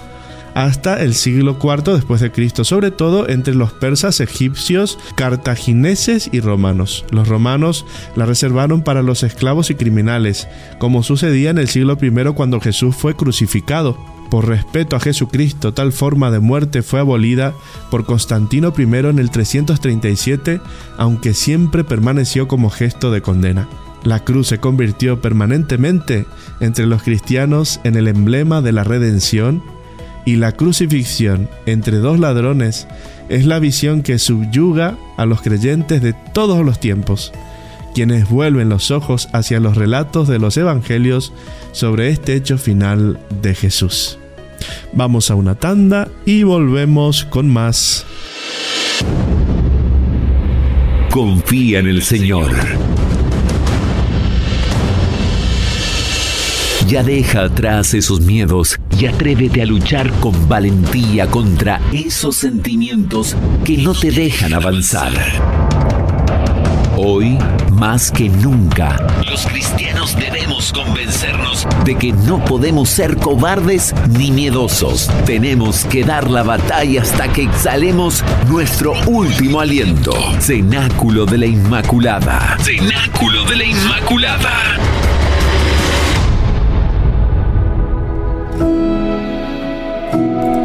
hasta 0.65 1.01
el 1.01 1.13
siglo 1.13 1.57
IV 1.61 1.93
después 1.93 2.19
de 2.19 2.33
Cristo, 2.33 2.65
sobre 2.65 2.91
todo 2.91 3.29
entre 3.29 3.55
los 3.55 3.71
persas, 3.71 4.19
egipcios, 4.19 4.99
cartagineses 5.15 6.29
y 6.33 6.41
romanos. 6.41 7.05
Los 7.11 7.29
romanos 7.29 7.85
la 8.17 8.25
reservaron 8.25 8.81
para 8.81 9.01
los 9.01 9.23
esclavos 9.23 9.69
y 9.69 9.75
criminales, 9.75 10.49
como 10.77 11.01
sucedía 11.01 11.51
en 11.51 11.59
el 11.59 11.69
siglo 11.69 11.97
I 12.01 12.33
cuando 12.33 12.59
Jesús 12.59 12.93
fue 12.93 13.15
crucificado. 13.15 13.97
Por 14.29 14.49
respeto 14.49 14.97
a 14.97 14.99
Jesucristo, 14.99 15.73
tal 15.73 15.93
forma 15.93 16.29
de 16.29 16.39
muerte 16.39 16.81
fue 16.83 16.99
abolida 16.99 17.53
por 17.89 18.05
Constantino 18.05 18.73
I 18.77 18.81
en 18.83 19.17
el 19.19 19.31
337, 19.31 20.59
aunque 20.97 21.33
siempre 21.33 21.85
permaneció 21.85 22.49
como 22.49 22.69
gesto 22.69 23.11
de 23.11 23.21
condena. 23.21 23.69
La 24.03 24.25
cruz 24.25 24.47
se 24.47 24.59
convirtió 24.59 25.21
permanentemente 25.21 26.25
entre 26.59 26.85
los 26.85 27.01
cristianos 27.01 27.79
en 27.85 27.95
el 27.95 28.09
emblema 28.09 28.61
de 28.61 28.73
la 28.73 28.83
redención 28.83 29.63
y 30.29 30.35
la 30.35 30.51
crucifixión 30.51 31.49
entre 31.65 31.97
dos 31.97 32.19
ladrones 32.19 32.87
es 33.29 33.47
la 33.47 33.57
visión 33.57 34.03
que 34.03 34.19
subyuga 34.19 34.95
a 35.17 35.25
los 35.25 35.41
creyentes 35.41 36.03
de 36.03 36.13
todos 36.33 36.63
los 36.63 36.79
tiempos, 36.79 37.31
quienes 37.95 38.29
vuelven 38.29 38.69
los 38.69 38.91
ojos 38.91 39.27
hacia 39.33 39.59
los 39.59 39.75
relatos 39.75 40.27
de 40.27 40.37
los 40.37 40.55
evangelios 40.55 41.33
sobre 41.71 42.09
este 42.09 42.35
hecho 42.35 42.59
final 42.59 43.19
de 43.41 43.55
Jesús. 43.55 44.19
Vamos 44.93 45.31
a 45.31 45.35
una 45.35 45.55
tanda 45.55 46.07
y 46.27 46.43
volvemos 46.43 47.25
con 47.25 47.49
más. 47.49 48.05
Confía 51.09 51.79
en 51.79 51.87
el 51.87 52.03
Señor. 52.03 52.51
Ya 56.89 57.03
deja 57.03 57.43
atrás 57.43 57.93
esos 57.93 58.21
miedos 58.21 58.79
y 58.99 59.05
atrévete 59.05 59.61
a 59.61 59.65
luchar 59.67 60.11
con 60.13 60.49
valentía 60.49 61.27
contra 61.27 61.79
esos 61.93 62.35
sentimientos 62.35 63.35
que 63.63 63.77
no 63.77 63.93
te 63.93 64.09
dejan 64.09 64.55
avanzar. 64.55 65.13
Hoy, 66.97 67.37
más 67.73 68.09
que 68.09 68.27
nunca, 68.27 68.97
los 69.29 69.45
cristianos 69.45 70.15
debemos 70.15 70.73
convencernos 70.73 71.67
de 71.85 71.95
que 71.95 72.11
no 72.11 72.43
podemos 72.43 72.89
ser 72.89 73.17
cobardes 73.17 73.93
ni 74.17 74.31
miedosos. 74.31 75.11
Tenemos 75.27 75.85
que 75.85 76.03
dar 76.03 76.27
la 76.27 76.41
batalla 76.41 77.03
hasta 77.03 77.31
que 77.31 77.43
exhalemos 77.43 78.23
nuestro 78.47 78.93
último 79.05 79.61
aliento. 79.61 80.11
Cenáculo 80.39 81.27
de 81.27 81.37
la 81.37 81.45
Inmaculada. 81.45 82.57
Cenáculo 82.63 83.45
de 83.45 83.55
la 83.57 83.63
Inmaculada. 83.63 84.98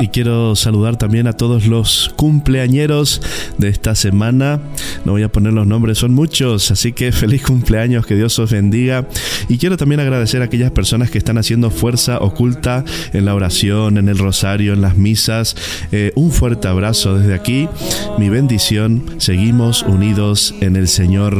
Y 0.00 0.08
quiero 0.08 0.56
saludar 0.56 0.96
también 0.96 1.26
a 1.26 1.32
todos 1.32 1.66
los 1.66 2.12
cumpleañeros 2.16 3.22
de 3.58 3.68
esta 3.68 3.94
semana. 3.94 4.60
No 5.04 5.12
voy 5.12 5.22
a 5.22 5.30
poner 5.30 5.52
los 5.52 5.66
nombres, 5.66 5.98
son 5.98 6.14
muchos, 6.14 6.70
así 6.70 6.92
que 6.92 7.12
feliz 7.12 7.42
cumpleaños, 7.42 8.06
que 8.06 8.14
Dios 8.14 8.38
os 8.38 8.50
bendiga. 8.52 9.06
Y 9.48 9.58
quiero 9.58 9.76
también 9.76 10.00
agradecer 10.00 10.42
a 10.42 10.46
aquellas 10.46 10.70
personas 10.70 11.10
que 11.10 11.18
están 11.18 11.38
haciendo 11.38 11.70
fuerza 11.70 12.18
oculta 12.18 12.84
en 13.12 13.24
la 13.24 13.34
oración, 13.34 13.98
en 13.98 14.08
el 14.08 14.18
rosario, 14.18 14.72
en 14.72 14.82
las 14.82 14.96
misas. 14.96 15.56
Eh, 15.92 16.12
un 16.14 16.30
fuerte 16.30 16.68
abrazo 16.68 17.18
desde 17.18 17.34
aquí, 17.34 17.68
mi 18.18 18.28
bendición. 18.28 19.04
Seguimos 19.18 19.82
unidos 19.82 20.54
en 20.60 20.76
el 20.76 20.88
Señor. 20.88 21.34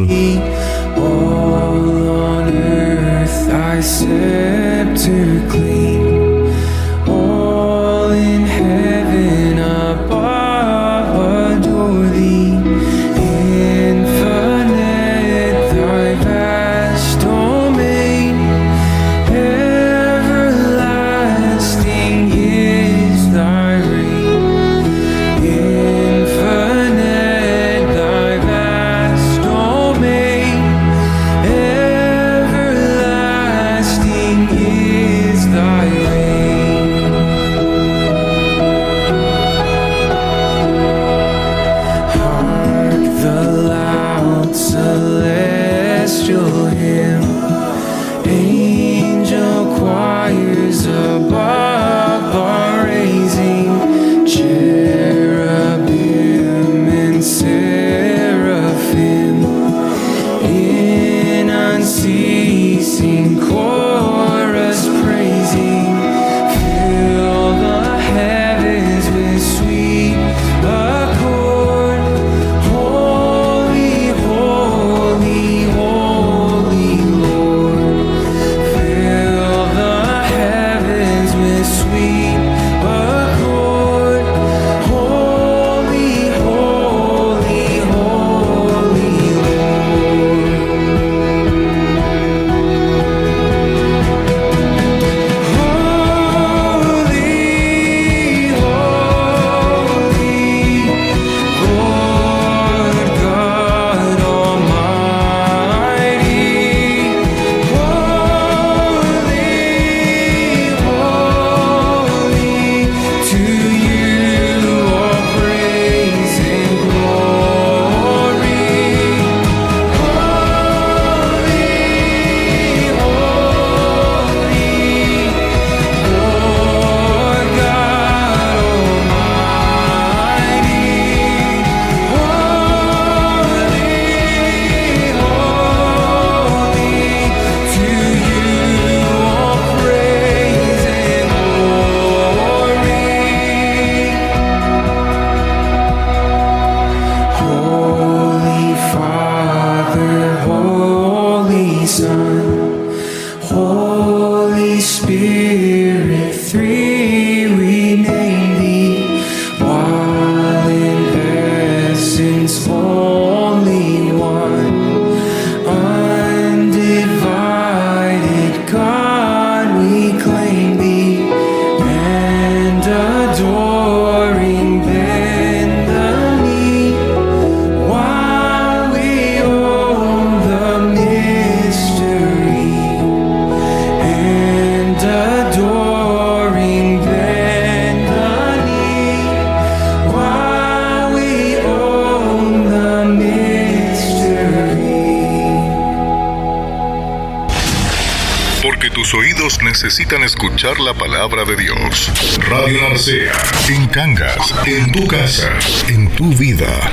La 200.65 200.95
palabra 200.95 201.45
de 201.45 201.57
Dios. 201.57 202.11
Radio 202.49 202.81
Narcea, 202.89 203.33
en 203.69 203.87
Cangas, 203.89 204.55
en 204.65 204.91
tu 204.93 205.07
casa, 205.07 205.51
en 205.89 206.09
tu 206.17 206.31
vida. 206.31 206.91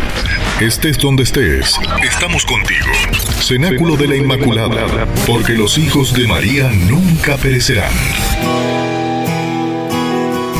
Estés 0.59 0.97
donde 0.97 1.23
estés, 1.23 1.79
estamos 2.03 2.45
contigo. 2.45 2.91
Cenáculo 3.39 3.95
de 3.95 4.09
la 4.09 4.15
Inmaculada, 4.17 5.07
porque 5.25 5.53
los 5.53 5.77
hijos 5.77 6.13
de 6.13 6.27
María 6.27 6.69
nunca 6.69 7.37
perecerán. 7.37 7.93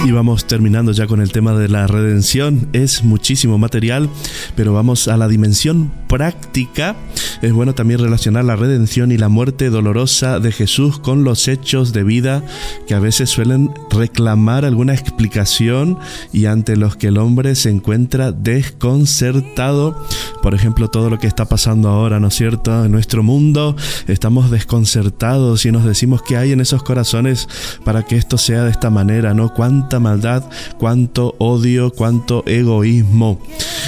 Y 0.04 0.12
vamos 0.12 0.46
terminando 0.46 0.94
ya 0.94 1.06
con 1.06 1.22
el 1.22 1.32
tema 1.32 1.54
de 1.54 1.70
la 1.70 1.86
redención. 1.86 2.70
Es 2.74 3.04
muchísimo 3.04 3.60
material, 3.60 4.10
pero 4.56 4.74
vamos 4.74 5.08
a 5.08 5.16
la 5.16 5.28
dimensión 5.28 5.92
práctica. 6.08 6.96
Es 7.44 7.54
bueno 7.54 7.76
también 7.76 8.00
relacionar 8.00 8.46
la 8.46 8.56
redención 8.56 9.12
y 9.12 9.18
la 9.18 9.30
muerte 9.30 9.70
dolorosa 9.70 10.40
de 10.40 10.52
Jesús 10.52 11.00
con 11.00 11.24
los 11.24 11.48
hechos 11.48 11.94
de 11.94 12.04
vida 12.04 12.44
que 12.88 12.96
a 12.96 13.00
veces 13.00 13.30
suelen 13.30 13.72
reclamar 13.92 14.66
alguna 14.66 14.94
explicación 14.94 16.00
y 16.34 16.46
ante 16.46 16.78
los 16.78 16.96
que 16.96 17.08
el 17.08 17.20
hombre 17.20 17.54
se 17.56 17.70
encuentra 17.70 18.32
desconcertado. 18.32 20.04
Por 20.42 20.56
ejemplo, 20.56 20.90
todo 20.90 21.12
lo 21.12 21.20
que 21.20 21.28
está 21.28 21.46
pasando 21.46 21.90
ahora, 21.90 22.20
¿no 22.20 22.28
es 22.28 22.36
cierto? 22.36 22.86
En 22.86 22.92
nuestro 22.92 23.22
mundo 23.22 23.76
estamos 24.08 24.50
desconcertados 24.50 25.66
y 25.66 25.72
nos 25.72 25.86
decimos 25.86 26.24
qué 26.24 26.38
hay 26.38 26.52
en 26.52 26.62
esos 26.62 26.82
corazones 26.82 27.48
para 27.84 28.04
que 28.04 28.18
esto 28.18 28.40
sea 28.40 28.64
de 28.64 28.72
esta 28.72 28.90
manera, 28.90 29.36
¿no? 29.36 29.54
¿Cuánta 29.92 30.10
maldad, 30.10 30.44
cuánto 30.78 31.36
odio, 31.38 31.92
cuánto 31.92 32.46
egoísmo. 32.48 33.42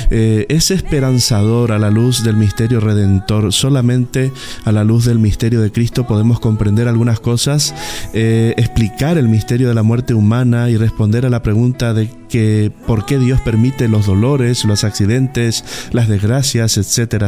Eh, 0.09 0.45
es 0.49 0.71
esperanzador 0.71 1.71
a 1.71 1.79
la 1.79 1.89
luz 1.89 2.23
del 2.23 2.37
misterio 2.37 2.79
redentor. 2.79 3.51
Solamente 3.53 4.31
a 4.65 4.71
la 4.71 4.83
luz 4.83 5.05
del 5.05 5.19
misterio 5.19 5.61
de 5.61 5.71
Cristo 5.71 6.05
podemos 6.05 6.39
comprender 6.39 6.87
algunas 6.87 7.19
cosas, 7.19 7.73
eh, 8.13 8.53
explicar 8.57 9.17
el 9.17 9.27
misterio 9.27 9.67
de 9.67 9.73
la 9.73 9.83
muerte 9.83 10.13
humana 10.13 10.69
y 10.69 10.77
responder 10.77 11.25
a 11.25 11.29
la 11.29 11.43
pregunta 11.43 11.93
de 11.93 12.09
que 12.33 12.71
por 12.87 13.05
qué 13.05 13.19
Dios 13.19 13.39
permite 13.41 13.87
los 13.87 14.07
dolores, 14.07 14.65
los 14.65 14.83
accidentes, 14.83 15.63
las 15.91 16.07
desgracias, 16.07 16.77
etc. 16.77 17.25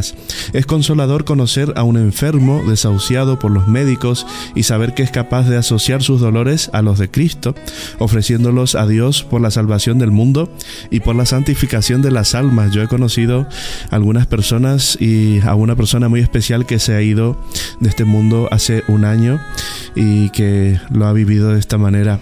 Es 0.54 0.66
consolador 0.66 1.26
conocer 1.26 1.74
a 1.76 1.84
un 1.84 1.98
enfermo 1.98 2.64
desahuciado 2.68 3.38
por 3.38 3.52
los 3.52 3.68
médicos 3.68 4.26
y 4.56 4.64
saber 4.64 4.96
que 4.96 5.04
es 5.04 5.12
capaz 5.12 5.48
de 5.48 5.58
asociar 5.58 6.02
sus 6.02 6.22
dolores 6.22 6.72
a 6.74 6.82
los 6.82 6.98
de 6.98 7.12
Cristo, 7.12 7.54
ofreciéndolos 8.00 8.74
a 8.74 8.88
Dios 8.88 9.24
por 9.24 9.42
la 9.42 9.52
salvación 9.52 10.00
del 10.00 10.10
mundo 10.10 10.52
y 10.90 11.02
por 11.02 11.16
la 11.16 11.28
santificación 11.28 12.02
de 12.02 12.10
las 12.10 12.34
almas. 12.34 12.64
Yo 12.72 12.82
he 12.82 12.88
conocido 12.88 13.47
algunas 13.89 14.28
personas 14.28 14.97
y 14.99 15.39
a 15.41 15.55
una 15.55 15.76
persona 15.76 16.09
muy 16.09 16.20
especial 16.20 16.66
que 16.66 16.80
se 16.80 16.95
ha 16.95 17.01
ido 17.01 17.38
de 17.80 17.89
este 17.89 18.05
mundo 18.05 18.47
hace 18.51 18.84
un 18.88 19.05
año 19.05 19.39
y 19.95 20.30
que 20.30 20.80
lo 20.89 21.05
ha 21.07 21.13
vivido 21.13 21.53
de 21.53 21.59
esta 21.59 21.78
manera. 21.78 22.20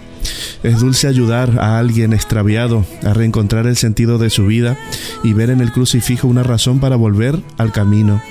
Es 0.62 0.80
dulce 0.80 1.08
ayudar 1.08 1.58
a 1.58 1.78
alguien 1.78 2.12
extraviado 2.12 2.86
a 3.04 3.12
reencontrar 3.12 3.66
el 3.66 3.76
sentido 3.76 4.18
de 4.18 4.30
su 4.30 4.46
vida 4.46 4.76
y 5.22 5.34
ver 5.34 5.50
en 5.50 5.60
el 5.60 5.72
crucifijo 5.72 6.28
una 6.28 6.42
razón 6.42 6.80
para 6.80 6.96
volver 6.96 7.40
al 7.58 7.72
camino, 7.72 8.22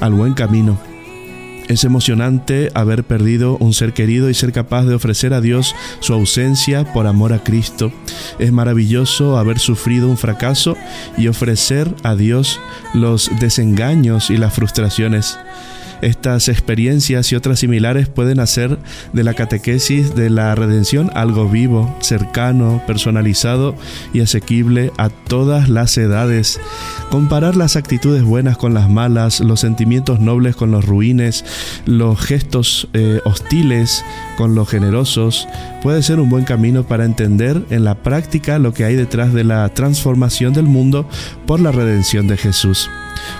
al 0.00 0.12
buen 0.12 0.34
camino. 0.34 0.93
Es 1.68 1.84
emocionante 1.84 2.70
haber 2.74 3.04
perdido 3.04 3.56
un 3.56 3.72
ser 3.72 3.94
querido 3.94 4.28
y 4.28 4.34
ser 4.34 4.52
capaz 4.52 4.84
de 4.84 4.94
ofrecer 4.94 5.32
a 5.32 5.40
Dios 5.40 5.74
su 6.00 6.12
ausencia 6.12 6.92
por 6.92 7.06
amor 7.06 7.32
a 7.32 7.42
Cristo. 7.42 7.90
Es 8.38 8.52
maravilloso 8.52 9.38
haber 9.38 9.58
sufrido 9.58 10.08
un 10.08 10.18
fracaso 10.18 10.76
y 11.16 11.28
ofrecer 11.28 11.94
a 12.02 12.16
Dios 12.16 12.60
los 12.92 13.30
desengaños 13.40 14.30
y 14.30 14.36
las 14.36 14.52
frustraciones. 14.52 15.38
Estas 16.04 16.48
experiencias 16.48 17.32
y 17.32 17.34
otras 17.34 17.60
similares 17.60 18.10
pueden 18.10 18.38
hacer 18.38 18.78
de 19.14 19.24
la 19.24 19.32
catequesis 19.32 20.14
de 20.14 20.28
la 20.28 20.54
redención 20.54 21.10
algo 21.14 21.48
vivo, 21.48 21.96
cercano, 22.00 22.82
personalizado 22.86 23.74
y 24.12 24.20
asequible 24.20 24.92
a 24.98 25.08
todas 25.08 25.70
las 25.70 25.96
edades. 25.96 26.60
Comparar 27.10 27.56
las 27.56 27.76
actitudes 27.76 28.22
buenas 28.22 28.58
con 28.58 28.74
las 28.74 28.90
malas, 28.90 29.40
los 29.40 29.60
sentimientos 29.60 30.20
nobles 30.20 30.56
con 30.56 30.70
los 30.70 30.84
ruines, 30.84 31.42
los 31.86 32.20
gestos 32.20 32.86
eh, 32.92 33.22
hostiles 33.24 34.04
con 34.36 34.54
los 34.54 34.68
generosos, 34.68 35.48
puede 35.82 36.02
ser 36.02 36.20
un 36.20 36.28
buen 36.28 36.44
camino 36.44 36.84
para 36.84 37.06
entender 37.06 37.64
en 37.70 37.82
la 37.82 37.94
práctica 37.94 38.58
lo 38.58 38.74
que 38.74 38.84
hay 38.84 38.94
detrás 38.94 39.32
de 39.32 39.44
la 39.44 39.66
transformación 39.70 40.52
del 40.52 40.66
mundo 40.66 41.08
por 41.46 41.60
la 41.60 41.72
redención 41.72 42.26
de 42.26 42.36
Jesús. 42.36 42.90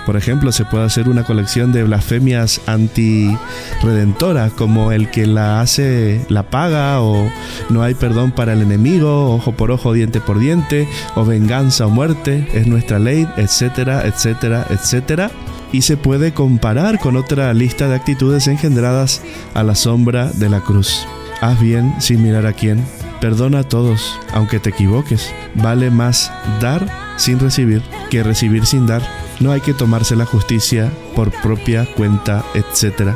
Por 0.06 0.16
ejemplo, 0.16 0.52
se 0.52 0.64
puede 0.64 0.84
hacer 0.84 1.08
una 1.08 1.24
colección 1.24 1.72
de 1.72 1.84
blasfemias 1.84 2.60
anti-redentoras, 2.66 4.52
como 4.52 4.92
el 4.92 5.10
que 5.10 5.26
la 5.26 5.60
hace 5.60 6.24
la 6.28 6.44
paga, 6.44 7.00
o 7.00 7.30
no 7.70 7.82
hay 7.82 7.94
perdón 7.94 8.32
para 8.32 8.52
el 8.52 8.62
enemigo, 8.62 9.34
ojo 9.34 9.52
por 9.52 9.70
ojo, 9.70 9.92
diente 9.92 10.20
por 10.20 10.38
diente, 10.38 10.88
o 11.14 11.24
venganza 11.24 11.86
o 11.86 11.90
muerte, 11.90 12.48
es 12.54 12.66
nuestra 12.66 12.98
ley, 12.98 13.28
etcétera, 13.36 14.02
etcétera, 14.06 14.66
etcétera 14.70 15.30
y 15.74 15.82
se 15.82 15.96
puede 15.96 16.32
comparar 16.32 17.00
con 17.00 17.16
otra 17.16 17.52
lista 17.52 17.88
de 17.88 17.96
actitudes 17.96 18.46
engendradas 18.46 19.22
a 19.54 19.64
la 19.64 19.74
sombra 19.74 20.30
de 20.30 20.48
la 20.48 20.60
cruz. 20.60 21.04
Haz 21.40 21.60
bien 21.60 21.92
sin 21.98 22.22
mirar 22.22 22.46
a 22.46 22.52
quién. 22.52 22.84
Perdona 23.20 23.60
a 23.60 23.68
todos, 23.68 24.20
aunque 24.32 24.60
te 24.60 24.70
equivoques. 24.70 25.32
Vale 25.56 25.90
más 25.90 26.32
dar 26.60 26.86
sin 27.16 27.40
recibir 27.40 27.82
que 28.08 28.22
recibir 28.22 28.66
sin 28.66 28.86
dar. 28.86 29.02
No 29.40 29.52
hay 29.52 29.60
que 29.60 29.74
tomarse 29.74 30.16
la 30.16 30.26
justicia 30.26 30.92
por 31.14 31.30
propia 31.42 31.86
cuenta, 31.94 32.44
etc. 32.54 33.14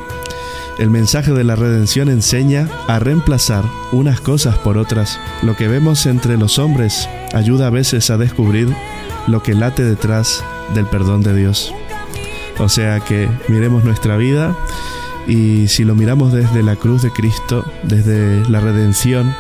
El 0.79 0.91
mensaje 0.91 1.33
de 1.33 1.45
la 1.45 1.57
redención 1.57 2.09
enseña 2.09 2.69
a 2.87 2.99
reemplazar 2.99 3.65
unas 3.93 4.21
cosas 4.21 4.57
por 4.59 4.79
otras. 4.79 5.19
Lo 5.43 5.57
que 5.57 5.69
vemos 5.69 6.07
entre 6.07 6.37
los 6.37 6.59
hombres 6.59 7.09
ayuda 7.35 7.67
a 7.67 7.71
veces 7.71 8.11
a 8.11 8.17
descubrir 8.17 8.69
lo 9.27 9.43
que 9.43 9.55
late 9.55 9.83
detrás 9.85 10.45
del 10.75 10.87
perdón 10.87 11.23
de 11.23 11.35
Dios. 11.35 11.73
O 12.59 12.69
sea 12.69 13.01
que 13.01 13.29
miremos 13.49 13.85
nuestra 13.85 14.17
vida 14.17 14.57
y 15.27 15.69
si 15.69 15.85
lo 15.85 15.95
miramos 15.95 16.33
desde 16.33 16.63
la 16.63 16.77
cruz 16.77 17.03
de 17.03 17.13
Cristo, 17.13 17.65
desde 17.83 18.49
la 18.49 18.61
redención 18.61 19.35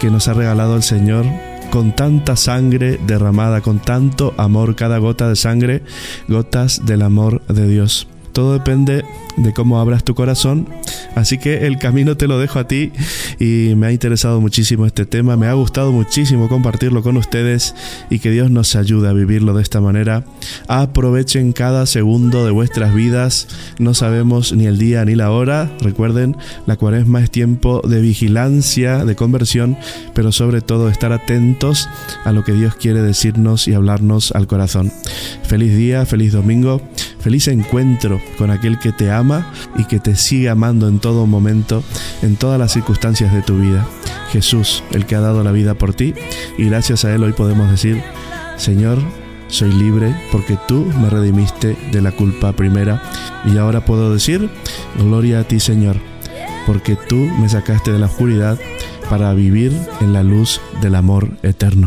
que 0.00 0.10
nos 0.10 0.28
ha 0.28 0.34
regalado 0.34 0.76
el 0.76 0.82
Señor, 0.82 1.26
con 1.70 1.94
tanta 1.94 2.36
sangre 2.36 2.98
derramada, 3.06 3.60
con 3.60 3.78
tanto 3.78 4.34
amor, 4.36 4.74
cada 4.76 4.98
gota 4.98 5.28
de 5.28 5.36
sangre, 5.36 5.82
gotas 6.28 6.86
del 6.86 7.02
amor 7.02 7.42
de 7.46 7.68
Dios. 7.68 8.08
Todo 8.32 8.52
depende 8.52 9.04
de 9.36 9.54
cómo 9.54 9.78
abras 9.80 10.04
tu 10.04 10.14
corazón. 10.14 10.68
Así 11.16 11.38
que 11.38 11.66
el 11.66 11.78
camino 11.78 12.18
te 12.18 12.28
lo 12.28 12.38
dejo 12.38 12.58
a 12.58 12.68
ti 12.68 12.92
y 13.40 13.72
me 13.74 13.86
ha 13.86 13.92
interesado 13.92 14.38
muchísimo 14.38 14.84
este 14.84 15.06
tema, 15.06 15.34
me 15.38 15.46
ha 15.46 15.54
gustado 15.54 15.90
muchísimo 15.90 16.46
compartirlo 16.50 17.02
con 17.02 17.16
ustedes 17.16 17.74
y 18.10 18.18
que 18.18 18.30
Dios 18.30 18.50
nos 18.50 18.76
ayude 18.76 19.08
a 19.08 19.14
vivirlo 19.14 19.54
de 19.54 19.62
esta 19.62 19.80
manera. 19.80 20.24
Aprovechen 20.68 21.54
cada 21.54 21.86
segundo 21.86 22.44
de 22.44 22.50
vuestras 22.50 22.94
vidas, 22.94 23.48
no 23.78 23.94
sabemos 23.94 24.52
ni 24.52 24.66
el 24.66 24.76
día 24.76 25.06
ni 25.06 25.14
la 25.14 25.30
hora. 25.30 25.70
Recuerden, 25.80 26.36
la 26.66 26.76
cuaresma 26.76 27.22
es 27.22 27.30
tiempo 27.30 27.80
de 27.80 28.02
vigilancia, 28.02 29.06
de 29.06 29.16
conversión, 29.16 29.78
pero 30.12 30.32
sobre 30.32 30.60
todo 30.60 30.90
estar 30.90 31.12
atentos 31.12 31.88
a 32.26 32.32
lo 32.32 32.44
que 32.44 32.52
Dios 32.52 32.74
quiere 32.74 33.00
decirnos 33.00 33.68
y 33.68 33.72
hablarnos 33.72 34.32
al 34.32 34.46
corazón. 34.46 34.92
Feliz 35.44 35.74
día, 35.74 36.04
feliz 36.04 36.32
domingo, 36.32 36.82
feliz 37.20 37.48
encuentro 37.48 38.20
con 38.36 38.50
aquel 38.50 38.78
que 38.78 38.92
te 38.92 39.10
ama 39.10 39.50
y 39.78 39.84
que 39.84 39.98
te 39.98 40.14
sigue 40.14 40.50
amando 40.50 40.88
en 40.88 40.98
todo 41.06 41.24
momento, 41.24 41.84
en 42.22 42.34
todas 42.34 42.58
las 42.58 42.72
circunstancias 42.72 43.32
de 43.32 43.40
tu 43.40 43.56
vida. 43.56 43.86
Jesús, 44.32 44.82
el 44.90 45.06
que 45.06 45.14
ha 45.14 45.20
dado 45.20 45.44
la 45.44 45.52
vida 45.52 45.74
por 45.74 45.94
ti, 45.94 46.14
y 46.58 46.64
gracias 46.64 47.04
a 47.04 47.14
Él 47.14 47.22
hoy 47.22 47.32
podemos 47.32 47.70
decir, 47.70 48.02
Señor, 48.56 48.98
soy 49.46 49.70
libre 49.72 50.12
porque 50.32 50.58
tú 50.66 50.92
me 51.00 51.08
redimiste 51.08 51.76
de 51.92 52.02
la 52.02 52.10
culpa 52.10 52.54
primera, 52.54 53.00
y 53.44 53.56
ahora 53.56 53.84
puedo 53.84 54.12
decir, 54.12 54.50
gloria 54.98 55.38
a 55.38 55.44
ti 55.44 55.60
Señor, 55.60 55.94
porque 56.66 56.96
tú 56.96 57.14
me 57.14 57.48
sacaste 57.48 57.92
de 57.92 58.00
la 58.00 58.06
oscuridad 58.06 58.58
para 59.08 59.32
vivir 59.32 59.72
en 60.00 60.12
la 60.12 60.24
luz 60.24 60.60
del 60.80 60.96
amor 60.96 61.28
eterno. 61.44 61.86